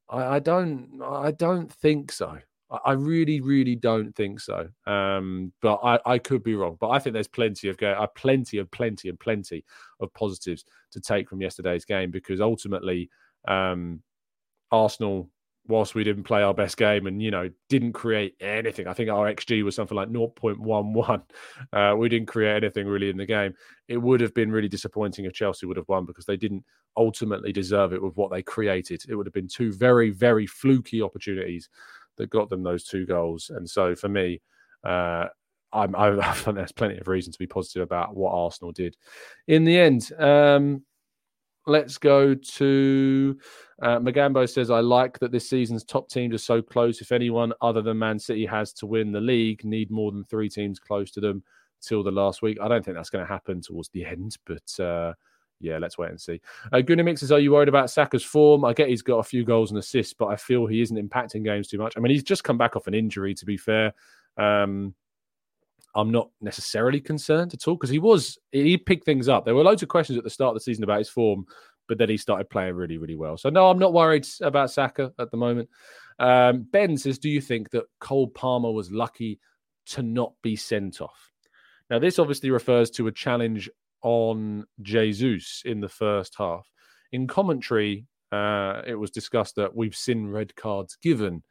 I, 0.09 0.37
I 0.37 0.39
don't, 0.39 1.01
I 1.03 1.31
don't 1.33 1.73
think 1.73 2.13
so. 2.13 2.39
I, 2.85 2.93
really, 2.93 3.41
really 3.41 3.77
don't 3.77 4.15
think 4.15 4.41
so. 4.41 4.69
Um, 4.87 5.53
but 5.61 5.77
I, 5.83 5.99
I 6.07 6.19
could 6.19 6.43
be 6.43 6.55
wrong. 6.55 6.79
But 6.81 6.89
I 6.89 6.99
think 6.99 7.13
there's 7.13 7.29
plenty 7.29 7.69
of 7.69 7.77
go, 7.77 7.93
uh, 7.93 8.07
plenty 8.07 8.59
of 8.59 8.71
plenty 8.71 9.09
and 9.11 9.21
plenty 9.21 9.65
of 10.01 10.13
positives 10.15 10.65
to 10.93 11.01
take 11.01 11.29
from 11.29 11.43
yesterday's 11.43 11.85
game 11.85 12.11
because 12.11 12.41
ultimately, 12.41 13.11
um, 13.47 14.03
Arsenal 14.73 15.31
whilst 15.69 15.95
we 15.95 16.03
didn't 16.03 16.25
play 16.25 16.43
our 16.43 16.55
best 16.55 16.77
game 16.77 17.07
and 17.07 17.23
you 17.23 17.31
know 17.31 17.49
didn't 17.69 17.93
create 17.93 18.35
anything. 18.41 18.89
I 18.89 18.93
think 18.93 19.11
our 19.11 19.33
xg 19.33 19.63
was 19.63 19.77
something 19.77 19.97
like 19.97 20.09
0.11 20.09 21.23
uh, 21.73 21.97
we 21.97 22.09
didn't 22.09 22.27
create 22.27 22.65
anything 22.65 22.87
really 22.87 23.11
in 23.11 23.17
the 23.17 23.27
game. 23.27 23.55
It 23.89 23.99
would 23.99 24.21
have 24.21 24.35
been 24.35 24.51
really 24.51 24.69
disappointing 24.69 25.25
if 25.25 25.33
chelsea 25.33 25.67
would 25.67 25.77
have 25.77 25.89
won 25.89 26.05
because 26.05 26.27
they 26.27 26.37
didn't 26.37 26.65
ultimately 26.97 27.53
deserve 27.53 27.93
it 27.93 28.03
with 28.03 28.17
what 28.17 28.33
they 28.33 28.43
created. 28.43 29.03
It 29.09 29.15
would 29.15 29.27
have 29.27 29.35
been 29.35 29.49
two 29.49 29.73
very 29.73 30.11
very 30.11 30.47
fluky 30.47 31.01
opportunities 31.01 31.69
that 32.17 32.31
got 32.31 32.51
them 32.51 32.63
those 32.63 32.85
two 32.85 33.07
goals. 33.07 33.51
And 33.55 33.69
so 33.69 33.95
for 33.95 34.09
me 34.09 34.41
uh, 34.85 35.27
I'm, 35.73 35.95
I, 35.95 36.09
I 36.19 36.33
think 36.33 36.57
there's 36.57 36.73
plenty 36.73 36.99
of 36.99 37.09
reason 37.09 37.33
to 37.33 37.39
be 37.39 37.47
positive 37.47 37.83
about 37.83 38.17
what 38.17 38.33
Arsenal 38.33 38.73
did 38.73 38.97
in 39.47 39.65
the 39.65 39.79
end. 39.79 40.11
Um, 40.19 40.85
let's 41.67 41.99
go 41.99 42.35
to 42.35 43.39
uh, 43.83 43.99
Magambo 43.99 44.49
says, 44.49 44.71
I 44.71 44.81
like 44.81 45.19
that 45.19 45.33
this 45.33 45.49
season's 45.49 45.85
top 45.85 46.09
teams 46.09 46.35
are 46.35 46.39
so 46.39 46.63
close. 46.63 47.01
If 47.01 47.13
anyone 47.13 47.53
other 47.61 47.83
than 47.83 47.99
Man 47.99 48.19
City 48.19 48.47
has 48.47 48.73
to 48.75 48.87
win 48.87 49.13
the 49.13 49.21
league, 49.21 49.65
need 49.65 49.91
more 49.91 50.13
than 50.13 50.25
three 50.25 50.49
teams 50.49 50.79
close 50.79 51.11
to 51.13 51.21
them 51.21 51.43
till 51.81 52.03
the 52.03 52.11
last 52.11 52.43
week. 52.43 52.59
I 52.63 52.69
don't 52.69 52.85
think 52.85 52.97
that's 52.97 53.11
going 53.11 53.27
to 53.27 53.33
happen 53.33 53.61
towards 53.61 53.89
the 53.91 54.05
end, 54.05 54.37
but 54.47 54.81
uh, 54.81 55.15
yeah, 55.61 55.79
let's 55.79 55.99
wait 55.99 56.11
and 56.11 56.21
see. 56.21 56.41
Uh, 56.73 56.81
Gunnar 56.81 57.17
says, 57.17 57.33
Are 57.33 57.41
you 57.41 57.53
worried 57.53 57.69
about 57.69 57.91
Saka's 57.91 58.25
form? 58.25 58.65
I 58.65 58.73
get 58.73 58.89
he's 58.89 59.03
got 59.03 59.19
a 59.19 59.25
few 59.25 59.45
goals 59.45 59.71
and 59.71 59.79
assists, 59.79 60.15
but 60.15 60.27
I 60.27 60.37
feel 60.37 60.67
he 60.67 60.81
isn't 60.81 60.97
impacting 60.97 61.45
games 61.45 61.69
too 61.69 61.79
much. 61.79 61.95
I 61.97 62.01
mean, 62.01 62.13
he's 62.13 62.23
just 62.23 62.45
come 62.45 62.59
back 62.59 62.77
off 62.77 62.87
an 62.87 62.95
injury, 62.95 63.35
to 63.35 63.45
be 63.45 63.57
fair. 63.57 63.93
Um, 64.37 64.95
I'm 65.95 66.11
not 66.11 66.31
necessarily 66.41 67.01
concerned 67.01 67.55
at 67.55 67.69
all 67.69 67.75
because 67.75 67.91
he 67.91 67.99
was 67.99 68.39
he 68.51 68.77
picked 68.77 69.05
things 69.05 69.29
up. 69.29 69.45
There 69.45 69.55
were 69.55 69.63
loads 69.63 69.83
of 69.83 69.89
questions 69.89 70.19
at 70.19 70.25
the 70.25 70.31
start 70.31 70.51
of 70.51 70.55
the 70.55 70.61
season 70.61 70.85
about 70.85 70.99
his 70.99 71.09
form, 71.09 71.47
but 71.89 71.99
then 71.99 72.09
he 72.09 72.17
started 72.17 72.49
playing 72.51 72.75
really, 72.75 72.99
really 72.99 73.17
well. 73.17 73.37
So 73.37 73.51
no, 73.51 73.69
I'm 73.69 73.79
not 73.79 73.93
worried 73.93 74.27
about 74.41 74.71
Saka 74.71 75.13
at 75.19 75.31
the 75.31 75.37
moment. 75.37 75.69
Um, 76.19 76.67
ben 76.71 76.97
says, 76.97 77.19
"Do 77.19 77.29
you 77.29 77.41
think 77.41 77.71
that 77.71 77.85
Cole 78.01 78.29
Palmer 78.29 78.71
was 78.71 78.91
lucky 78.91 79.39
to 79.87 80.03
not 80.03 80.33
be 80.43 80.57
sent 80.57 81.01
off?" 81.01 81.31
Now, 81.91 81.99
this 81.99 82.19
obviously 82.19 82.51
refers 82.51 82.91
to 82.93 83.09
a 83.09 83.13
challenge 83.13 83.69
on 84.03 84.65
Jesus 84.81 85.63
in 85.65 85.81
the 85.81 85.89
first 85.89 86.35
half. 86.37 86.67
In 87.13 87.27
commentary, 87.27 88.07
uh, 88.33 88.81
it 88.87 88.95
was 88.95 89.11
discussed 89.11 89.57
that 89.57 89.77
we've 89.77 89.95
seen 89.95 90.27
red 90.27 90.55
cards 90.57 90.97
given 91.03 91.43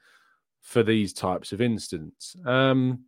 for 0.61 0.83
these 0.83 1.13
types 1.13 1.51
of 1.51 1.61
incidents. 1.61 2.35
Um, 2.45 3.05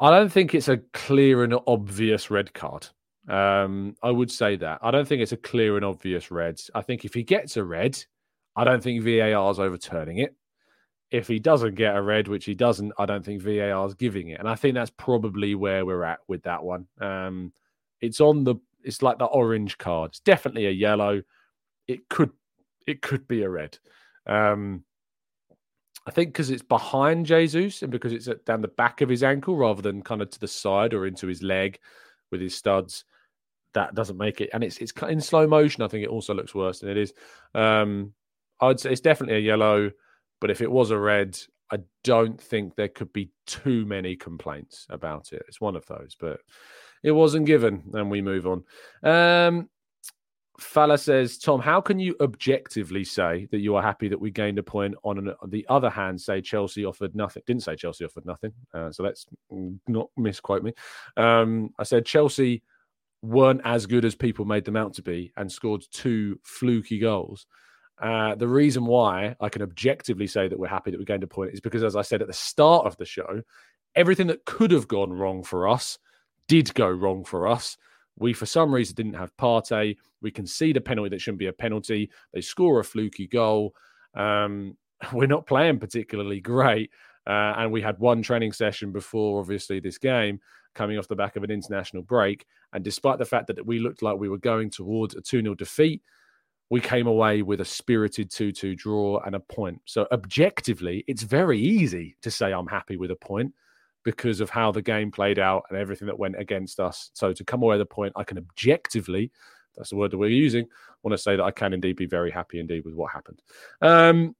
I 0.00 0.10
don't 0.10 0.32
think 0.32 0.54
it's 0.54 0.68
a 0.68 0.78
clear 0.94 1.44
and 1.44 1.54
obvious 1.66 2.30
red 2.30 2.54
card. 2.54 2.88
Um, 3.28 3.96
I 4.02 4.10
would 4.10 4.30
say 4.30 4.56
that. 4.56 4.78
I 4.82 4.90
don't 4.90 5.06
think 5.06 5.20
it's 5.20 5.32
a 5.32 5.36
clear 5.36 5.76
and 5.76 5.84
obvious 5.84 6.30
red. 6.30 6.58
I 6.74 6.80
think 6.80 7.04
if 7.04 7.12
he 7.12 7.22
gets 7.22 7.56
a 7.56 7.64
red, 7.64 8.02
I 8.56 8.64
don't 8.64 8.82
think 8.82 9.02
VAR 9.04 9.50
is 9.50 9.60
overturning 9.60 10.18
it. 10.18 10.34
If 11.10 11.28
he 11.28 11.38
doesn't 11.38 11.74
get 11.74 11.96
a 11.96 12.02
red, 12.02 12.28
which 12.28 12.44
he 12.44 12.54
doesn't, 12.54 12.92
I 12.98 13.04
don't 13.04 13.24
think 13.24 13.42
VAR 13.42 13.86
is 13.86 13.94
giving 13.94 14.28
it. 14.28 14.40
And 14.40 14.48
I 14.48 14.54
think 14.54 14.74
that's 14.74 14.90
probably 14.90 15.54
where 15.54 15.84
we're 15.84 16.04
at 16.04 16.20
with 16.28 16.42
that 16.44 16.62
one. 16.62 16.86
Um, 17.00 17.52
it's 18.00 18.20
on 18.20 18.44
the. 18.44 18.56
It's 18.82 19.02
like 19.02 19.18
the 19.18 19.26
orange 19.26 19.76
card. 19.76 20.10
It's 20.10 20.20
definitely 20.20 20.66
a 20.66 20.70
yellow. 20.70 21.20
It 21.86 22.08
could. 22.08 22.30
It 22.86 23.02
could 23.02 23.28
be 23.28 23.42
a 23.42 23.50
red. 23.50 23.78
Um, 24.26 24.84
I 26.06 26.10
think 26.10 26.30
because 26.30 26.50
it's 26.50 26.62
behind 26.62 27.26
Jesus 27.26 27.82
and 27.82 27.90
because 27.90 28.12
it's 28.12 28.28
at, 28.28 28.44
down 28.44 28.62
the 28.62 28.68
back 28.68 29.00
of 29.00 29.08
his 29.08 29.22
ankle 29.22 29.56
rather 29.56 29.82
than 29.82 30.02
kind 30.02 30.22
of 30.22 30.30
to 30.30 30.40
the 30.40 30.48
side 30.48 30.94
or 30.94 31.06
into 31.06 31.26
his 31.26 31.42
leg 31.42 31.78
with 32.30 32.40
his 32.40 32.54
studs, 32.54 33.04
that 33.74 33.94
doesn't 33.94 34.16
make 34.16 34.40
it. 34.40 34.50
And 34.52 34.64
it's 34.64 34.78
it's 34.78 34.92
in 35.08 35.20
slow 35.20 35.46
motion. 35.46 35.82
I 35.82 35.88
think 35.88 36.04
it 36.04 36.10
also 36.10 36.34
looks 36.34 36.54
worse 36.54 36.80
than 36.80 36.90
it 36.90 36.96
is. 36.96 37.12
Um, 37.54 38.14
I'd 38.60 38.80
say 38.80 38.92
it's 38.92 39.00
definitely 39.00 39.36
a 39.36 39.40
yellow, 39.40 39.90
but 40.40 40.50
if 40.50 40.60
it 40.60 40.70
was 40.70 40.90
a 40.90 40.98
red, 40.98 41.38
I 41.72 41.78
don't 42.02 42.40
think 42.40 42.74
there 42.74 42.88
could 42.88 43.12
be 43.12 43.30
too 43.46 43.86
many 43.86 44.16
complaints 44.16 44.86
about 44.90 45.32
it. 45.32 45.42
It's 45.48 45.60
one 45.60 45.76
of 45.76 45.86
those, 45.86 46.16
but 46.18 46.40
it 47.02 47.12
wasn't 47.12 47.46
given, 47.46 47.82
and 47.94 48.10
we 48.10 48.20
move 48.20 48.46
on. 48.46 48.64
Um, 49.02 49.68
Fala 50.60 50.98
says, 50.98 51.38
Tom, 51.38 51.60
how 51.60 51.80
can 51.80 51.98
you 51.98 52.14
objectively 52.20 53.04
say 53.04 53.48
that 53.50 53.58
you 53.58 53.74
are 53.76 53.82
happy 53.82 54.08
that 54.08 54.20
we 54.20 54.30
gained 54.30 54.58
a 54.58 54.62
point? 54.62 54.94
On, 55.04 55.18
an, 55.18 55.34
on 55.40 55.50
the 55.50 55.66
other 55.68 55.90
hand, 55.90 56.20
say 56.20 56.40
Chelsea 56.40 56.84
offered 56.84 57.14
nothing. 57.14 57.42
Didn't 57.46 57.62
say 57.62 57.76
Chelsea 57.76 58.04
offered 58.04 58.26
nothing. 58.26 58.52
Uh, 58.74 58.92
so 58.92 59.02
let's 59.02 59.26
not 59.88 60.08
misquote 60.16 60.62
me. 60.62 60.72
Um, 61.16 61.70
I 61.78 61.84
said 61.84 62.04
Chelsea 62.06 62.62
weren't 63.22 63.60
as 63.64 63.86
good 63.86 64.04
as 64.04 64.14
people 64.14 64.44
made 64.44 64.64
them 64.64 64.76
out 64.76 64.94
to 64.94 65.02
be 65.02 65.32
and 65.36 65.50
scored 65.50 65.84
two 65.92 66.38
fluky 66.42 66.98
goals. 66.98 67.46
Uh, 68.00 68.34
the 68.34 68.48
reason 68.48 68.86
why 68.86 69.36
I 69.40 69.48
can 69.50 69.62
objectively 69.62 70.26
say 70.26 70.48
that 70.48 70.58
we're 70.58 70.68
happy 70.68 70.90
that 70.90 70.98
we 70.98 71.04
gained 71.04 71.22
a 71.22 71.26
point 71.26 71.52
is 71.52 71.60
because, 71.60 71.82
as 71.82 71.96
I 71.96 72.02
said 72.02 72.22
at 72.22 72.28
the 72.28 72.34
start 72.34 72.86
of 72.86 72.96
the 72.96 73.04
show, 73.04 73.42
everything 73.94 74.26
that 74.28 74.44
could 74.46 74.70
have 74.70 74.88
gone 74.88 75.12
wrong 75.12 75.42
for 75.42 75.68
us 75.68 75.98
did 76.48 76.72
go 76.74 76.88
wrong 76.88 77.24
for 77.24 77.46
us. 77.46 77.76
We, 78.18 78.32
for 78.32 78.46
some 78.46 78.74
reason, 78.74 78.94
didn't 78.94 79.14
have 79.14 79.36
Partey. 79.36 79.96
We 80.20 80.30
concede 80.30 80.76
a 80.76 80.80
penalty 80.80 81.10
that 81.10 81.20
shouldn't 81.20 81.38
be 81.38 81.46
a 81.46 81.52
penalty. 81.52 82.10
They 82.32 82.40
score 82.40 82.80
a 82.80 82.84
fluky 82.84 83.26
goal. 83.26 83.74
Um, 84.14 84.76
we're 85.12 85.26
not 85.26 85.46
playing 85.46 85.78
particularly 85.78 86.40
great. 86.40 86.90
Uh, 87.26 87.54
and 87.58 87.70
we 87.70 87.82
had 87.82 87.98
one 87.98 88.22
training 88.22 88.52
session 88.52 88.92
before, 88.92 89.40
obviously, 89.40 89.78
this 89.78 89.98
game 89.98 90.40
coming 90.74 90.98
off 90.98 91.08
the 91.08 91.16
back 91.16 91.36
of 91.36 91.44
an 91.44 91.50
international 91.50 92.02
break. 92.02 92.46
And 92.72 92.84
despite 92.84 93.18
the 93.18 93.24
fact 93.24 93.46
that 93.48 93.66
we 93.66 93.78
looked 93.78 94.02
like 94.02 94.18
we 94.18 94.28
were 94.28 94.38
going 94.38 94.70
towards 94.70 95.14
a 95.14 95.20
2 95.20 95.42
0 95.42 95.54
defeat, 95.54 96.02
we 96.70 96.80
came 96.80 97.06
away 97.06 97.42
with 97.42 97.60
a 97.60 97.64
spirited 97.64 98.30
2 98.30 98.52
2 98.52 98.76
draw 98.76 99.20
and 99.24 99.34
a 99.34 99.40
point. 99.40 99.80
So, 99.84 100.06
objectively, 100.12 101.04
it's 101.06 101.22
very 101.22 101.58
easy 101.58 102.16
to 102.22 102.30
say 102.30 102.52
I'm 102.52 102.68
happy 102.68 102.96
with 102.96 103.10
a 103.10 103.16
point 103.16 103.52
because 104.04 104.40
of 104.40 104.50
how 104.50 104.72
the 104.72 104.82
game 104.82 105.10
played 105.10 105.38
out 105.38 105.64
and 105.68 105.78
everything 105.78 106.06
that 106.06 106.18
went 106.18 106.38
against 106.38 106.80
us. 106.80 107.10
So, 107.14 107.32
to 107.32 107.44
come 107.44 107.62
away 107.62 107.74
with 107.74 107.82
a 107.82 107.86
point, 107.86 108.12
I 108.16 108.24
can 108.24 108.38
objectively, 108.38 109.30
that's 109.76 109.90
the 109.90 109.96
word 109.96 110.10
that 110.10 110.18
we're 110.18 110.30
using, 110.30 110.66
want 111.02 111.16
to 111.16 111.22
say 111.22 111.36
that 111.36 111.42
I 111.42 111.50
can 111.50 111.72
indeed 111.72 111.96
be 111.96 112.06
very 112.06 112.30
happy 112.30 112.60
indeed 112.60 112.84
with 112.84 112.94
what 112.94 113.12
happened. 113.12 113.40
Um, 113.80 114.34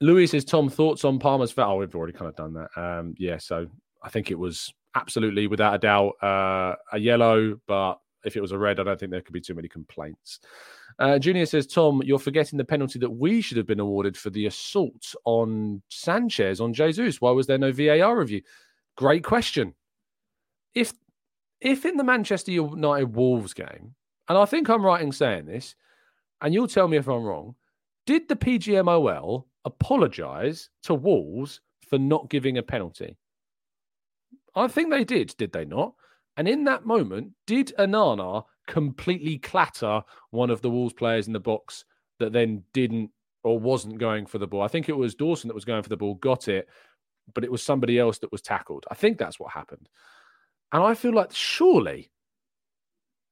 Louis 0.00 0.26
says, 0.26 0.44
Tom, 0.44 0.68
thoughts 0.68 1.04
on 1.04 1.18
Palmer's 1.18 1.52
foul? 1.52 1.74
Oh, 1.74 1.78
we've 1.78 1.94
already 1.94 2.12
kind 2.12 2.28
of 2.28 2.36
done 2.36 2.54
that. 2.54 2.70
Um, 2.76 3.14
yeah, 3.18 3.38
so 3.38 3.66
I 4.02 4.08
think 4.08 4.30
it 4.30 4.38
was 4.38 4.72
absolutely, 4.94 5.46
without 5.46 5.74
a 5.74 5.78
doubt, 5.78 6.12
uh, 6.22 6.74
a 6.92 6.98
yellow, 6.98 7.58
but 7.66 7.96
if 8.24 8.36
it 8.36 8.40
was 8.40 8.52
a 8.52 8.58
red, 8.58 8.80
I 8.80 8.84
don't 8.84 8.98
think 8.98 9.10
there 9.10 9.20
could 9.20 9.32
be 9.32 9.40
too 9.40 9.54
many 9.54 9.68
complaints. 9.68 10.40
Uh, 10.98 11.18
Junior 11.18 11.44
says, 11.44 11.66
Tom, 11.66 12.02
you're 12.04 12.18
forgetting 12.18 12.56
the 12.56 12.64
penalty 12.64 12.98
that 12.98 13.10
we 13.10 13.40
should 13.40 13.58
have 13.58 13.66
been 13.66 13.80
awarded 13.80 14.16
for 14.16 14.30
the 14.30 14.46
assault 14.46 15.14
on 15.24 15.82
Sanchez, 15.90 16.60
on 16.60 16.72
Jesus. 16.72 17.20
Why 17.20 17.30
was 17.32 17.46
there 17.46 17.58
no 17.58 17.70
VAR 17.70 18.18
review? 18.18 18.42
Great 18.96 19.22
question. 19.22 19.74
If 20.74 20.92
if 21.60 21.84
in 21.84 21.96
the 21.96 22.04
Manchester 22.04 22.52
United 22.52 23.14
Wolves 23.14 23.54
game, 23.54 23.94
and 24.28 24.38
I 24.38 24.44
think 24.44 24.68
I'm 24.68 24.84
right 24.84 25.02
in 25.02 25.12
saying 25.12 25.46
this, 25.46 25.74
and 26.40 26.52
you'll 26.52 26.68
tell 26.68 26.88
me 26.88 26.96
if 26.96 27.08
I'm 27.08 27.24
wrong, 27.24 27.54
did 28.06 28.28
the 28.28 28.36
PGMOL 28.36 29.44
apologise 29.64 30.70
to 30.84 30.94
Wolves 30.94 31.60
for 31.88 31.98
not 31.98 32.30
giving 32.30 32.58
a 32.58 32.62
penalty? 32.62 33.16
I 34.54 34.68
think 34.68 34.90
they 34.90 35.04
did, 35.04 35.34
did 35.38 35.52
they 35.52 35.64
not? 35.64 35.94
And 36.36 36.46
in 36.48 36.64
that 36.64 36.86
moment, 36.86 37.32
did 37.46 37.72
Onana 37.78 38.44
completely 38.66 39.38
clatter 39.38 40.02
one 40.30 40.50
of 40.50 40.62
the 40.62 40.70
Wolves 40.70 40.94
players 40.94 41.26
in 41.26 41.32
the 41.32 41.40
box 41.40 41.84
that 42.18 42.32
then 42.32 42.62
didn't 42.72 43.10
or 43.44 43.58
wasn't 43.58 43.98
going 43.98 44.26
for 44.26 44.38
the 44.38 44.46
ball? 44.46 44.62
I 44.62 44.68
think 44.68 44.88
it 44.88 44.96
was 44.96 45.14
Dawson 45.14 45.48
that 45.48 45.54
was 45.54 45.64
going 45.64 45.82
for 45.82 45.88
the 45.88 45.96
ball, 45.96 46.14
got 46.14 46.48
it, 46.48 46.68
but 47.34 47.44
it 47.44 47.50
was 47.50 47.62
somebody 47.62 47.98
else 47.98 48.18
that 48.18 48.32
was 48.32 48.42
tackled. 48.42 48.84
I 48.90 48.94
think 48.94 49.18
that's 49.18 49.40
what 49.40 49.52
happened. 49.52 49.88
And 50.72 50.82
I 50.82 50.94
feel 50.94 51.12
like 51.12 51.32
surely, 51.32 52.10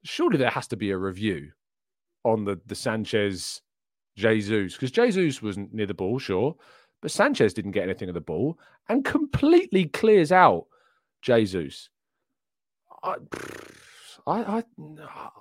surely 0.04 0.38
there 0.38 0.50
has 0.50 0.68
to 0.68 0.76
be 0.76 0.90
a 0.90 0.98
review 0.98 1.50
on 2.24 2.44
the, 2.44 2.60
the 2.66 2.74
Sanchez 2.74 3.60
Jesus, 4.16 4.74
because 4.74 4.92
Jesus 4.92 5.42
wasn't 5.42 5.74
near 5.74 5.86
the 5.86 5.94
ball, 5.94 6.18
sure, 6.18 6.54
but 7.02 7.10
Sanchez 7.10 7.52
didn't 7.52 7.72
get 7.72 7.82
anything 7.82 8.08
of 8.08 8.14
the 8.14 8.20
ball 8.20 8.58
and 8.88 9.04
completely 9.04 9.86
clears 9.86 10.30
out 10.32 10.66
Jesus. 11.20 11.90
I, 13.02 13.16
I, 14.26 14.58
I, 14.58 14.64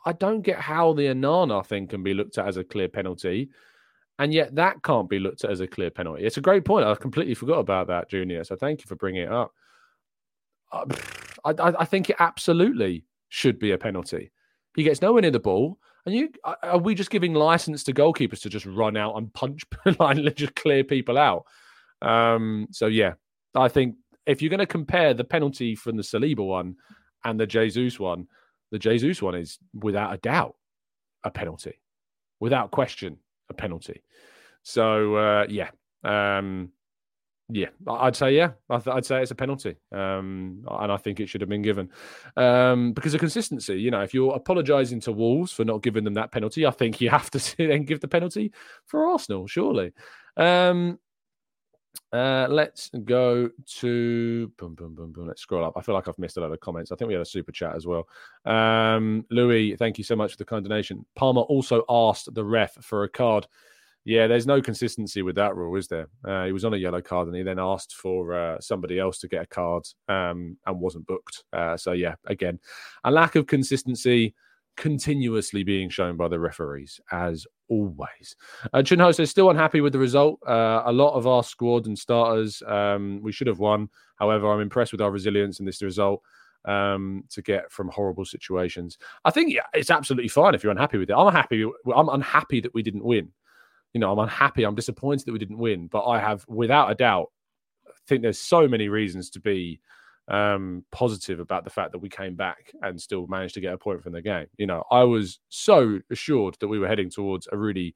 I 0.05 0.11
don't 0.13 0.41
get 0.41 0.59
how 0.59 0.93
the 0.93 1.03
Onana 1.03 1.65
thing 1.65 1.88
can 1.88 2.03
be 2.03 2.13
looked 2.13 2.38
at 2.38 2.47
as 2.47 2.57
a 2.57 2.63
clear 2.63 2.89
penalty, 2.89 3.49
and 4.19 4.34
yet 4.34 4.55
that 4.55 4.84
can't 4.84 5.09
be 5.09 5.19
looked 5.19 5.43
at 5.43 5.51
as 5.51 5.61
a 5.61 5.67
clear 5.67 5.89
penalty. 5.89 6.23
It's 6.23 6.38
a 6.38 6.41
great 6.41 6.65
point. 6.65 6.86
I 6.86 6.93
completely 6.95 7.34
forgot 7.34 7.59
about 7.59 7.88
that, 7.88 8.09
Junior. 8.09 8.43
So 8.43 8.55
thank 8.55 8.81
you 8.81 8.88
for 8.88 8.95
bringing 8.95 9.23
it 9.23 9.31
up. 9.31 9.51
I, 11.45 11.51
I, 11.51 11.73
I 11.79 11.86
think 11.86 12.09
it 12.09 12.17
absolutely 12.19 13.05
should 13.29 13.59
be 13.59 13.71
a 13.71 13.77
penalty. 13.77 14.31
He 14.75 14.84
gets 14.84 15.01
nowhere 15.01 15.21
near 15.21 15.31
the 15.31 15.39
ball. 15.39 15.77
And 16.05 16.13
you 16.13 16.29
are 16.43 16.77
we 16.77 16.95
just 16.95 17.09
giving 17.09 17.34
license 17.34 17.84
to 17.86 17.93
goalkeepers 17.93 18.41
to 18.41 18.49
just 18.49 18.65
run 18.65 18.97
out 18.97 19.15
and 19.15 19.34
punch 19.34 19.63
and 19.86 20.36
just 20.36 20.55
clear 20.55 20.84
people 20.84 21.17
out? 21.17 21.45
Um, 22.01 22.67
so 22.71 22.88
yeah, 22.88 23.13
I 23.55 23.69
think 23.69 23.95
if 24.25 24.41
you're 24.41 24.49
going 24.49 24.59
to 24.59 24.65
compare 24.65 25.13
the 25.13 25.23
penalty 25.23 25.75
from 25.75 25.95
the 25.95 26.03
Saliba 26.03 26.45
one 26.45 26.75
and 27.23 27.39
the 27.39 27.47
Jesus 27.47 27.99
one, 27.99 28.27
the 28.74 28.80
Jesus 28.80 29.21
one 29.21 29.36
is 29.36 29.59
without 29.80 30.13
a 30.13 30.17
doubt 30.17 30.55
a 31.24 31.30
penalty, 31.30 31.80
without 32.39 32.71
question 32.71 33.17
a 33.49 33.53
penalty. 33.53 34.01
So 34.63 35.15
uh, 35.15 35.45
yeah, 35.47 35.69
um, 36.03 36.71
yeah, 37.49 37.67
I'd 37.88 38.15
say 38.15 38.36
yeah. 38.36 38.53
I'd 38.71 39.05
say 39.05 39.21
it's 39.21 39.30
a 39.30 39.36
penalty, 39.36 39.76
um, 39.91 40.65
and 40.67 40.91
I 40.91 40.97
think 40.97 41.19
it 41.19 41.30
should 41.30 41.41
have 41.41 41.51
been 41.51 41.61
given 41.61 41.91
um, 42.36 42.93
because 42.93 43.13
of 43.13 43.19
consistency. 43.19 43.80
You 43.80 43.91
know, 43.91 44.01
if 44.01 44.11
you're 44.11 44.34
apologising 44.34 45.01
to 45.01 45.11
Wolves 45.11 45.51
for 45.51 45.63
not 45.63 45.84
giving 45.84 46.03
them 46.03 46.15
that 46.15 46.32
penalty, 46.32 46.65
I 46.65 46.71
think 46.71 46.99
you 46.99 47.11
have 47.11 47.30
to 47.30 47.57
then 47.57 47.84
give 47.84 47.99
the 47.99 48.07
penalty 48.07 48.51
for 48.88 49.05
Arsenal. 49.05 49.45
Surely. 49.45 49.93
Um, 50.36 50.97
uh, 52.11 52.47
let's 52.49 52.89
go 53.05 53.49
to 53.65 54.47
boom, 54.57 54.75
boom, 54.75 54.93
boom, 54.93 55.11
boom. 55.11 55.27
Let's 55.27 55.41
scroll 55.41 55.65
up. 55.65 55.73
I 55.75 55.81
feel 55.81 55.95
like 55.95 56.07
I've 56.07 56.19
missed 56.19 56.37
a 56.37 56.41
lot 56.41 56.51
of 56.51 56.59
comments. 56.59 56.91
I 56.91 56.95
think 56.95 57.07
we 57.07 57.13
had 57.13 57.21
a 57.21 57.25
super 57.25 57.51
chat 57.51 57.75
as 57.75 57.87
well. 57.87 58.07
Um, 58.45 59.25
Louis, 59.31 59.75
thank 59.75 59.97
you 59.97 60.03
so 60.03 60.15
much 60.15 60.31
for 60.31 60.37
the 60.37 60.45
kind 60.45 60.63
donation. 60.63 61.05
Palmer 61.15 61.41
also 61.41 61.83
asked 61.89 62.33
the 62.33 62.45
ref 62.45 62.73
for 62.81 63.03
a 63.03 63.09
card. 63.09 63.47
Yeah, 64.05 64.27
there's 64.27 64.45
no 64.45 64.61
consistency 64.61 65.21
with 65.21 65.35
that 65.35 65.55
rule, 65.55 65.75
is 65.77 65.87
there? 65.87 66.07
Uh, 66.25 66.45
he 66.45 66.51
was 66.51 66.65
on 66.65 66.73
a 66.73 66.77
yellow 66.77 67.01
card 67.01 67.27
and 67.27 67.37
he 67.37 67.41
then 67.41 67.57
asked 67.57 67.93
for 67.93 68.33
uh, 68.33 68.59
somebody 68.59 68.99
else 68.99 69.17
to 69.19 69.29
get 69.29 69.43
a 69.43 69.47
card 69.47 69.83
um, 70.09 70.57
and 70.65 70.79
wasn't 70.79 71.07
booked. 71.07 71.45
Uh, 71.53 71.77
so, 71.77 71.93
yeah, 71.93 72.15
again, 72.25 72.59
a 73.05 73.11
lack 73.11 73.35
of 73.35 73.47
consistency 73.47 74.35
continuously 74.75 75.63
being 75.63 75.89
shown 75.89 76.17
by 76.17 76.27
the 76.27 76.39
referees, 76.39 76.99
as 77.11 77.47
always. 77.74 78.36
Uh, 78.74 78.80
Chunho 78.80 79.13
says, 79.13 79.30
still 79.30 79.49
unhappy 79.49 79.82
with 79.82 79.93
the 79.93 79.99
result. 79.99 80.39
Uh, 80.47 80.84
a 80.86 80.91
lot 80.91 81.13
of 81.13 81.28
our 81.28 81.43
squad 81.43 81.86
and 81.86 81.97
starters, 81.97 82.61
um, 82.67 83.21
we 83.21 83.32
should 83.32 83.47
have 83.47 83.59
won. 83.59 83.89
However, 84.15 84.51
I'm 84.51 84.61
impressed 84.61 84.91
with 84.91 85.01
our 85.01 85.11
resilience 85.11 85.59
in 85.59 85.65
this 85.65 85.82
result 85.82 86.21
um, 86.65 87.24
to 87.30 87.41
get 87.41 87.71
from 87.71 87.89
horrible 87.89 88.26
situations. 88.26 88.97
I 89.26 89.32
think 89.32 89.53
yeah, 89.53 89.65
it's 89.74 89.91
absolutely 89.91 90.30
fine 90.30 90.55
if 90.55 90.63
you're 90.63 90.71
unhappy 90.71 90.97
with 90.97 91.09
it. 91.09 91.15
I'm 91.17 91.32
happy. 91.32 91.65
I'm 91.93 92.09
unhappy 92.09 92.61
that 92.61 92.74
we 92.74 92.84
didn't 92.84 93.03
win 93.03 93.32
you 93.93 93.99
know, 93.99 94.11
I'm 94.11 94.19
unhappy. 94.19 94.63
I'm 94.63 94.76
disappointed 94.76 95.26
that 95.26 95.32
we 95.32 95.39
didn't 95.39 95.59
win, 95.59 95.88
but 95.88 96.03
I 96.05 96.19
have, 96.19 96.43
without 96.47 96.91
a 96.91 96.95
doubt, 96.95 97.32
I 97.88 97.91
think 98.07 98.21
there's 98.21 98.39
so 98.39 98.67
many 98.67 98.89
reasons 98.89 99.30
to 99.32 99.39
be 99.39 99.80
um, 100.28 100.84
positive 100.91 101.39
about 101.39 101.63
the 101.63 101.69
fact 101.69 101.91
that 101.91 101.99
we 101.99 102.09
came 102.09 102.36
back 102.36 102.71
and 102.82 102.99
still 102.99 103.28
managed 103.28 103.53
to 103.55 103.61
get 103.61 103.74
a 103.74 103.78
point 103.78 104.01
from 104.01 104.13
the 104.13 104.21
game. 104.21 104.47
You 104.57 104.67
know, 104.67 104.84
I 104.91 105.03
was 105.03 105.39
so 105.49 105.99
assured 106.09 106.57
that 106.59 106.67
we 106.67 106.80
were 106.80 106.88
heading 106.88 107.09
towards 107.09 107.47
a 107.51 107.57
really 107.57 107.95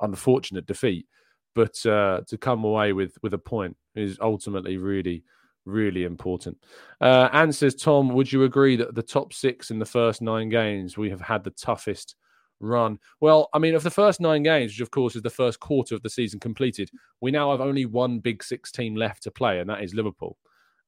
unfortunate 0.00 0.66
defeat, 0.66 1.06
but 1.54 1.84
uh, 1.86 2.20
to 2.26 2.38
come 2.38 2.64
away 2.64 2.92
with 2.92 3.16
with 3.22 3.34
a 3.34 3.38
point 3.38 3.76
is 3.94 4.18
ultimately 4.20 4.76
really 4.76 5.24
really 5.66 6.04
important. 6.04 6.58
Uh, 7.00 7.28
and 7.32 7.54
says 7.54 7.74
Tom, 7.74 8.10
would 8.10 8.30
you 8.30 8.44
agree 8.44 8.76
that 8.76 8.94
the 8.94 9.02
top 9.02 9.32
six 9.32 9.70
in 9.70 9.78
the 9.78 9.86
first 9.86 10.20
nine 10.20 10.50
games 10.50 10.98
we 10.98 11.08
have 11.08 11.22
had 11.22 11.42
the 11.42 11.50
toughest 11.50 12.16
run. 12.60 12.98
Well, 13.20 13.48
I 13.52 13.58
mean, 13.58 13.74
of 13.74 13.82
the 13.82 13.90
first 13.90 14.20
nine 14.20 14.42
games, 14.42 14.72
which 14.72 14.80
of 14.80 14.90
course 14.90 15.16
is 15.16 15.22
the 15.22 15.30
first 15.30 15.60
quarter 15.60 15.94
of 15.94 16.02
the 16.02 16.10
season 16.10 16.40
completed, 16.40 16.90
we 17.20 17.30
now 17.30 17.50
have 17.50 17.60
only 17.60 17.86
one 17.86 18.18
Big 18.18 18.42
Six 18.42 18.72
team 18.72 18.94
left 18.94 19.22
to 19.24 19.30
play, 19.30 19.60
and 19.60 19.68
that 19.70 19.82
is 19.82 19.94
Liverpool. 19.94 20.36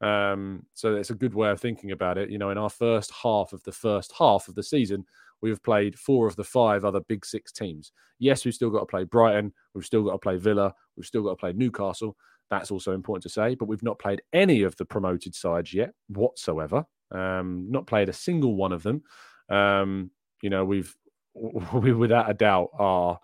Um, 0.00 0.66
so 0.74 0.94
it's 0.94 1.10
a 1.10 1.14
good 1.14 1.34
way 1.34 1.50
of 1.50 1.60
thinking 1.60 1.92
about 1.92 2.18
it. 2.18 2.30
You 2.30 2.38
know, 2.38 2.50
in 2.50 2.58
our 2.58 2.70
first 2.70 3.12
half 3.22 3.52
of 3.52 3.62
the 3.62 3.72
first 3.72 4.12
half 4.18 4.48
of 4.48 4.54
the 4.54 4.62
season, 4.62 5.04
we've 5.40 5.62
played 5.62 5.98
four 5.98 6.26
of 6.26 6.36
the 6.36 6.44
five 6.44 6.84
other 6.84 7.00
Big 7.00 7.24
Six 7.24 7.52
teams. 7.52 7.92
Yes, 8.18 8.44
we've 8.44 8.54
still 8.54 8.70
got 8.70 8.80
to 8.80 8.86
play 8.86 9.04
Brighton, 9.04 9.52
we've 9.74 9.86
still 9.86 10.02
got 10.02 10.12
to 10.12 10.18
play 10.18 10.36
Villa, 10.36 10.74
we've 10.96 11.06
still 11.06 11.22
got 11.22 11.30
to 11.30 11.36
play 11.36 11.52
Newcastle. 11.52 12.16
That's 12.50 12.70
also 12.70 12.92
important 12.92 13.24
to 13.24 13.28
say, 13.28 13.54
but 13.54 13.66
we've 13.66 13.82
not 13.82 13.98
played 13.98 14.22
any 14.32 14.62
of 14.62 14.76
the 14.76 14.84
promoted 14.84 15.34
sides 15.34 15.74
yet 15.74 15.92
whatsoever. 16.08 16.84
Um, 17.10 17.66
not 17.68 17.86
played 17.86 18.08
a 18.08 18.12
single 18.12 18.54
one 18.54 18.72
of 18.72 18.82
them. 18.82 19.02
Um, 19.48 20.10
you 20.42 20.50
know, 20.50 20.64
we've 20.64 20.94
we 21.34 21.92
without 21.92 22.30
a 22.30 22.34
doubt 22.34 22.70
are 22.78 23.18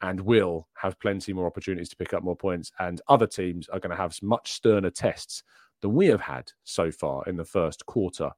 and 0.00 0.20
will 0.20 0.68
have 0.74 0.98
plenty 1.00 1.32
more 1.32 1.46
opportunities 1.46 1.88
to 1.88 1.96
pick 1.96 2.14
up 2.14 2.22
more 2.22 2.36
points. 2.36 2.70
And 2.78 3.00
other 3.08 3.26
teams 3.26 3.68
are 3.68 3.80
going 3.80 3.90
to 3.90 3.96
have 3.96 4.16
much 4.22 4.52
sterner 4.52 4.90
tests 4.90 5.42
than 5.80 5.94
we 5.94 6.06
have 6.06 6.20
had 6.20 6.50
so 6.64 6.90
far 6.90 7.24
in 7.26 7.36
the 7.36 7.44
first 7.44 7.84
quarter 7.86 8.30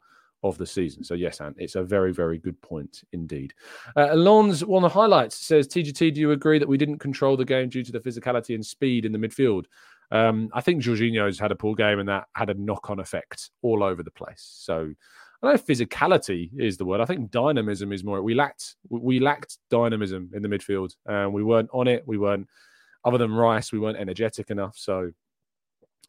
of 0.42 0.56
the 0.56 0.66
season. 0.66 1.04
So, 1.04 1.14
yes, 1.14 1.40
and 1.40 1.54
it's 1.58 1.74
a 1.74 1.82
very, 1.82 2.12
very 2.12 2.38
good 2.38 2.60
point 2.62 3.02
indeed. 3.12 3.52
Uh, 3.96 4.14
Lons, 4.14 4.64
one 4.64 4.84
of 4.84 4.90
the 4.90 4.98
highlights 4.98 5.36
says, 5.36 5.68
TGT, 5.68 6.14
do 6.14 6.20
you 6.20 6.32
agree 6.32 6.58
that 6.58 6.68
we 6.68 6.78
didn't 6.78 6.98
control 6.98 7.36
the 7.36 7.44
game 7.44 7.68
due 7.68 7.84
to 7.84 7.92
the 7.92 8.00
physicality 8.00 8.54
and 8.54 8.64
speed 8.64 9.04
in 9.04 9.12
the 9.12 9.18
midfield? 9.18 9.64
Um, 10.10 10.48
I 10.52 10.60
think 10.60 10.82
Jorginho's 10.82 11.38
had 11.38 11.52
a 11.52 11.56
poor 11.56 11.74
game 11.74 11.98
and 11.98 12.08
that 12.08 12.26
had 12.34 12.50
a 12.50 12.54
knock 12.54 12.90
on 12.90 13.00
effect 13.00 13.50
all 13.62 13.82
over 13.82 14.02
the 14.02 14.10
place. 14.10 14.48
So, 14.60 14.92
I 15.42 15.46
know 15.52 15.54
physicality 15.54 16.50
is 16.58 16.76
the 16.76 16.84
word. 16.84 17.00
I 17.00 17.06
think 17.06 17.30
dynamism 17.30 17.92
is 17.92 18.04
more. 18.04 18.20
We 18.22 18.34
lacked 18.34 18.76
we 18.90 19.20
lacked 19.20 19.56
dynamism 19.70 20.30
in 20.34 20.42
the 20.42 20.48
midfield. 20.48 20.94
and 21.06 21.32
we 21.32 21.42
weren't 21.42 21.70
on 21.72 21.88
it. 21.88 22.02
We 22.06 22.18
weren't 22.18 22.46
other 23.04 23.16
than 23.16 23.32
Rice. 23.32 23.72
We 23.72 23.78
weren't 23.78 23.96
energetic 23.96 24.50
enough. 24.50 24.76
So 24.76 25.12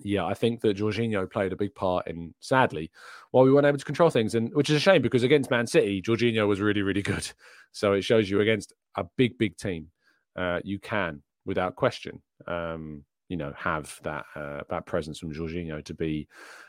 yeah, 0.03 0.25
I 0.25 0.33
think 0.33 0.61
that 0.61 0.77
Jorginho 0.77 1.29
played 1.29 1.53
a 1.53 1.55
big 1.55 1.73
part 1.75 2.07
in, 2.07 2.33
sadly, 2.39 2.91
while 3.31 3.43
we 3.43 3.51
weren't 3.51 3.65
able 3.65 3.77
to 3.77 3.85
control 3.85 4.09
things, 4.09 4.35
and 4.35 4.53
which 4.53 4.69
is 4.69 4.75
a 4.75 4.79
shame 4.79 5.01
because 5.01 5.23
against 5.23 5.51
Man 5.51 5.67
City, 5.67 6.01
Jorginho 6.01 6.47
was 6.47 6.59
really, 6.59 6.81
really 6.81 7.01
good. 7.13 7.29
So 7.71 7.93
it 7.93 8.03
shows 8.03 8.29
you 8.29 8.41
against 8.41 8.73
a 8.95 9.05
big, 9.17 9.37
big 9.37 9.57
team, 9.57 9.87
uh, 10.35 10.59
you 10.63 10.79
can, 10.79 11.21
without 11.45 11.75
question, 11.75 12.21
um, 12.47 13.03
you 13.32 13.38
know, 13.38 13.53
have 13.57 13.97
that 14.03 14.25
uh, 14.36 14.59
that 14.69 14.86
presence 14.86 15.17
from 15.17 15.34
Jorginho 15.34 15.82
to 15.86 15.93
be 15.93 16.27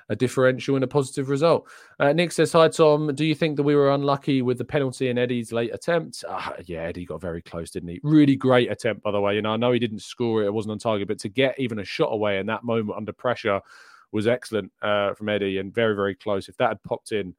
a 0.09 0.15
differential 0.15 0.77
and 0.77 0.85
a 0.85 0.87
positive 0.87 1.29
result. 1.29 1.69
Uh, 1.99 2.13
Nick 2.13 2.31
says, 2.31 2.53
"Hi 2.53 2.69
Tom, 2.69 3.13
do 3.17 3.25
you 3.25 3.35
think 3.35 3.57
that 3.57 3.65
we 3.65 3.75
were 3.75 3.91
unlucky 3.91 4.43
with 4.43 4.59
the 4.59 4.65
penalty 4.65 5.09
in 5.09 5.19
Eddie's 5.19 5.51
late 5.51 5.75
attempt? 5.75 6.25
Uh, 6.27 6.53
yeah, 6.65 6.83
Eddie 6.83 7.05
got 7.05 7.21
very 7.21 7.43
close, 7.43 7.73
didn't 7.73 7.89
he? 7.89 7.99
Really 8.05 8.37
great 8.37 8.71
attempt, 8.71 9.03
by 9.03 9.11
the 9.11 9.21
way. 9.21 9.35
You 9.35 9.43
know, 9.43 9.51
I 9.51 9.57
know 9.57 9.73
he 9.73 9.81
didn't 9.81 10.03
score 10.03 10.45
it; 10.45 10.47
it 10.47 10.55
wasn't 10.55 10.71
on 10.71 10.79
target, 10.79 11.09
but 11.09 11.19
to 11.19 11.29
get 11.29 11.59
even 11.59 11.81
a 11.81 11.85
shot 11.85 12.13
away 12.13 12.39
in 12.39 12.47
that 12.47 12.63
moment 12.63 12.97
under 12.97 13.13
pressure 13.13 13.61
was 14.13 14.29
excellent 14.29 14.71
uh, 14.83 15.15
from 15.15 15.29
Eddie 15.29 15.59
and 15.59 15.75
very, 15.75 15.97
very 15.97 16.15
close. 16.15 16.49
If 16.49 16.57
that 16.59 16.69
had 16.69 16.83
popped 16.85 17.11
in." 17.11 17.35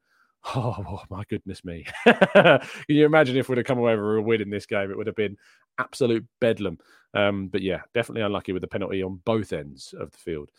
Oh, 0.46 0.76
oh, 0.86 1.02
my 1.10 1.24
goodness 1.28 1.64
me. 1.64 1.86
Can 2.04 2.60
you 2.88 3.06
imagine 3.06 3.36
if 3.36 3.48
we'd 3.48 3.58
have 3.58 3.66
come 3.66 3.78
away 3.78 3.96
with 3.96 4.16
a 4.16 4.20
win 4.20 4.42
in 4.42 4.50
this 4.50 4.66
game? 4.66 4.90
It 4.90 4.96
would 4.96 5.06
have 5.06 5.16
been 5.16 5.36
absolute 5.78 6.24
bedlam. 6.40 6.78
Um, 7.14 7.48
but 7.48 7.62
yeah, 7.62 7.80
definitely 7.94 8.22
unlucky 8.22 8.52
with 8.52 8.60
the 8.62 8.68
penalty 8.68 9.02
on 9.02 9.20
both 9.24 9.52
ends 9.52 9.94
of 9.98 10.10
the 10.10 10.18
field. 10.18 10.50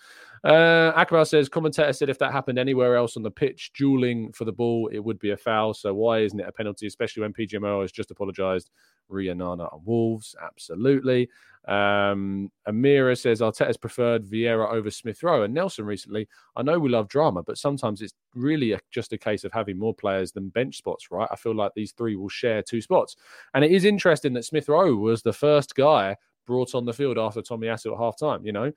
Uh, 0.44 0.92
Akbar 0.96 1.26
says, 1.26 1.50
commentator 1.50 1.94
said 1.94 2.10
if 2.10 2.18
that 2.20 2.32
happened 2.32 2.58
anywhere 2.58 2.96
else 2.96 3.16
on 3.18 3.24
the 3.24 3.32
pitch, 3.32 3.74
dueling 3.74 4.32
for 4.32 4.46
the 4.46 4.52
ball, 4.52 4.90
it 4.92 5.00
would 5.00 5.20
be 5.20 5.32
a 5.32 5.38
foul. 5.38 5.74
So 5.74 5.94
why 5.94 6.20
isn't 6.20 6.40
it 6.40 6.48
a 6.48 6.52
penalty, 6.52 6.88
especially 6.88 7.22
when 7.22 7.34
PGMO 7.34 7.82
has 7.82 7.92
just 7.92 8.10
apologised? 8.10 8.72
Ria 9.10 9.36
Nana 9.36 9.68
and 9.72 9.86
Wolves, 9.86 10.36
absolutely. 10.42 11.30
Um, 11.68 12.52
Amira 12.68 13.18
says 13.18 13.42
Arteta's 13.42 13.78
preferred 13.78 14.24
Vieira 14.24 14.72
over 14.72 14.92
Smith 14.92 15.24
Rowe 15.24 15.44
and 15.44 15.54
Nelson 15.54 15.86
recently. 15.86 16.28
I 16.56 16.62
know 16.62 16.78
we 16.78 16.90
love 16.90 17.08
drama, 17.08 17.42
but 17.42 17.58
sometimes 17.58 18.02
it's 18.02 18.14
really 18.36 18.74
a, 18.74 18.80
just 18.92 19.14
a 19.14 19.18
case 19.18 19.44
of 19.44 19.52
having 19.52 19.80
more 19.80 19.94
players 19.94 20.32
than 20.32 20.50
bench 20.50 20.78
spots, 20.78 21.10
right? 21.10 21.28
I 21.32 21.36
feel 21.36 21.56
like 21.56 21.72
these 21.76 21.92
three 21.94 22.16
will 22.16 22.30
share 22.30 22.62
two 22.62 22.82
spots. 22.82 23.16
And 23.54 23.66
it 23.66 23.72
is 23.72 23.86
interesting 23.86 24.34
that 24.34 24.46
Smith 24.46 24.70
Rowe 24.70 24.96
was 24.96 25.24
the 25.24 25.34
first 25.34 25.76
guy 25.76 26.16
brought 26.46 26.76
on 26.76 26.86
the 26.86 26.94
field 26.94 27.18
after 27.18 27.42
Tomiyasu 27.42 27.94
at 27.94 27.98
half 27.98 28.18
time. 28.18 28.46
You 28.46 28.52
know, 28.52 28.72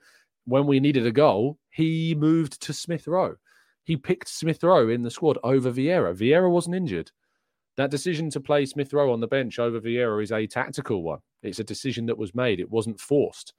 when 0.45 0.65
we 0.65 0.79
needed 0.79 1.05
a 1.05 1.11
goal, 1.11 1.59
he 1.69 2.15
moved 2.15 2.59
to 2.61 2.73
Smith 2.73 3.07
Rowe. 3.07 3.35
He 3.83 3.97
picked 3.97 4.27
Smith 4.27 4.63
Rowe 4.63 4.89
in 4.89 5.03
the 5.03 5.11
squad 5.11 5.37
over 5.43 5.71
Vieira. 5.71 6.15
Vieira 6.15 6.49
wasn't 6.49 6.75
injured. 6.75 7.11
That 7.79 7.91
decision 7.91 8.29
to 8.31 8.41
play 8.41 8.65
Smith 8.65 8.91
Rowe 8.91 9.13
on 9.13 9.21
the 9.21 9.27
bench 9.27 9.57
over 9.57 9.79
Vieira 9.79 10.21
is 10.21 10.33
a 10.33 10.45
tactical 10.45 11.01
one. 11.01 11.19
It's 11.43 11.59
a 11.59 11.63
decision 11.63 12.07
that 12.07 12.17
was 12.17 12.35
made. 12.35 12.59
It 12.59 12.69
wasn't 12.69 12.99
forced. 12.99 13.53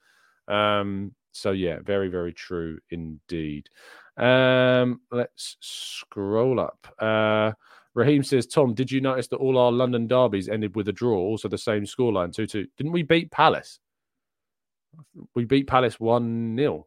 Um, 0.47 1.15
so 1.33 1.53
yeah, 1.53 1.79
very 1.83 2.09
very 2.09 2.35
true 2.35 2.79
indeed. 2.91 3.71
Um, 4.19 5.01
let's 5.11 5.57
scroll 5.61 6.61
up. 6.61 6.87
Uh, 6.99 7.53
Raheem 7.95 8.23
says, 8.23 8.47
Tom, 8.47 8.75
did 8.75 8.93
you 8.93 9.01
notice 9.01 9.29
that 9.29 9.39
all 9.39 9.57
our 9.57 9.73
London 9.73 10.07
derbies 10.07 10.51
ended 10.51 10.77
with 10.77 10.89
a 10.89 10.93
draw, 10.93 11.17
also 11.17 11.49
the 11.49 11.57
same 11.57 11.85
scoreline, 11.85 12.31
2 12.31 12.47
2? 12.47 12.67
Didn't 12.77 12.93
we 12.93 13.03
beat 13.03 13.31
Palace? 13.31 13.81
we 15.35 15.47
beat 15.47 15.67
Palace 15.67 15.99
1 15.99 16.59
0. 16.59 16.87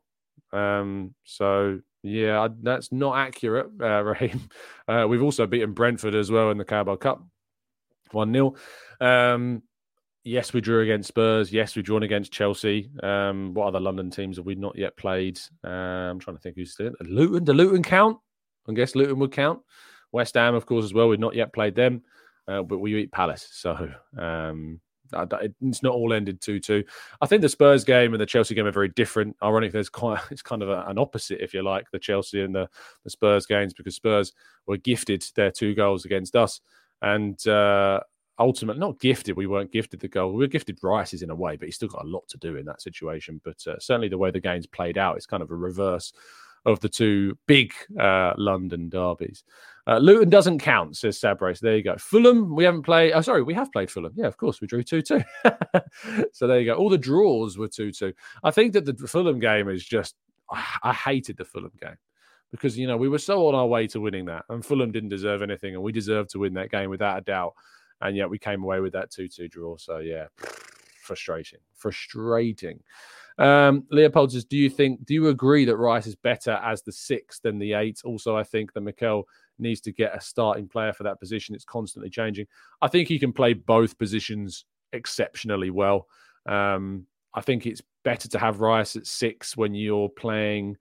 Um, 0.52 1.16
so, 1.24 1.80
yeah, 2.04 2.50
that's 2.62 2.92
not 2.92 3.18
accurate, 3.18 3.68
uh, 3.82 4.04
Raheem. 4.04 4.42
Uh, 4.88 5.06
we've 5.08 5.24
also 5.24 5.48
beaten 5.48 5.72
Brentford 5.72 6.16
as 6.16 6.30
well 6.30 6.52
in 6.52 6.58
the 6.58 6.66
Carabao 6.66 6.98
Cup 6.98 7.24
1 8.12 8.34
0. 8.34 8.56
Um, 9.00 9.64
yes, 10.26 10.54
we 10.54 10.62
drew 10.62 10.82
against 10.82 11.08
Spurs. 11.08 11.52
Yes, 11.52 11.76
we've 11.76 11.86
drawn 11.86 12.04
against 12.04 12.34
Chelsea. 12.34 12.90
Um, 13.02 13.54
what 13.54 13.68
other 13.68 13.80
London 13.80 14.12
teams 14.12 14.38
have 14.38 14.46
we 14.46 14.56
not 14.56 14.78
yet 14.78 14.98
played? 14.98 15.40
Uh, 15.66 16.12
I'm 16.12 16.20
trying 16.20 16.36
to 16.36 16.42
think 16.42 16.58
who's 16.58 16.74
still. 16.74 16.92
Luton. 17.02 17.46
Do 17.46 17.54
Luton 17.54 17.84
count? 17.84 18.18
I 18.68 18.74
guess 18.74 18.96
Luton 18.96 19.20
would 19.20 19.32
count. 19.32 19.62
West 20.12 20.36
Ham, 20.36 20.56
of 20.56 20.66
course, 20.66 20.86
as 20.86 20.94
well. 20.94 21.08
We've 21.08 21.20
not 21.20 21.36
yet 21.36 21.54
played 21.54 21.76
them, 21.76 22.04
uh, 22.48 22.62
but 22.64 22.80
we 22.80 22.94
beat 22.94 23.12
Palace. 23.12 23.48
So, 23.52 23.90
um, 24.18 24.80
it's 25.62 25.84
not 25.84 25.94
all 25.94 26.14
ended 26.14 26.42
2 26.42 26.60
2. 26.60 26.84
I 27.22 27.26
think 27.26 27.42
the 27.42 27.50
Spurs 27.50 27.84
game 27.84 28.14
and 28.14 28.22
the 28.22 28.26
Chelsea 28.26 28.56
game 28.56 28.66
are 28.66 28.72
very 28.72 28.90
different. 28.90 29.36
Ironically, 29.42 29.74
there's 29.74 29.90
quite, 29.90 30.22
it's 30.32 30.42
kind 30.42 30.62
of 30.62 30.70
a, 30.70 30.84
an 30.88 30.98
opposite, 30.98 31.42
if 31.42 31.54
you 31.54 31.62
like, 31.62 31.90
the 31.92 32.00
Chelsea 32.00 32.42
and 32.42 32.56
the, 32.56 32.70
the 33.04 33.10
Spurs 33.10 33.46
games, 33.46 33.74
because 33.74 33.96
Spurs 33.96 34.34
were 34.68 34.78
gifted 34.78 35.24
their 35.36 35.52
two 35.52 35.74
goals 35.74 36.06
against 36.06 36.36
us. 36.36 36.62
And 37.02 37.46
uh, 37.48 38.00
ultimately, 38.40 38.80
not 38.80 39.00
gifted, 39.00 39.36
we 39.36 39.48
weren't 39.48 39.72
gifted 39.72 40.00
the 40.00 40.08
goal. 40.08 40.34
We 40.34 40.40
were 40.40 40.48
gifted 40.48 40.80
Rice's 40.82 41.22
in 41.22 41.30
a 41.30 41.36
way, 41.36 41.56
but 41.56 41.68
he's 41.68 41.76
still 41.76 41.90
got 41.90 42.06
a 42.06 42.08
lot 42.08 42.28
to 42.30 42.38
do 42.38 42.56
in 42.56 42.66
that 42.66 42.82
situation. 42.82 43.42
But 43.44 43.66
uh, 43.68 43.80
certainly 43.80 44.10
the 44.10 44.18
way 44.18 44.32
the 44.32 44.40
game's 44.40 44.68
played 44.68 44.98
out, 44.98 45.18
it's 45.18 45.26
kind 45.26 45.44
of 45.44 45.52
a 45.52 45.56
reverse 45.56 46.14
of 46.66 46.80
the 46.80 46.90
two 46.90 47.38
big 47.46 47.74
uh, 48.00 48.34
London 48.38 48.90
derbies. 48.90 49.44
Uh, 49.86 49.98
Luton 49.98 50.30
doesn't 50.30 50.60
count, 50.60 50.96
says 50.96 51.20
Sabrace. 51.20 51.60
There 51.60 51.76
you 51.76 51.84
go. 51.84 51.96
Fulham, 51.98 52.56
we 52.56 52.64
haven't 52.64 52.84
played. 52.84 53.12
Oh, 53.12 53.22
sorry, 53.22 53.44
we 53.44 53.54
have 53.54 53.72
played 53.72 53.92
Fulham. 53.92 54.14
Yeah, 54.16 54.28
of 54.28 54.38
course, 54.38 54.62
we 54.62 54.68
drew 54.68 54.82
2 54.82 55.02
2. 55.02 55.22
so 56.32 56.48
there 56.48 56.60
you 56.60 56.66
go. 56.66 56.76
All 56.76 56.90
the 56.90 56.98
draws 56.98 57.58
were 57.58 57.68
2 57.68 57.92
2. 57.92 58.14
I 58.44 58.52
think 58.52 58.74
that 58.74 58.86
the 58.86 59.08
Fulham 59.08 59.40
game 59.40 59.68
is 59.68 59.84
just, 59.84 60.16
I 60.50 60.94
hated 60.94 61.38
the 61.38 61.46
Fulham 61.46 61.74
game 61.82 61.98
because, 62.52 62.78
you 62.78 62.88
know, 62.88 62.96
we 62.96 63.10
were 63.10 63.20
so 63.20 63.48
on 63.48 63.56
our 63.56 63.68
way 63.68 63.88
to 63.88 64.00
winning 64.00 64.26
that, 64.26 64.46
and 64.50 64.66
Fulham 64.66 64.92
didn't 64.92 65.10
deserve 65.10 65.42
anything, 65.42 65.74
and 65.74 65.84
we 65.84 65.92
deserved 65.92 66.30
to 66.32 66.40
win 66.40 66.54
that 66.54 66.72
game 66.72 66.90
without 66.90 67.18
a 67.18 67.22
doubt. 67.22 67.54
And 68.00 68.16
yet 68.16 68.30
we 68.30 68.38
came 68.38 68.64
away 68.64 68.80
with 68.80 68.94
that 68.94 69.12
2 69.12 69.28
2 69.28 69.50
draw. 69.50 69.78
So, 69.78 69.98
yeah, 69.98 70.28
frustrating. 71.04 71.60
Frustrating. 71.76 72.80
Um, 73.38 73.86
Leopold 73.90 74.32
says, 74.32 74.46
Do 74.46 74.58
you 74.58 74.70
think, 74.70 75.06
do 75.06 75.14
you 75.14 75.28
agree 75.28 75.66
that 75.66 75.78
Rice 75.78 76.08
is 76.08 76.16
better 76.16 76.60
as 76.64 76.84
the 76.84 76.92
six 76.92 77.40
than 77.40 77.60
the 77.60 77.74
eight? 77.74 78.02
Also, 78.06 78.38
I 78.38 78.44
think 78.44 78.74
that 78.74 78.82
Mikel 78.82 79.28
needs 79.60 79.82
to 79.82 79.92
get 79.92 80.16
a 80.16 80.22
starting 80.22 80.68
player 80.68 80.94
for 80.94 81.04
that 81.04 81.20
position. 81.20 81.56
It's 81.56 81.66
constantly 81.66 82.10
changing. 82.10 82.48
I 82.82 82.88
think 82.88 83.08
he 83.08 83.20
can 83.20 83.34
play 83.34 83.54
both 83.54 83.98
positions 83.98 84.66
exceptionally 84.92 85.70
well. 85.70 86.08
Um, 86.46 87.08
I 87.34 87.42
think 87.42 87.66
it's 87.66 87.82
better 88.04 88.28
to 88.30 88.40
have 88.40 88.62
Rice 88.62 88.96
at 88.96 89.08
six 89.08 89.58
when 89.58 89.74
you're 89.74 90.10
playing 90.10 90.78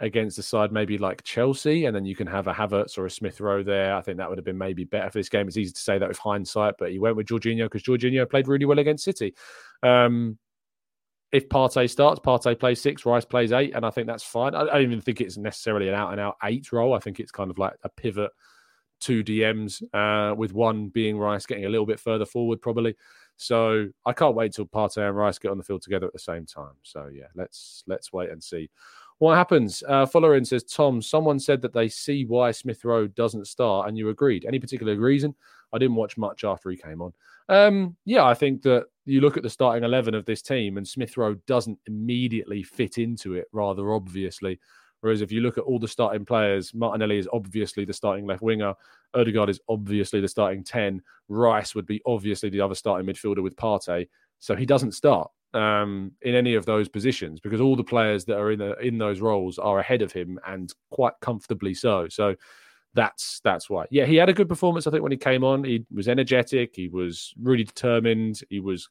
against 0.00 0.38
a 0.38 0.42
side 0.42 0.72
maybe 0.72 0.98
like 0.98 1.22
Chelsea, 1.22 1.84
and 1.84 1.94
then 1.94 2.04
you 2.04 2.16
can 2.16 2.26
have 2.26 2.48
a 2.48 2.52
Havertz 2.52 2.98
or 2.98 3.06
a 3.06 3.10
Smith 3.10 3.40
Rowe 3.40 3.62
there. 3.62 3.94
I 3.94 4.00
think 4.00 4.18
that 4.18 4.28
would 4.28 4.38
have 4.38 4.44
been 4.44 4.58
maybe 4.58 4.84
better 4.84 5.10
for 5.10 5.18
this 5.18 5.28
game. 5.28 5.46
It's 5.46 5.56
easy 5.56 5.72
to 5.72 5.80
say 5.80 5.98
that 5.98 6.08
with 6.08 6.18
hindsight, 6.18 6.74
but 6.78 6.90
he 6.90 6.98
went 6.98 7.16
with 7.16 7.26
Jorginho 7.26 7.66
because 7.66 7.84
Jorginho 7.84 8.28
played 8.28 8.48
really 8.48 8.64
well 8.64 8.80
against 8.80 9.04
City. 9.04 9.34
Um, 9.82 10.38
if 11.34 11.48
Partey 11.48 11.90
starts, 11.90 12.20
Partey 12.20 12.58
plays 12.58 12.80
six, 12.80 13.04
Rice 13.04 13.24
plays 13.24 13.50
eight, 13.50 13.74
and 13.74 13.84
I 13.84 13.90
think 13.90 14.06
that's 14.06 14.22
fine. 14.22 14.54
I, 14.54 14.64
don't 14.66 14.82
even 14.82 15.00
think 15.00 15.20
it's 15.20 15.36
necessarily 15.36 15.88
an 15.88 15.94
out 15.94 16.12
and 16.12 16.20
out 16.20 16.36
eight 16.44 16.70
role. 16.70 16.94
I 16.94 17.00
think 17.00 17.18
it's 17.18 17.32
kind 17.32 17.50
of 17.50 17.58
like 17.58 17.74
a 17.82 17.88
pivot 17.88 18.30
two 19.00 19.24
DMs, 19.24 19.82
uh, 19.92 20.32
with 20.36 20.52
one 20.52 20.90
being 20.90 21.18
Rice 21.18 21.44
getting 21.44 21.64
a 21.64 21.68
little 21.68 21.86
bit 21.86 21.98
further 21.98 22.24
forward, 22.24 22.62
probably. 22.62 22.94
So 23.36 23.88
I 24.06 24.12
can't 24.12 24.36
wait 24.36 24.52
till 24.52 24.66
Partey 24.66 25.08
and 25.08 25.16
Rice 25.16 25.40
get 25.40 25.50
on 25.50 25.58
the 25.58 25.64
field 25.64 25.82
together 25.82 26.06
at 26.06 26.12
the 26.12 26.20
same 26.20 26.46
time. 26.46 26.74
So 26.84 27.10
yeah, 27.12 27.26
let's 27.34 27.82
let's 27.88 28.12
wait 28.12 28.30
and 28.30 28.42
see 28.42 28.70
what 29.18 29.34
happens. 29.34 29.82
Uh, 29.88 30.06
Follower 30.06 30.42
says, 30.44 30.62
Tom, 30.62 31.02
someone 31.02 31.40
said 31.40 31.60
that 31.62 31.72
they 31.72 31.88
see 31.88 32.24
why 32.26 32.52
Smith 32.52 32.84
Rowe 32.84 33.08
doesn't 33.08 33.48
start, 33.48 33.88
and 33.88 33.98
you 33.98 34.10
agreed. 34.10 34.44
Any 34.46 34.60
particular 34.60 34.94
reason? 34.96 35.34
I 35.72 35.78
didn't 35.78 35.96
watch 35.96 36.16
much 36.16 36.44
after 36.44 36.70
he 36.70 36.76
came 36.76 37.02
on. 37.02 37.12
Um, 37.48 37.96
yeah, 38.04 38.24
I 38.24 38.34
think 38.34 38.62
that 38.62 38.86
you 39.06 39.20
look 39.20 39.36
at 39.36 39.42
the 39.42 39.50
starting 39.50 39.84
11 39.84 40.14
of 40.14 40.24
this 40.24 40.42
team 40.42 40.76
and 40.76 40.86
Smith 40.86 41.16
Rowe 41.16 41.34
doesn't 41.46 41.78
immediately 41.86 42.62
fit 42.62 42.98
into 42.98 43.34
it 43.34 43.46
rather 43.52 43.92
obviously. 43.92 44.58
Whereas 45.00 45.20
if 45.20 45.30
you 45.30 45.42
look 45.42 45.58
at 45.58 45.64
all 45.64 45.78
the 45.78 45.86
starting 45.86 46.24
players, 46.24 46.72
Martinelli 46.72 47.18
is 47.18 47.28
obviously 47.30 47.84
the 47.84 47.92
starting 47.92 48.26
left 48.26 48.40
winger. 48.40 48.74
Odegaard 49.12 49.50
is 49.50 49.60
obviously 49.68 50.22
the 50.22 50.28
starting 50.28 50.64
10. 50.64 51.02
Rice 51.28 51.74
would 51.74 51.84
be 51.84 52.00
obviously 52.06 52.48
the 52.48 52.62
other 52.62 52.74
starting 52.74 53.06
midfielder 53.06 53.42
with 53.42 53.54
Partey. 53.56 54.08
So 54.38 54.56
he 54.56 54.64
doesn't 54.64 54.92
start 54.92 55.30
um, 55.52 56.12
in 56.22 56.34
any 56.34 56.54
of 56.54 56.64
those 56.64 56.88
positions 56.88 57.38
because 57.38 57.60
all 57.60 57.76
the 57.76 57.84
players 57.84 58.24
that 58.24 58.38
are 58.38 58.52
in 58.52 58.58
the, 58.58 58.78
in 58.78 58.96
those 58.96 59.20
roles 59.20 59.58
are 59.58 59.78
ahead 59.78 60.00
of 60.00 60.10
him 60.10 60.40
and 60.46 60.72
quite 60.90 61.12
comfortably 61.20 61.74
so. 61.74 62.08
So 62.08 62.34
that's 62.94 63.40
that's 63.44 63.68
why. 63.68 63.86
Yeah, 63.90 64.06
he 64.06 64.16
had 64.16 64.28
a 64.28 64.32
good 64.32 64.48
performance. 64.48 64.86
I 64.86 64.90
think 64.90 65.02
when 65.02 65.12
he 65.12 65.18
came 65.18 65.44
on, 65.44 65.64
he 65.64 65.84
was 65.92 66.08
energetic. 66.08 66.74
He 66.74 66.88
was 66.88 67.34
really 67.40 67.64
determined. 67.64 68.40
He 68.50 68.60
was 68.60 68.88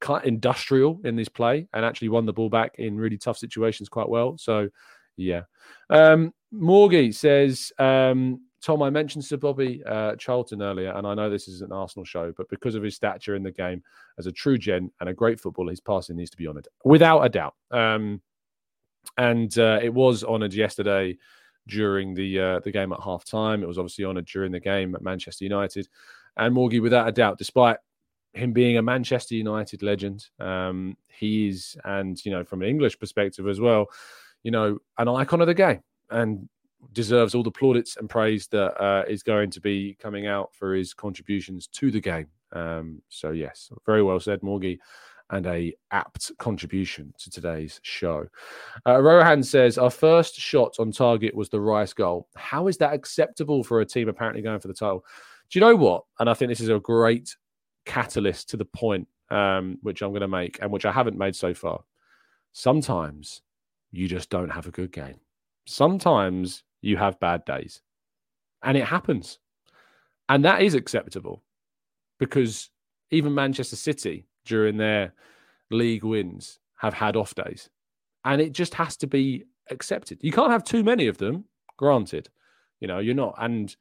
quite 0.00 0.24
industrial 0.24 1.00
in 1.04 1.16
this 1.16 1.28
play 1.28 1.68
and 1.74 1.84
actually 1.84 2.08
won 2.08 2.26
the 2.26 2.32
ball 2.32 2.48
back 2.48 2.74
in 2.78 2.96
really 2.96 3.18
tough 3.18 3.38
situations 3.38 3.88
quite 3.88 4.08
well. 4.08 4.36
So, 4.38 4.68
yeah. 5.16 5.42
Um, 5.90 6.32
Morgie 6.52 7.14
says, 7.14 7.70
um, 7.78 8.40
Tom, 8.62 8.82
I 8.82 8.90
mentioned 8.90 9.24
Sir 9.24 9.36
Bobby 9.36 9.82
uh, 9.86 10.16
Charlton 10.16 10.62
earlier, 10.62 10.92
and 10.92 11.06
I 11.06 11.14
know 11.14 11.30
this 11.30 11.48
is 11.48 11.60
an 11.62 11.72
Arsenal 11.72 12.04
show, 12.04 12.32
but 12.36 12.48
because 12.48 12.74
of 12.74 12.82
his 12.82 12.96
stature 12.96 13.34
in 13.34 13.42
the 13.42 13.50
game 13.50 13.82
as 14.18 14.26
a 14.26 14.32
true 14.32 14.58
gen 14.58 14.90
and 15.00 15.08
a 15.08 15.14
great 15.14 15.40
footballer, 15.40 15.70
his 15.70 15.80
passing 15.80 16.16
needs 16.16 16.30
to 16.30 16.36
be 16.36 16.48
honoured 16.48 16.68
without 16.84 17.20
a 17.20 17.28
doubt. 17.28 17.54
Um, 17.70 18.20
and 19.16 19.56
uh, 19.58 19.80
it 19.82 19.92
was 19.92 20.24
honoured 20.24 20.54
yesterday 20.54 21.16
during 21.68 22.14
the 22.14 22.40
uh, 22.40 22.60
the 22.60 22.70
game 22.70 22.92
at 22.92 23.00
half 23.00 23.24
time. 23.24 23.62
It 23.62 23.66
was 23.66 23.78
obviously 23.78 24.04
honoured 24.04 24.26
during 24.26 24.52
the 24.52 24.60
game 24.60 24.94
at 24.94 25.02
Manchester 25.02 25.44
United. 25.44 25.88
And 26.36 26.54
Morgie, 26.54 26.82
without 26.82 27.08
a 27.08 27.12
doubt, 27.12 27.38
despite 27.38 27.78
him 28.32 28.52
being 28.52 28.76
a 28.76 28.82
Manchester 28.82 29.34
United 29.34 29.82
legend, 29.82 30.26
um, 30.38 30.96
he 31.08 31.48
is, 31.48 31.76
and 31.84 32.24
you 32.24 32.30
know, 32.30 32.44
from 32.44 32.62
an 32.62 32.68
English 32.68 32.98
perspective 32.98 33.48
as 33.48 33.60
well, 33.60 33.86
you 34.42 34.50
know, 34.50 34.78
an 34.98 35.08
icon 35.08 35.40
of 35.40 35.46
the 35.46 35.54
game 35.54 35.80
and 36.10 36.48
deserves 36.92 37.34
all 37.34 37.42
the 37.42 37.50
plaudits 37.50 37.96
and 37.96 38.08
praise 38.08 38.46
that 38.48 38.80
uh, 38.82 39.04
is 39.06 39.22
going 39.22 39.50
to 39.50 39.60
be 39.60 39.96
coming 40.00 40.26
out 40.26 40.54
for 40.54 40.74
his 40.74 40.94
contributions 40.94 41.66
to 41.66 41.90
the 41.90 42.00
game. 42.00 42.26
Um, 42.52 43.02
so 43.08 43.30
yes, 43.30 43.70
very 43.86 44.02
well 44.02 44.18
said, 44.18 44.40
Morgie 44.40 44.78
and 45.30 45.46
a 45.46 45.74
apt 45.90 46.32
contribution 46.38 47.14
to 47.18 47.30
today's 47.30 47.80
show. 47.82 48.26
Uh, 48.86 49.00
Rohan 49.00 49.42
says 49.42 49.78
our 49.78 49.90
first 49.90 50.34
shot 50.34 50.74
on 50.78 50.92
target 50.92 51.34
was 51.34 51.48
the 51.48 51.60
Rice 51.60 51.92
goal. 51.92 52.28
How 52.36 52.66
is 52.68 52.76
that 52.78 52.92
acceptable 52.92 53.62
for 53.64 53.80
a 53.80 53.86
team 53.86 54.08
apparently 54.08 54.42
going 54.42 54.60
for 54.60 54.68
the 54.68 54.74
title? 54.74 55.04
Do 55.50 55.58
you 55.58 55.60
know 55.60 55.76
what? 55.76 56.04
And 56.18 56.28
I 56.28 56.34
think 56.34 56.48
this 56.48 56.60
is 56.60 56.68
a 56.68 56.78
great 56.78 57.34
catalyst 57.86 58.50
to 58.50 58.56
the 58.56 58.64
point 58.64 59.08
um, 59.30 59.78
which 59.82 60.02
I'm 60.02 60.10
going 60.10 60.20
to 60.20 60.28
make 60.28 60.58
and 60.60 60.70
which 60.70 60.84
I 60.84 60.92
haven't 60.92 61.18
made 61.18 61.36
so 61.36 61.54
far. 61.54 61.82
Sometimes 62.52 63.42
you 63.92 64.08
just 64.08 64.30
don't 64.30 64.50
have 64.50 64.66
a 64.66 64.72
good 64.72 64.92
game. 64.92 65.20
Sometimes 65.66 66.64
you 66.80 66.96
have 66.96 67.20
bad 67.20 67.44
days, 67.44 67.80
and 68.62 68.76
it 68.76 68.84
happens, 68.84 69.38
and 70.28 70.44
that 70.44 70.62
is 70.62 70.74
acceptable 70.74 71.44
because 72.18 72.70
even 73.10 73.34
Manchester 73.34 73.76
City 73.76 74.26
during 74.44 74.76
their 74.76 75.12
league 75.70 76.04
wins 76.04 76.58
have 76.78 76.94
had 76.94 77.16
off 77.16 77.34
days. 77.34 77.68
And 78.24 78.40
it 78.40 78.52
just 78.52 78.74
has 78.74 78.96
to 78.98 79.06
be 79.06 79.44
accepted. 79.70 80.18
You 80.22 80.32
can't 80.32 80.50
have 80.50 80.64
too 80.64 80.82
many 80.82 81.06
of 81.06 81.18
them, 81.18 81.44
granted. 81.76 82.28
You 82.80 82.88
know, 82.88 82.98
you're 82.98 83.14
not. 83.14 83.34
And 83.38 83.74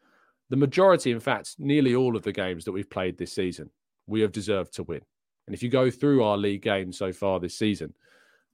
the 0.49 0.57
majority, 0.57 1.12
in 1.12 1.20
fact, 1.20 1.55
nearly 1.60 1.95
all 1.95 2.16
of 2.16 2.24
the 2.24 2.32
games 2.32 2.66
that 2.66 2.72
we've 2.72 2.89
played 2.89 3.18
this 3.18 3.34
season, 3.34 3.70
we 4.07 4.22
have 4.22 4.32
deserved 4.32 4.74
to 4.76 4.84
win. 4.84 5.01
And 5.47 5.55
if 5.55 5.64
you 5.64 5.70
go 5.70 5.89
through 5.89 6.24
our 6.24 6.38
league 6.38 6.62
games 6.62 6.97
so 6.97 7.12
far 7.12 7.39
this 7.39 7.57
season, 7.57 7.93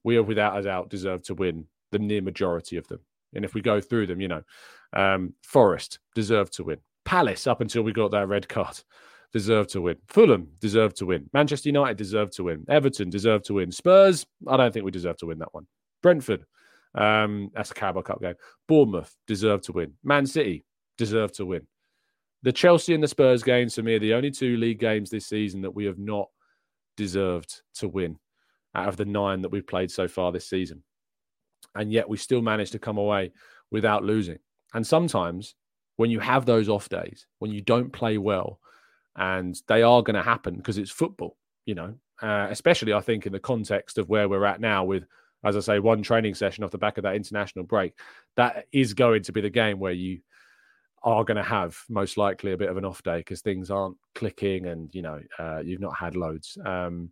we 0.04 0.14
have 0.14 0.28
without 0.28 0.58
a 0.58 0.62
doubt 0.62 0.88
deserved 0.88 1.24
to 1.26 1.34
win 1.34 1.66
the 1.92 1.98
near 1.98 2.22
majority 2.22 2.76
of 2.76 2.86
them. 2.88 3.00
And 3.34 3.44
if 3.44 3.54
we 3.54 3.60
go 3.60 3.80
through 3.80 4.06
them, 4.06 4.20
you 4.20 4.28
know, 4.28 4.42
um, 4.92 5.34
Forest 5.42 5.98
deserved 6.14 6.54
to 6.54 6.64
win. 6.64 6.78
Palace, 7.04 7.46
up 7.46 7.60
until 7.60 7.82
we 7.82 7.92
got 7.92 8.12
that 8.12 8.28
red 8.28 8.48
card, 8.48 8.80
deserve 9.32 9.66
to 9.68 9.80
win. 9.80 9.96
Fulham 10.08 10.48
deserve 10.60 10.94
to 10.94 11.06
win. 11.06 11.28
Manchester 11.32 11.68
United 11.68 11.96
deserve 11.96 12.30
to 12.32 12.44
win. 12.44 12.64
Everton 12.68 13.10
deserve 13.10 13.42
to 13.44 13.54
win. 13.54 13.70
Spurs, 13.70 14.26
I 14.46 14.56
don't 14.56 14.72
think 14.72 14.84
we 14.84 14.90
deserve 14.90 15.16
to 15.18 15.26
win 15.26 15.38
that 15.38 15.52
one. 15.52 15.66
Brentford, 16.02 16.44
um, 16.94 17.50
that's 17.54 17.70
a 17.70 17.74
Carabao 17.74 18.02
Cup 18.02 18.20
game. 18.20 18.34
Bournemouth 18.68 19.14
deserve 19.26 19.62
to 19.62 19.72
win. 19.72 19.92
Man 20.02 20.26
City 20.26 20.64
deserve 20.96 21.32
to 21.32 21.46
win. 21.46 21.66
The 22.42 22.52
Chelsea 22.52 22.94
and 22.94 23.02
the 23.02 23.08
Spurs 23.08 23.42
games 23.42 23.74
for 23.74 23.82
me 23.82 23.94
are 23.94 24.00
the 24.00 24.14
only 24.14 24.30
two 24.30 24.56
league 24.56 24.78
games 24.78 25.10
this 25.10 25.26
season 25.26 25.62
that 25.62 25.74
we 25.74 25.84
have 25.84 25.98
not 25.98 26.28
deserved 26.96 27.62
to 27.74 27.88
win 27.88 28.18
out 28.74 28.88
of 28.88 28.96
the 28.96 29.04
nine 29.04 29.42
that 29.42 29.50
we've 29.50 29.66
played 29.66 29.90
so 29.90 30.06
far 30.06 30.32
this 30.32 30.48
season. 30.48 30.82
And 31.74 31.92
yet 31.92 32.08
we 32.08 32.16
still 32.16 32.42
managed 32.42 32.72
to 32.72 32.78
come 32.78 32.98
away 32.98 33.32
without 33.70 34.04
losing. 34.04 34.38
And 34.74 34.86
sometimes 34.86 35.54
when 35.96 36.10
you 36.10 36.20
have 36.20 36.46
those 36.46 36.68
off 36.68 36.88
days, 36.88 37.26
when 37.38 37.50
you 37.50 37.60
don't 37.60 37.92
play 37.92 38.18
well, 38.18 38.60
and 39.16 39.60
they 39.66 39.82
are 39.82 40.02
going 40.02 40.16
to 40.16 40.22
happen 40.22 40.56
because 40.56 40.78
it's 40.78 40.90
football, 40.90 41.36
you 41.64 41.74
know, 41.74 41.94
uh, 42.22 42.48
especially 42.50 42.92
I 42.92 43.00
think 43.00 43.26
in 43.26 43.32
the 43.32 43.40
context 43.40 43.98
of 43.98 44.08
where 44.08 44.28
we're 44.28 44.44
at 44.44 44.60
now 44.60 44.84
with, 44.84 45.04
as 45.44 45.56
I 45.56 45.60
say, 45.60 45.78
one 45.78 46.02
training 46.02 46.34
session 46.34 46.64
off 46.64 46.70
the 46.70 46.78
back 46.78 46.98
of 46.98 47.02
that 47.04 47.14
international 47.14 47.64
break. 47.64 47.98
That 48.36 48.66
is 48.72 48.94
going 48.94 49.22
to 49.24 49.32
be 49.32 49.40
the 49.40 49.50
game 49.50 49.78
where 49.78 49.92
you 49.92 50.20
are 51.02 51.24
going 51.24 51.36
to 51.36 51.42
have 51.42 51.78
most 51.88 52.16
likely 52.16 52.52
a 52.52 52.56
bit 52.56 52.68
of 52.68 52.76
an 52.76 52.84
off 52.84 53.02
day 53.02 53.18
because 53.18 53.40
things 53.40 53.70
aren't 53.70 53.96
clicking 54.14 54.66
and, 54.66 54.94
you 54.94 55.02
know, 55.02 55.20
uh, 55.38 55.60
you've 55.60 55.80
not 55.80 55.96
had 55.96 56.16
loads. 56.16 56.58
Um, 56.64 57.10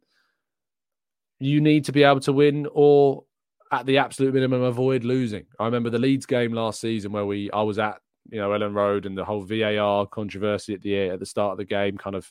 you 1.39 1.61
need 1.61 1.85
to 1.85 1.93
be 1.93 2.03
able 2.03 2.21
to 2.21 2.33
win 2.33 2.67
or 2.73 3.25
at 3.71 3.87
the 3.87 3.99
absolute 3.99 4.35
minimum 4.35 4.63
avoid 4.63 5.05
losing. 5.05 5.47
I 5.59 5.65
remember 5.65 5.91
the 5.91 5.99
Leeds 5.99 6.27
game 6.27 6.53
last 6.53 6.81
season 6.81 7.13
where 7.13 7.27
we 7.27 7.51
I 7.51 7.63
was 7.63 7.79
at 7.79 8.01
you 8.31 8.39
know 8.39 8.51
Elland 8.51 8.75
Road 8.75 9.07
and 9.07 9.17
the 9.17 9.25
whole 9.25 9.43
VAR 9.43 10.07
controversy 10.07 10.75
at 10.75 10.83
the 10.83 11.11
at 11.11 11.21
the 11.21 11.27
start 11.27 11.53
of 11.53 11.59
the 11.59 11.65
game 11.65 11.97
kind 11.97 12.17
of 12.17 12.31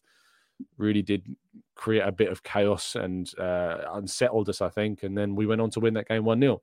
really 0.77 1.01
did 1.01 1.35
create 1.75 2.01
a 2.01 2.11
bit 2.11 2.31
of 2.31 2.43
chaos 2.43 2.95
and 2.95 3.31
uh, 3.39 3.77
unsettled 3.93 4.49
us, 4.49 4.61
I 4.61 4.69
think. 4.69 5.03
And 5.03 5.17
then 5.17 5.35
we 5.35 5.45
went 5.45 5.61
on 5.61 5.69
to 5.71 5.79
win 5.79 5.95
that 5.95 6.07
game 6.07 6.25
one 6.25 6.39
0 6.39 6.61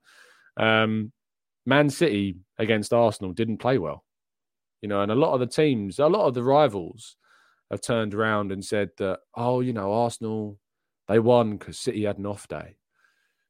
um, 0.57 1.11
Man 1.65 1.89
City 1.89 2.37
against 2.57 2.93
Arsenal 2.93 3.33
didn't 3.33 3.57
play 3.57 3.77
well, 3.77 4.03
you 4.81 4.89
know, 4.89 5.01
and 5.01 5.11
a 5.11 5.15
lot 5.15 5.33
of 5.33 5.39
the 5.39 5.47
teams, 5.47 5.99
a 5.99 6.07
lot 6.07 6.27
of 6.27 6.33
the 6.33 6.43
rivals 6.43 7.15
have 7.69 7.81
turned 7.81 8.13
around 8.13 8.51
and 8.51 8.65
said 8.65 8.89
that, 8.97 9.19
oh, 9.35 9.61
you 9.61 9.73
know, 9.73 9.93
Arsenal 9.93 10.57
they 11.07 11.19
won 11.19 11.57
because 11.57 11.77
City 11.77 12.03
had 12.03 12.17
an 12.17 12.25
off 12.25 12.47
day. 12.47 12.77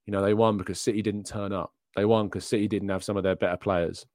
You 0.05 0.11
know, 0.11 0.23
they 0.23 0.33
won 0.33 0.57
because 0.57 0.81
City 0.81 1.01
didn't 1.01 1.27
turn 1.27 1.53
up. 1.53 1.73
They 1.95 2.05
won 2.05 2.27
because 2.27 2.45
City 2.45 2.67
didn't 2.67 2.89
have 2.89 3.03
some 3.03 3.17
of 3.17 3.23
their 3.23 3.35
better 3.35 3.57
players 3.57 4.05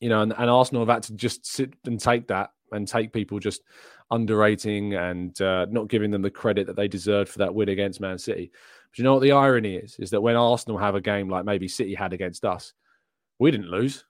you 0.00 0.08
know, 0.08 0.22
and, 0.22 0.34
and 0.36 0.50
Arsenal 0.50 0.82
have 0.82 0.94
had 0.94 1.02
to 1.04 1.14
just 1.14 1.46
sit 1.46 1.72
and 1.86 2.00
take 2.00 2.26
that 2.28 2.50
and 2.72 2.86
take 2.86 3.12
people 3.12 3.38
just 3.38 3.62
underrating 4.10 4.94
and 4.94 5.40
uh, 5.40 5.66
not 5.70 5.88
giving 5.88 6.10
them 6.10 6.22
the 6.22 6.30
credit 6.30 6.66
that 6.66 6.76
they 6.76 6.88
deserved 6.88 7.30
for 7.30 7.38
that 7.38 7.54
win 7.54 7.68
against 7.68 8.00
Man 8.00 8.18
City. 8.18 8.50
But 8.90 8.98
you 8.98 9.04
know 9.04 9.14
what 9.14 9.22
the 9.22 9.32
irony 9.32 9.76
is? 9.76 9.96
Is 9.98 10.10
that 10.10 10.20
when 10.20 10.36
Arsenal 10.36 10.78
have 10.78 10.94
a 10.94 11.00
game 11.00 11.28
like 11.28 11.44
maybe 11.44 11.68
City 11.68 11.94
had 11.94 12.12
against 12.12 12.44
us, 12.44 12.72
we 13.38 13.50
didn't 13.50 13.70
lose. 13.70 14.04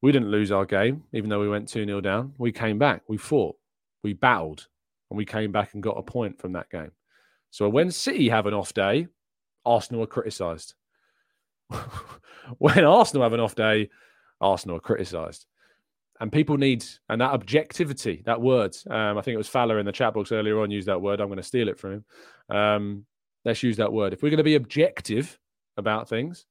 We 0.00 0.12
didn't 0.12 0.30
lose 0.30 0.52
our 0.52 0.64
game, 0.64 1.04
even 1.12 1.28
though 1.28 1.40
we 1.40 1.48
went 1.48 1.68
2 1.68 1.84
0 1.84 2.00
down. 2.00 2.32
We 2.38 2.52
came 2.52 2.78
back, 2.78 3.02
we 3.08 3.16
fought, 3.16 3.56
we 4.02 4.12
battled, 4.12 4.68
and 5.10 5.16
we 5.16 5.24
came 5.24 5.50
back 5.52 5.74
and 5.74 5.82
got 5.82 5.98
a 5.98 6.02
point 6.02 6.38
from 6.38 6.52
that 6.52 6.70
game. 6.70 6.92
So 7.50 7.68
when 7.68 7.90
City 7.90 8.28
have 8.28 8.46
an 8.46 8.54
off 8.54 8.74
day, 8.74 9.08
Arsenal 9.64 10.04
are 10.04 10.06
criticised. 10.06 10.74
when 12.58 12.84
Arsenal 12.84 13.24
have 13.24 13.32
an 13.32 13.40
off 13.40 13.54
day, 13.54 13.90
Arsenal 14.40 14.76
are 14.76 14.80
criticised. 14.80 15.46
And 16.20 16.32
people 16.32 16.56
need, 16.56 16.84
and 17.08 17.20
that 17.20 17.32
objectivity, 17.32 18.22
that 18.26 18.40
word, 18.40 18.76
um, 18.90 19.18
I 19.18 19.22
think 19.22 19.34
it 19.34 19.38
was 19.38 19.48
Fowler 19.48 19.78
in 19.78 19.86
the 19.86 19.92
chat 19.92 20.14
box 20.14 20.32
earlier 20.32 20.60
on 20.60 20.70
used 20.70 20.88
that 20.88 21.00
word. 21.00 21.20
I'm 21.20 21.28
going 21.28 21.36
to 21.36 21.42
steal 21.44 21.68
it 21.68 21.78
from 21.78 21.92
him. 21.92 22.56
Um, 22.56 23.06
let's 23.44 23.62
use 23.62 23.76
that 23.76 23.92
word. 23.92 24.12
If 24.12 24.22
we're 24.22 24.30
going 24.30 24.38
to 24.38 24.44
be 24.44 24.56
objective 24.56 25.38
about 25.76 26.08
things, 26.08 26.46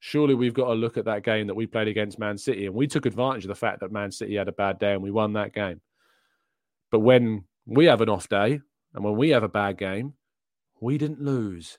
surely 0.00 0.34
we've 0.34 0.54
got 0.54 0.66
to 0.66 0.74
look 0.74 0.96
at 0.96 1.04
that 1.04 1.22
game 1.22 1.46
that 1.46 1.54
we 1.54 1.66
played 1.66 1.86
against 1.86 2.18
Man 2.18 2.36
City. 2.36 2.66
And 2.66 2.74
we 2.74 2.88
took 2.88 3.06
advantage 3.06 3.44
of 3.44 3.48
the 3.48 3.54
fact 3.54 3.78
that 3.80 3.92
Man 3.92 4.10
City 4.10 4.34
had 4.34 4.48
a 4.48 4.52
bad 4.52 4.80
day 4.80 4.92
and 4.92 5.02
we 5.02 5.12
won 5.12 5.34
that 5.34 5.54
game. 5.54 5.80
But 6.90 7.00
when 7.00 7.44
we 7.64 7.84
have 7.84 8.00
an 8.00 8.08
off 8.08 8.28
day 8.28 8.60
and 8.94 9.04
when 9.04 9.16
we 9.16 9.30
have 9.30 9.44
a 9.44 9.48
bad 9.48 9.78
game, 9.78 10.14
we 10.80 10.98
didn't 10.98 11.22
lose. 11.22 11.78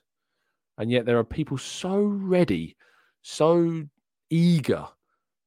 And 0.78 0.90
yet 0.90 1.04
there 1.04 1.18
are 1.18 1.24
people 1.24 1.58
so 1.58 1.98
ready, 2.00 2.76
so 3.20 3.84
eager 4.30 4.88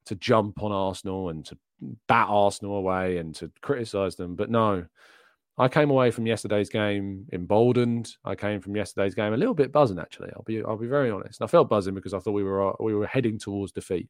to 0.08 0.16
jump 0.16 0.62
on 0.64 0.72
Arsenal 0.72 1.30
and 1.30 1.46
to 1.46 1.58
bat 2.08 2.28
Arsenal 2.30 2.78
away 2.78 3.18
and 3.18 3.34
to 3.36 3.52
criticise 3.62 4.16
them. 4.16 4.36
But 4.36 4.50
no, 4.50 4.86
I 5.58 5.68
came 5.68 5.90
away 5.90 6.12
from 6.12 6.28
yesterday's 6.28 6.70
game 6.70 7.26
emboldened. 7.34 8.16
I 8.24 8.36
came 8.36 8.62
from 8.62 8.76
yesterday's 8.76 9.16
game 9.16 9.34
a 9.34 9.38
little 9.38 9.56
bit 9.56 9.72
buzzing. 9.72 10.00
Actually, 10.00 10.30
I'll 10.36 10.44
be 10.44 10.64
I'll 10.64 10.78
be 10.78 10.88
very 10.88 11.10
honest. 11.10 11.40
And 11.40 11.48
I 11.48 11.52
felt 11.52 11.70
buzzing 11.70 11.96
because 11.96 12.14
I 12.14 12.20
thought 12.20 12.34
we 12.34 12.44
were 12.44 12.70
uh, 12.70 12.76
we 12.80 12.94
were 12.94 13.08
heading 13.08 13.40
towards 13.40 13.72
defeat. 13.72 14.10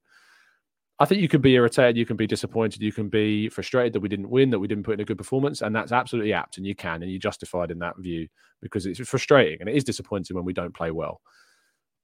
I 0.99 1.05
think 1.05 1.21
you 1.21 1.27
can 1.27 1.41
be 1.41 1.53
irritated, 1.53 1.95
you 1.95 2.07
can 2.07 2.17
be 2.17 2.25
disappointed, 2.25 2.81
you 2.81 2.91
can 2.91 3.07
be 3.07 3.49
frustrated 3.49 3.93
that 3.93 3.99
we 3.99 4.09
didn't 4.09 4.31
win, 4.31 4.49
that 4.49 4.57
we 4.57 4.67
didn't 4.67 4.83
put 4.83 4.95
in 4.95 4.99
a 4.99 5.05
good 5.05 5.17
performance, 5.17 5.61
and 5.61 5.75
that's 5.75 5.91
absolutely 5.91 6.33
apt, 6.33 6.57
and 6.57 6.65
you 6.65 6.73
can, 6.73 7.03
and 7.03 7.11
you're 7.11 7.19
justified 7.19 7.69
in 7.69 7.77
that 7.79 7.95
view 7.99 8.27
because 8.63 8.87
it's 8.87 8.99
frustrating 9.07 9.59
and 9.59 9.69
it 9.69 9.75
is 9.75 9.83
disappointing 9.83 10.35
when 10.35 10.45
we 10.45 10.53
don't 10.53 10.73
play 10.73 10.89
well. 10.89 11.21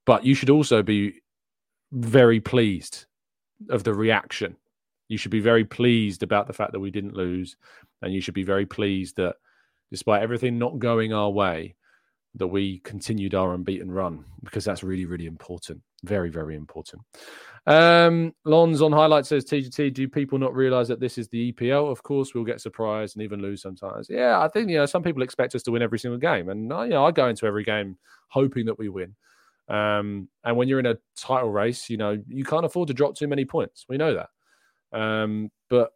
But 0.05 0.23
you 0.23 0.35
should 0.35 0.51
also 0.51 0.83
be 0.83 1.21
very 1.91 2.39
pleased 2.39 3.07
of 3.69 3.83
the 3.83 3.93
reaction. 3.93 4.55
You 5.09 5.17
should 5.17 5.31
be 5.31 5.39
very 5.39 5.65
pleased 5.65 6.23
about 6.23 6.47
the 6.47 6.53
fact 6.53 6.71
that 6.71 6.79
we 6.79 6.91
didn't 6.91 7.15
lose, 7.15 7.55
and 8.01 8.13
you 8.13 8.21
should 8.21 8.33
be 8.33 8.43
very 8.43 8.65
pleased 8.65 9.17
that 9.17 9.35
despite 9.91 10.23
everything 10.23 10.57
not 10.57 10.79
going 10.79 11.13
our 11.13 11.29
way, 11.29 11.75
that 12.35 12.47
we 12.47 12.79
continued 12.79 13.35
our 13.35 13.53
unbeaten 13.53 13.91
run 13.91 14.25
because 14.43 14.65
that's 14.65 14.83
really, 14.83 15.05
really 15.05 15.27
important. 15.27 15.81
Very, 16.03 16.29
very 16.29 16.55
important. 16.55 17.01
Um, 17.67 18.33
Lons 18.43 18.81
on 18.81 18.91
highlight 18.91 19.25
says 19.25 19.45
TGT, 19.45 19.93
do 19.93 20.07
people 20.07 20.39
not 20.39 20.55
realize 20.55 20.87
that 20.87 20.99
this 20.99 21.17
is 21.17 21.27
the 21.29 21.53
EPL? 21.53 21.91
Of 21.91 22.01
course, 22.03 22.33
we'll 22.33 22.43
get 22.43 22.59
surprised 22.59 23.15
and 23.15 23.23
even 23.23 23.41
lose 23.41 23.61
sometimes. 23.61 24.07
Yeah, 24.09 24.39
I 24.39 24.47
think, 24.47 24.69
you 24.69 24.77
know, 24.77 24.85
some 24.85 25.03
people 25.03 25.21
expect 25.21 25.55
us 25.55 25.63
to 25.63 25.71
win 25.71 25.81
every 25.81 25.99
single 25.99 26.19
game. 26.19 26.49
And, 26.49 26.73
I, 26.73 26.85
you 26.85 26.91
know, 26.91 27.05
I 27.05 27.11
go 27.11 27.27
into 27.27 27.45
every 27.45 27.63
game 27.63 27.97
hoping 28.29 28.65
that 28.65 28.79
we 28.79 28.89
win. 28.89 29.15
Um, 29.67 30.29
and 30.43 30.57
when 30.57 30.67
you're 30.67 30.79
in 30.79 30.85
a 30.85 30.97
title 31.15 31.49
race, 31.49 31.89
you 31.89 31.97
know, 31.97 32.21
you 32.27 32.43
can't 32.43 32.65
afford 32.65 32.87
to 32.89 32.93
drop 32.93 33.15
too 33.15 33.27
many 33.27 33.45
points. 33.45 33.85
We 33.87 33.97
know 33.97 34.15
that. 34.15 34.97
Um, 34.97 35.49
but 35.69 35.91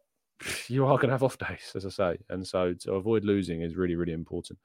you 0.68 0.84
are 0.86 0.96
going 0.96 1.08
to 1.08 1.14
have 1.14 1.22
off 1.22 1.38
days, 1.38 1.72
as 1.74 1.84
I 1.84 1.88
say. 1.88 2.18
And 2.28 2.46
so 2.46 2.72
to 2.72 2.94
avoid 2.94 3.24
losing 3.24 3.62
is 3.62 3.76
really, 3.76 3.96
really 3.96 4.12
important. 4.12 4.58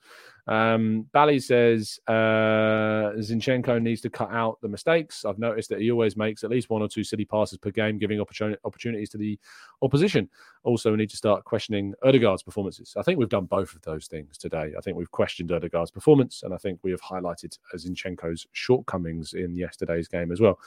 Um, 0.46 1.08
Bally 1.14 1.40
says 1.40 2.00
uh, 2.08 3.14
Zinchenko 3.18 3.82
needs 3.82 4.02
to 4.02 4.10
cut 4.10 4.32
out 4.32 4.60
the 4.62 4.68
mistakes. 4.68 5.26
I've 5.26 5.40
noticed 5.40 5.70
that 5.70 5.80
he 5.80 5.90
always 5.90 6.18
makes 6.18 6.44
at 6.44 6.50
least 6.50 6.70
one 6.70 6.82
or 6.82 6.88
two 6.88 7.04
silly 7.04 7.26
passes 7.26 7.58
per 7.58 7.72
game, 7.72 7.98
giving 7.98 8.20
opportun- 8.20 8.58
opportunities 8.66 9.10
to 9.12 9.18
the 9.18 9.40
opposition. 9.82 10.30
Also, 10.64 10.92
we 10.92 10.98
need 10.98 11.10
to 11.10 11.18
start 11.18 11.44
questioning 11.44 11.94
Odegaard's 12.04 12.44
performances. 12.44 12.94
I 12.98 13.04
think 13.04 13.20
we've 13.20 13.30
done 13.30 13.46
both 13.46 13.74
of 13.74 13.82
those 13.82 14.08
things 14.08 14.38
today. 14.38 14.74
I 14.78 14.82
think 14.82 14.98
we've 14.98 15.12
questioned 15.12 15.52
Odegaard's 15.52 15.92
performance, 15.92 16.44
and 16.44 16.54
I 16.54 16.58
think 16.58 16.80
we 16.84 16.92
have 16.92 17.02
highlighted 17.02 17.58
Zinchenko's 17.76 18.48
shortcomings 18.52 19.34
in 19.34 19.56
yesterday's 19.56 20.08
game 20.08 20.32
as 20.32 20.40
well. 20.40 20.60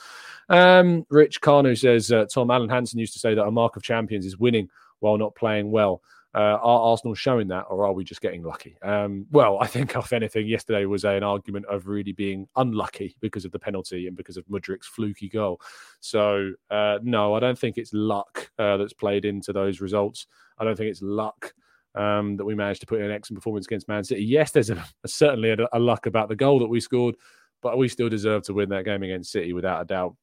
Um, 0.49 1.07
Rich 1.11 1.41
Carnu 1.41 1.79
says 1.79 2.11
uh, 2.13 2.27
Tom 2.27 2.51
Alan 2.51 2.69
Hansen 2.69 2.99
used 2.99 3.13
to 3.13 3.19
say 3.19 3.35
that 3.35 3.45
a 3.45 3.51
mark 3.51 3.77
of 3.77 3.83
champions 3.83 4.27
is 4.27 4.39
winning 4.39 4.69
while 5.01 5.19
not 5.19 5.35
playing 5.35 5.71
well. 5.71 6.03
Uh, 6.35 6.59
are 6.63 6.91
Arsenal 6.91 7.15
showing 7.15 7.49
that, 7.49 7.65
or 7.71 7.87
are 7.87 7.95
we 7.95 8.05
just 8.05 8.21
getting 8.21 8.43
lucky? 8.43 8.77
Um, 8.83 9.25
well, 9.31 9.59
I 9.59 9.67
think, 9.67 9.97
if 9.97 10.13
anything, 10.13 10.47
yesterday 10.47 10.85
was 10.85 11.05
an 11.05 11.23
argument 11.23 11.65
of 11.67 11.87
really 11.87 12.13
being 12.13 12.47
unlucky 12.57 13.17
because 13.21 13.47
of 13.47 13.53
the 13.53 13.59
penalty 13.59 14.07
and 14.07 14.15
because 14.15 14.37
of 14.37 14.47
Mudryk's 14.47 14.87
fluky 14.87 15.31
goal. 15.31 15.61
So, 16.01 16.53
uh, 16.71 16.99
no, 17.03 17.35
I 17.35 17.41
don't 17.41 17.59
think 17.59 17.79
it's 17.79 17.95
luck 17.95 18.51
uh, 18.59 18.77
that's 18.77 18.93
played 18.93 19.25
into 19.25 19.55
those 19.55 19.81
results. 19.81 20.27
I 20.59 20.65
don't 20.65 20.77
think 20.77 20.91
it's 20.91 21.01
luck 21.01 21.55
um, 21.95 22.37
that 22.37 22.45
we 22.45 22.55
managed 22.55 22.83
to 22.83 22.87
put 22.87 22.99
in 23.01 23.07
an 23.07 23.13
excellent 23.13 23.39
performance 23.39 23.65
against 23.67 23.89
Man 23.89 24.05
City. 24.05 24.23
Yes, 24.23 24.51
there's 24.51 24.69
a, 24.69 24.85
a, 25.05 25.09
certainly 25.09 25.51
a, 25.51 25.57
a 25.73 25.79
luck 25.79 26.05
about 26.05 26.29
the 26.29 26.37
goal 26.37 26.59
that 26.59 26.67
we 26.67 26.81
scored, 26.81 27.17
but 27.63 27.79
we 27.79 27.89
still 27.89 28.11
deserve 28.11 28.43
to 28.43 28.53
win 28.53 28.69
that 28.69 28.85
game 28.85 29.03
against 29.03 29.33
City 29.33 29.55
without 29.55 29.81
a 29.81 29.87
doubt. 29.87 30.15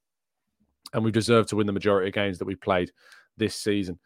And 0.94 1.04
we 1.04 1.12
deserve 1.12 1.48
to 1.48 1.56
win 1.56 1.66
the 1.66 1.74
majority 1.74 2.10
of 2.10 2.14
games 2.14 2.38
that 2.38 2.46
we 2.46 2.56
played 2.56 2.92
this 3.36 3.56
season. 3.56 4.00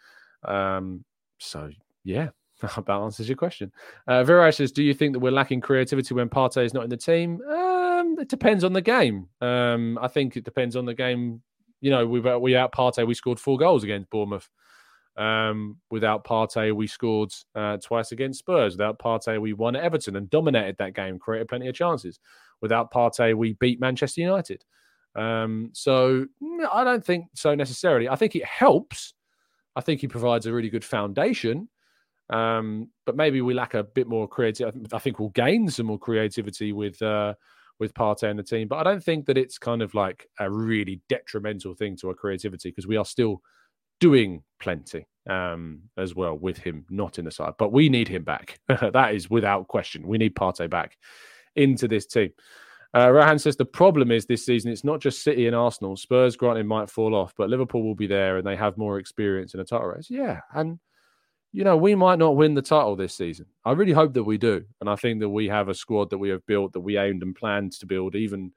Um, 0.48 1.04
so 1.40 1.70
yeah, 2.04 2.30
that 2.62 2.90
answers 2.90 3.30
your 3.30 3.38
question. 3.38 3.72
Uh, 4.08 4.24
Viraj 4.24 4.56
says, 4.56 4.72
"Do 4.72 4.84
you 4.84 4.94
think 4.94 5.14
that 5.14 5.20
we're 5.20 5.32
lacking 5.32 5.62
creativity 5.62 6.14
when 6.14 6.30
Partey 6.30 6.66
is 6.66 6.74
not 6.74 6.84
in 6.84 6.90
the 6.90 6.98
team?" 6.98 7.42
Um, 7.42 8.18
it 8.20 8.30
depends 8.30 8.64
on 8.64 8.74
the 8.74 8.82
game. 8.82 9.28
Um, 9.42 9.98
I 10.02 10.08
think 10.08 10.38
it 10.38 10.44
depends 10.44 10.76
on 10.76 10.86
the 10.86 10.94
game. 10.94 11.42
You 11.82 11.92
know, 11.92 12.08
we 12.08 12.20
we 12.20 12.56
out 12.56 12.72
Partey, 12.72 13.06
we 13.06 13.14
scored 13.14 13.40
four 13.40 13.58
goals 13.58 13.84
against 13.84 14.10
Bournemouth. 14.10 14.50
Um, 15.18 15.78
without 15.90 16.24
Partey, 16.24 16.76
we 16.76 16.86
scored 16.86 17.34
uh, 17.56 17.78
twice 17.78 18.12
against 18.12 18.40
Spurs. 18.40 18.74
Without 18.74 19.00
Partey, 19.00 19.42
we 19.42 19.54
won 19.54 19.76
at 19.76 19.84
Everton 19.84 20.16
and 20.16 20.30
dominated 20.30 20.78
that 20.78 20.94
game, 20.94 21.18
created 21.18 21.48
plenty 21.48 21.68
of 21.68 21.76
chances. 21.76 22.20
Without 22.62 22.92
Partey, 22.92 23.36
we 23.36 23.54
beat 23.54 23.80
Manchester 23.80 24.22
United. 24.22 24.64
Um, 25.16 25.72
so 25.74 26.28
I 26.72 26.84
don't 26.84 27.04
think 27.04 27.26
so 27.34 27.56
necessarily. 27.56 28.08
I 28.08 28.16
think 28.16 28.36
it 28.36 28.46
helps 28.46 29.14
I 29.78 29.82
think 29.82 30.02
he 30.02 30.08
provides 30.08 30.48
a 30.48 30.54
really 30.54 30.70
good 30.70 30.84
foundation. 30.84 31.70
Um, 32.30 32.90
but 33.06 33.16
maybe 33.16 33.42
we 33.42 33.54
lack 33.54 33.76
a 33.76 33.84
bit 33.84 34.08
more 34.08 34.28
creativity. 34.28 34.86
I 34.92 35.00
think 35.00 35.20
we'll 35.20 35.30
gain 35.30 35.70
some 35.70 35.86
more 35.86 36.00
creativity 36.00 36.74
with 36.74 37.02
uh, 37.02 37.36
with 37.80 37.94
Partey 37.94 38.24
and 38.24 38.40
the 38.40 38.44
team. 38.44 38.68
But 38.68 38.80
I 38.80 38.84
don't 38.84 39.04
think 39.04 39.28
that 39.28 39.38
it's 39.38 39.60
kind 39.60 39.82
of 39.82 39.94
like 39.94 40.28
a 40.40 40.50
really 40.50 41.02
detrimental 41.08 41.76
thing 41.76 41.96
to 41.98 42.10
our 42.10 42.16
creativity 42.16 42.70
because 42.70 42.88
we 42.88 42.98
are 42.98 43.06
still 43.06 43.42
doing 44.00 44.44
plenty 44.60 45.08
um, 45.30 45.82
as 45.96 46.16
well 46.16 46.36
with 46.36 46.58
him 46.58 46.86
not 46.90 47.20
in 47.20 47.26
the 47.26 47.32
side. 47.32 47.54
But 47.60 47.72
we 47.72 47.88
need 47.88 48.08
him 48.08 48.24
back. 48.24 48.60
that 48.68 49.14
is 49.14 49.30
without 49.30 49.68
question. 49.68 50.08
We 50.08 50.18
need 50.18 50.36
Partey 50.36 50.70
back 50.70 50.98
into 51.56 51.88
this 51.88 52.08
team. 52.08 52.32
Uh, 52.96 53.12
Rohan 53.12 53.38
says 53.38 53.56
the 53.56 53.66
problem 53.66 54.12
is 54.12 54.26
this 54.26 54.46
season 54.46 54.72
it's 54.72 54.84
not 54.84 55.02
just 55.02 55.24
City 55.24 55.48
and 55.48 55.56
Arsenal. 55.56 55.98
Spurs, 55.98 56.36
granted, 56.36 56.66
might 56.66 56.90
fall 56.90 57.16
off, 57.16 57.34
but 57.38 57.50
Liverpool 57.50 57.84
will 57.84 57.96
be 57.96 58.08
there 58.08 58.38
and 58.38 58.48
they 58.48 58.56
have 58.56 58.78
more 58.78 59.00
experience 59.00 59.54
in 59.54 59.60
a 59.60 59.66
title 59.66 59.88
race. 59.88 60.08
Yeah, 60.10 60.40
and 60.54 60.80
you 61.52 61.64
know 61.64 61.78
we 61.78 61.96
might 61.96 62.20
not 62.20 62.36
win 62.36 62.54
the 62.54 62.62
title 62.62 62.96
this 62.96 63.16
season. 63.16 63.46
I 63.66 63.74
really 63.74 63.92
hope 63.92 64.14
that 64.14 64.24
we 64.24 64.38
do, 64.38 64.64
and 64.80 64.90
I 64.90 64.96
think 64.96 65.20
that 65.20 65.30
we 65.30 65.48
have 65.48 65.70
a 65.70 65.74
squad 65.74 66.10
that 66.12 66.18
we 66.18 66.30
have 66.30 66.46
built 66.46 66.74
that 66.74 66.80
we 66.80 66.98
aimed 66.98 67.24
and 67.24 67.36
planned 67.36 67.74
to 67.74 67.86
build, 67.86 68.16
even 68.16 68.52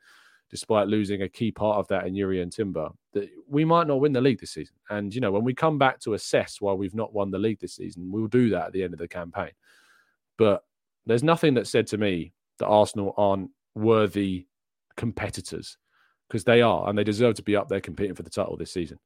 despite 0.48 0.88
losing 0.88 1.22
a 1.22 1.28
key 1.28 1.52
part 1.52 1.78
of 1.78 1.86
that 1.88 2.06
in 2.06 2.14
Jurrien 2.14 2.54
Timber. 2.54 2.90
That 3.12 3.28
we 3.48 3.64
might 3.64 3.86
not 3.86 4.00
win 4.00 4.12
the 4.12 4.20
league 4.20 4.40
this 4.40 4.52
season, 4.52 4.76
and 4.90 5.12
you 5.12 5.20
know 5.20 5.32
when 5.32 5.44
we 5.44 5.54
come 5.54 5.78
back 5.78 5.98
to 6.00 6.14
assess 6.14 6.60
why 6.60 6.72
we've 6.72 6.94
not 6.94 7.12
won 7.12 7.30
the 7.30 7.38
league 7.38 7.60
this 7.60 7.74
season, 7.76 8.12
we'll 8.12 8.28
do 8.28 8.50
that 8.50 8.66
at 8.66 8.72
the 8.72 8.84
end 8.84 8.92
of 8.92 9.00
the 9.00 9.08
campaign. 9.08 9.50
But 10.38 10.62
there's 11.04 11.24
nothing 11.24 11.54
that 11.54 11.66
said 11.66 11.88
to 11.88 11.98
me 11.98 12.32
that 12.58 12.66
Arsenal 12.66 13.14
aren't 13.16 13.50
worthy 13.74 14.46
competitors 14.96 15.76
because 16.28 16.44
they 16.44 16.62
are 16.62 16.88
and 16.88 16.96
they 16.96 17.04
deserve 17.04 17.34
to 17.34 17.42
be 17.42 17.56
up 17.56 17.68
there 17.68 17.80
competing 17.80 18.14
for 18.14 18.22
the 18.22 18.30
title 18.30 18.56
this 18.56 18.72
season. 18.72 18.98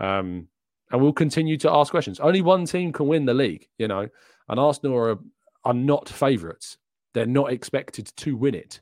Um, 0.00 0.48
and 0.90 1.00
we'll 1.00 1.12
continue 1.12 1.56
to 1.58 1.70
ask 1.70 1.90
questions. 1.90 2.20
Only 2.20 2.42
one 2.42 2.66
team 2.66 2.92
can 2.92 3.06
win 3.06 3.24
the 3.24 3.34
league, 3.34 3.68
you 3.78 3.88
know, 3.88 4.08
and 4.48 4.60
Arsenal 4.60 4.96
are, 4.96 5.18
are 5.64 5.74
not 5.74 6.08
favourites. 6.08 6.78
They're 7.14 7.26
not 7.26 7.52
expected 7.52 8.12
to 8.16 8.36
win 8.36 8.54
it. 8.54 8.80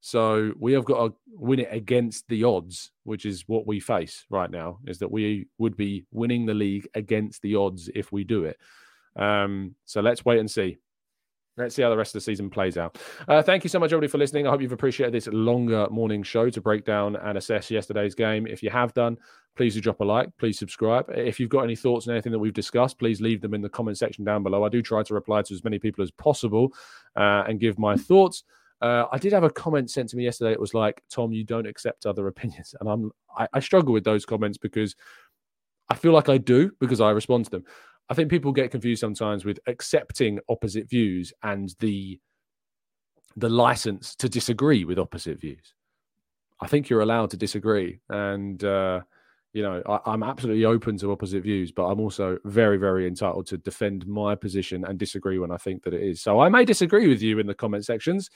So 0.00 0.52
we 0.58 0.72
have 0.72 0.84
got 0.84 1.06
to 1.06 1.14
win 1.28 1.60
it 1.60 1.68
against 1.70 2.26
the 2.28 2.44
odds, 2.44 2.90
which 3.04 3.24
is 3.24 3.44
what 3.46 3.66
we 3.66 3.78
face 3.80 4.26
right 4.30 4.50
now, 4.50 4.78
is 4.86 4.98
that 4.98 5.10
we 5.10 5.46
would 5.58 5.76
be 5.76 6.06
winning 6.10 6.44
the 6.44 6.54
league 6.54 6.88
against 6.94 7.40
the 7.42 7.54
odds 7.54 7.88
if 7.94 8.10
we 8.10 8.24
do 8.24 8.44
it. 8.44 8.58
Um, 9.14 9.76
so 9.84 10.00
let's 10.00 10.24
wait 10.24 10.40
and 10.40 10.50
see. 10.50 10.78
Let's 11.56 11.74
see 11.74 11.82
how 11.82 11.90
the 11.90 11.96
rest 11.96 12.14
of 12.14 12.20
the 12.20 12.24
season 12.24 12.48
plays 12.48 12.78
out. 12.78 12.96
Uh, 13.28 13.42
thank 13.42 13.62
you 13.62 13.68
so 13.68 13.78
much, 13.78 13.92
everybody, 13.92 14.08
for 14.08 14.16
listening. 14.16 14.46
I 14.46 14.50
hope 14.50 14.62
you've 14.62 14.72
appreciated 14.72 15.12
this 15.12 15.26
longer 15.26 15.86
morning 15.90 16.22
show 16.22 16.48
to 16.48 16.60
break 16.62 16.86
down 16.86 17.16
and 17.16 17.36
assess 17.36 17.70
yesterday's 17.70 18.14
game. 18.14 18.46
If 18.46 18.62
you 18.62 18.70
have 18.70 18.94
done, 18.94 19.18
please 19.54 19.74
do 19.74 19.82
drop 19.82 20.00
a 20.00 20.04
like. 20.04 20.30
Please 20.38 20.58
subscribe. 20.58 21.10
If 21.10 21.38
you've 21.38 21.50
got 21.50 21.64
any 21.64 21.76
thoughts 21.76 22.08
on 22.08 22.14
anything 22.14 22.32
that 22.32 22.38
we've 22.38 22.54
discussed, 22.54 22.98
please 22.98 23.20
leave 23.20 23.42
them 23.42 23.52
in 23.52 23.60
the 23.60 23.68
comment 23.68 23.98
section 23.98 24.24
down 24.24 24.42
below. 24.42 24.64
I 24.64 24.70
do 24.70 24.80
try 24.80 25.02
to 25.02 25.12
reply 25.14 25.42
to 25.42 25.52
as 25.52 25.62
many 25.62 25.78
people 25.78 26.02
as 26.02 26.10
possible 26.10 26.72
uh, 27.16 27.44
and 27.46 27.60
give 27.60 27.78
my 27.78 27.96
thoughts. 27.96 28.44
Uh, 28.80 29.04
I 29.12 29.18
did 29.18 29.34
have 29.34 29.44
a 29.44 29.50
comment 29.50 29.90
sent 29.90 30.08
to 30.08 30.16
me 30.16 30.24
yesterday. 30.24 30.52
It 30.52 30.60
was 30.60 30.74
like, 30.74 31.02
"Tom, 31.08 31.32
you 31.32 31.44
don't 31.44 31.66
accept 31.66 32.04
other 32.04 32.26
opinions," 32.26 32.74
and 32.80 32.88
I'm 32.88 33.12
I, 33.36 33.46
I 33.52 33.60
struggle 33.60 33.92
with 33.92 34.02
those 34.04 34.24
comments 34.24 34.58
because 34.58 34.96
I 35.88 35.94
feel 35.94 36.12
like 36.12 36.28
I 36.28 36.38
do 36.38 36.72
because 36.80 37.00
I 37.00 37.10
respond 37.10 37.44
to 37.44 37.50
them. 37.50 37.64
I 38.12 38.14
think 38.14 38.28
people 38.28 38.52
get 38.52 38.70
confused 38.70 39.00
sometimes 39.00 39.46
with 39.46 39.58
accepting 39.66 40.38
opposite 40.50 40.86
views 40.86 41.32
and 41.42 41.74
the 41.78 42.20
the 43.36 43.48
license 43.48 44.14
to 44.16 44.28
disagree 44.28 44.84
with 44.84 44.98
opposite 44.98 45.40
views. 45.40 45.72
I 46.60 46.66
think 46.66 46.90
you're 46.90 47.00
allowed 47.00 47.30
to 47.30 47.38
disagree, 47.38 48.00
and 48.10 48.62
uh, 48.62 49.00
you 49.54 49.62
know 49.62 49.82
I, 49.86 50.12
am 50.12 50.22
absolutely 50.22 50.66
open 50.66 50.98
to 50.98 51.10
opposite 51.10 51.42
views, 51.42 51.72
but 51.72 51.86
I'm 51.86 52.00
also 52.00 52.36
very, 52.44 52.76
very 52.76 53.06
entitled 53.06 53.46
to 53.46 53.56
defend 53.56 54.06
my 54.06 54.34
position 54.34 54.84
and 54.84 54.98
disagree 54.98 55.38
when 55.38 55.50
I 55.50 55.56
think 55.56 55.82
that 55.84 55.94
it 55.94 56.02
is. 56.02 56.20
So 56.20 56.38
I 56.38 56.50
may 56.50 56.66
disagree 56.66 57.08
with 57.08 57.22
you 57.22 57.38
in 57.38 57.46
the 57.46 57.54
comment 57.54 57.86
sections, 57.86 58.28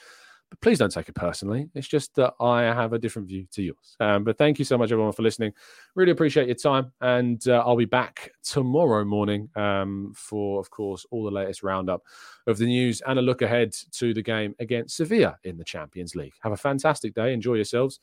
but 0.49 0.61
please 0.61 0.79
don't 0.79 0.91
take 0.91 1.09
it 1.09 1.15
personally. 1.15 1.69
It's 1.75 1.87
just 1.87 2.15
that 2.15 2.33
I 2.39 2.61
have 2.61 2.93
a 2.93 2.99
different 2.99 3.27
view 3.27 3.45
to 3.51 3.61
yours. 3.61 3.97
Um, 3.99 4.23
but 4.23 4.37
thank 4.37 4.59
you 4.59 4.65
so 4.65 4.77
much, 4.77 4.91
everyone, 4.91 5.11
for 5.11 5.23
listening. 5.23 5.51
Really 5.95 6.11
appreciate 6.11 6.47
your 6.47 6.55
time. 6.55 6.91
And 7.01 7.45
uh, 7.47 7.63
I'll 7.65 7.75
be 7.75 7.85
back 7.85 8.31
tomorrow 8.43 9.03
morning 9.03 9.49
um, 9.55 10.13
for, 10.15 10.59
of 10.59 10.69
course, 10.69 11.05
all 11.11 11.23
the 11.23 11.31
latest 11.31 11.63
roundup 11.63 12.01
of 12.47 12.57
the 12.57 12.65
news 12.65 13.01
and 13.05 13.19
a 13.19 13.21
look 13.21 13.41
ahead 13.41 13.73
to 13.93 14.13
the 14.13 14.21
game 14.21 14.55
against 14.59 14.95
Sevilla 14.95 15.37
in 15.43 15.57
the 15.57 15.65
Champions 15.65 16.15
League. 16.15 16.33
Have 16.41 16.53
a 16.53 16.57
fantastic 16.57 17.13
day. 17.13 17.33
Enjoy 17.33 17.55
yourselves. 17.55 17.99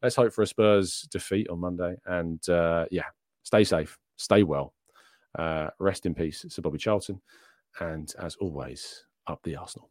Let's 0.00 0.14
hope 0.14 0.32
for 0.32 0.42
a 0.42 0.46
Spurs 0.46 1.08
defeat 1.10 1.48
on 1.48 1.58
Monday. 1.58 1.96
And 2.06 2.48
uh, 2.48 2.86
yeah, 2.92 3.06
stay 3.42 3.64
safe, 3.64 3.98
stay 4.16 4.44
well. 4.44 4.72
Uh, 5.36 5.68
rest 5.80 6.06
in 6.06 6.14
peace, 6.14 6.44
Sir 6.48 6.62
Bobby 6.62 6.78
Charlton. 6.78 7.20
And 7.80 8.12
as 8.20 8.36
always, 8.36 9.04
up 9.26 9.42
the 9.42 9.56
Arsenal. 9.56 9.90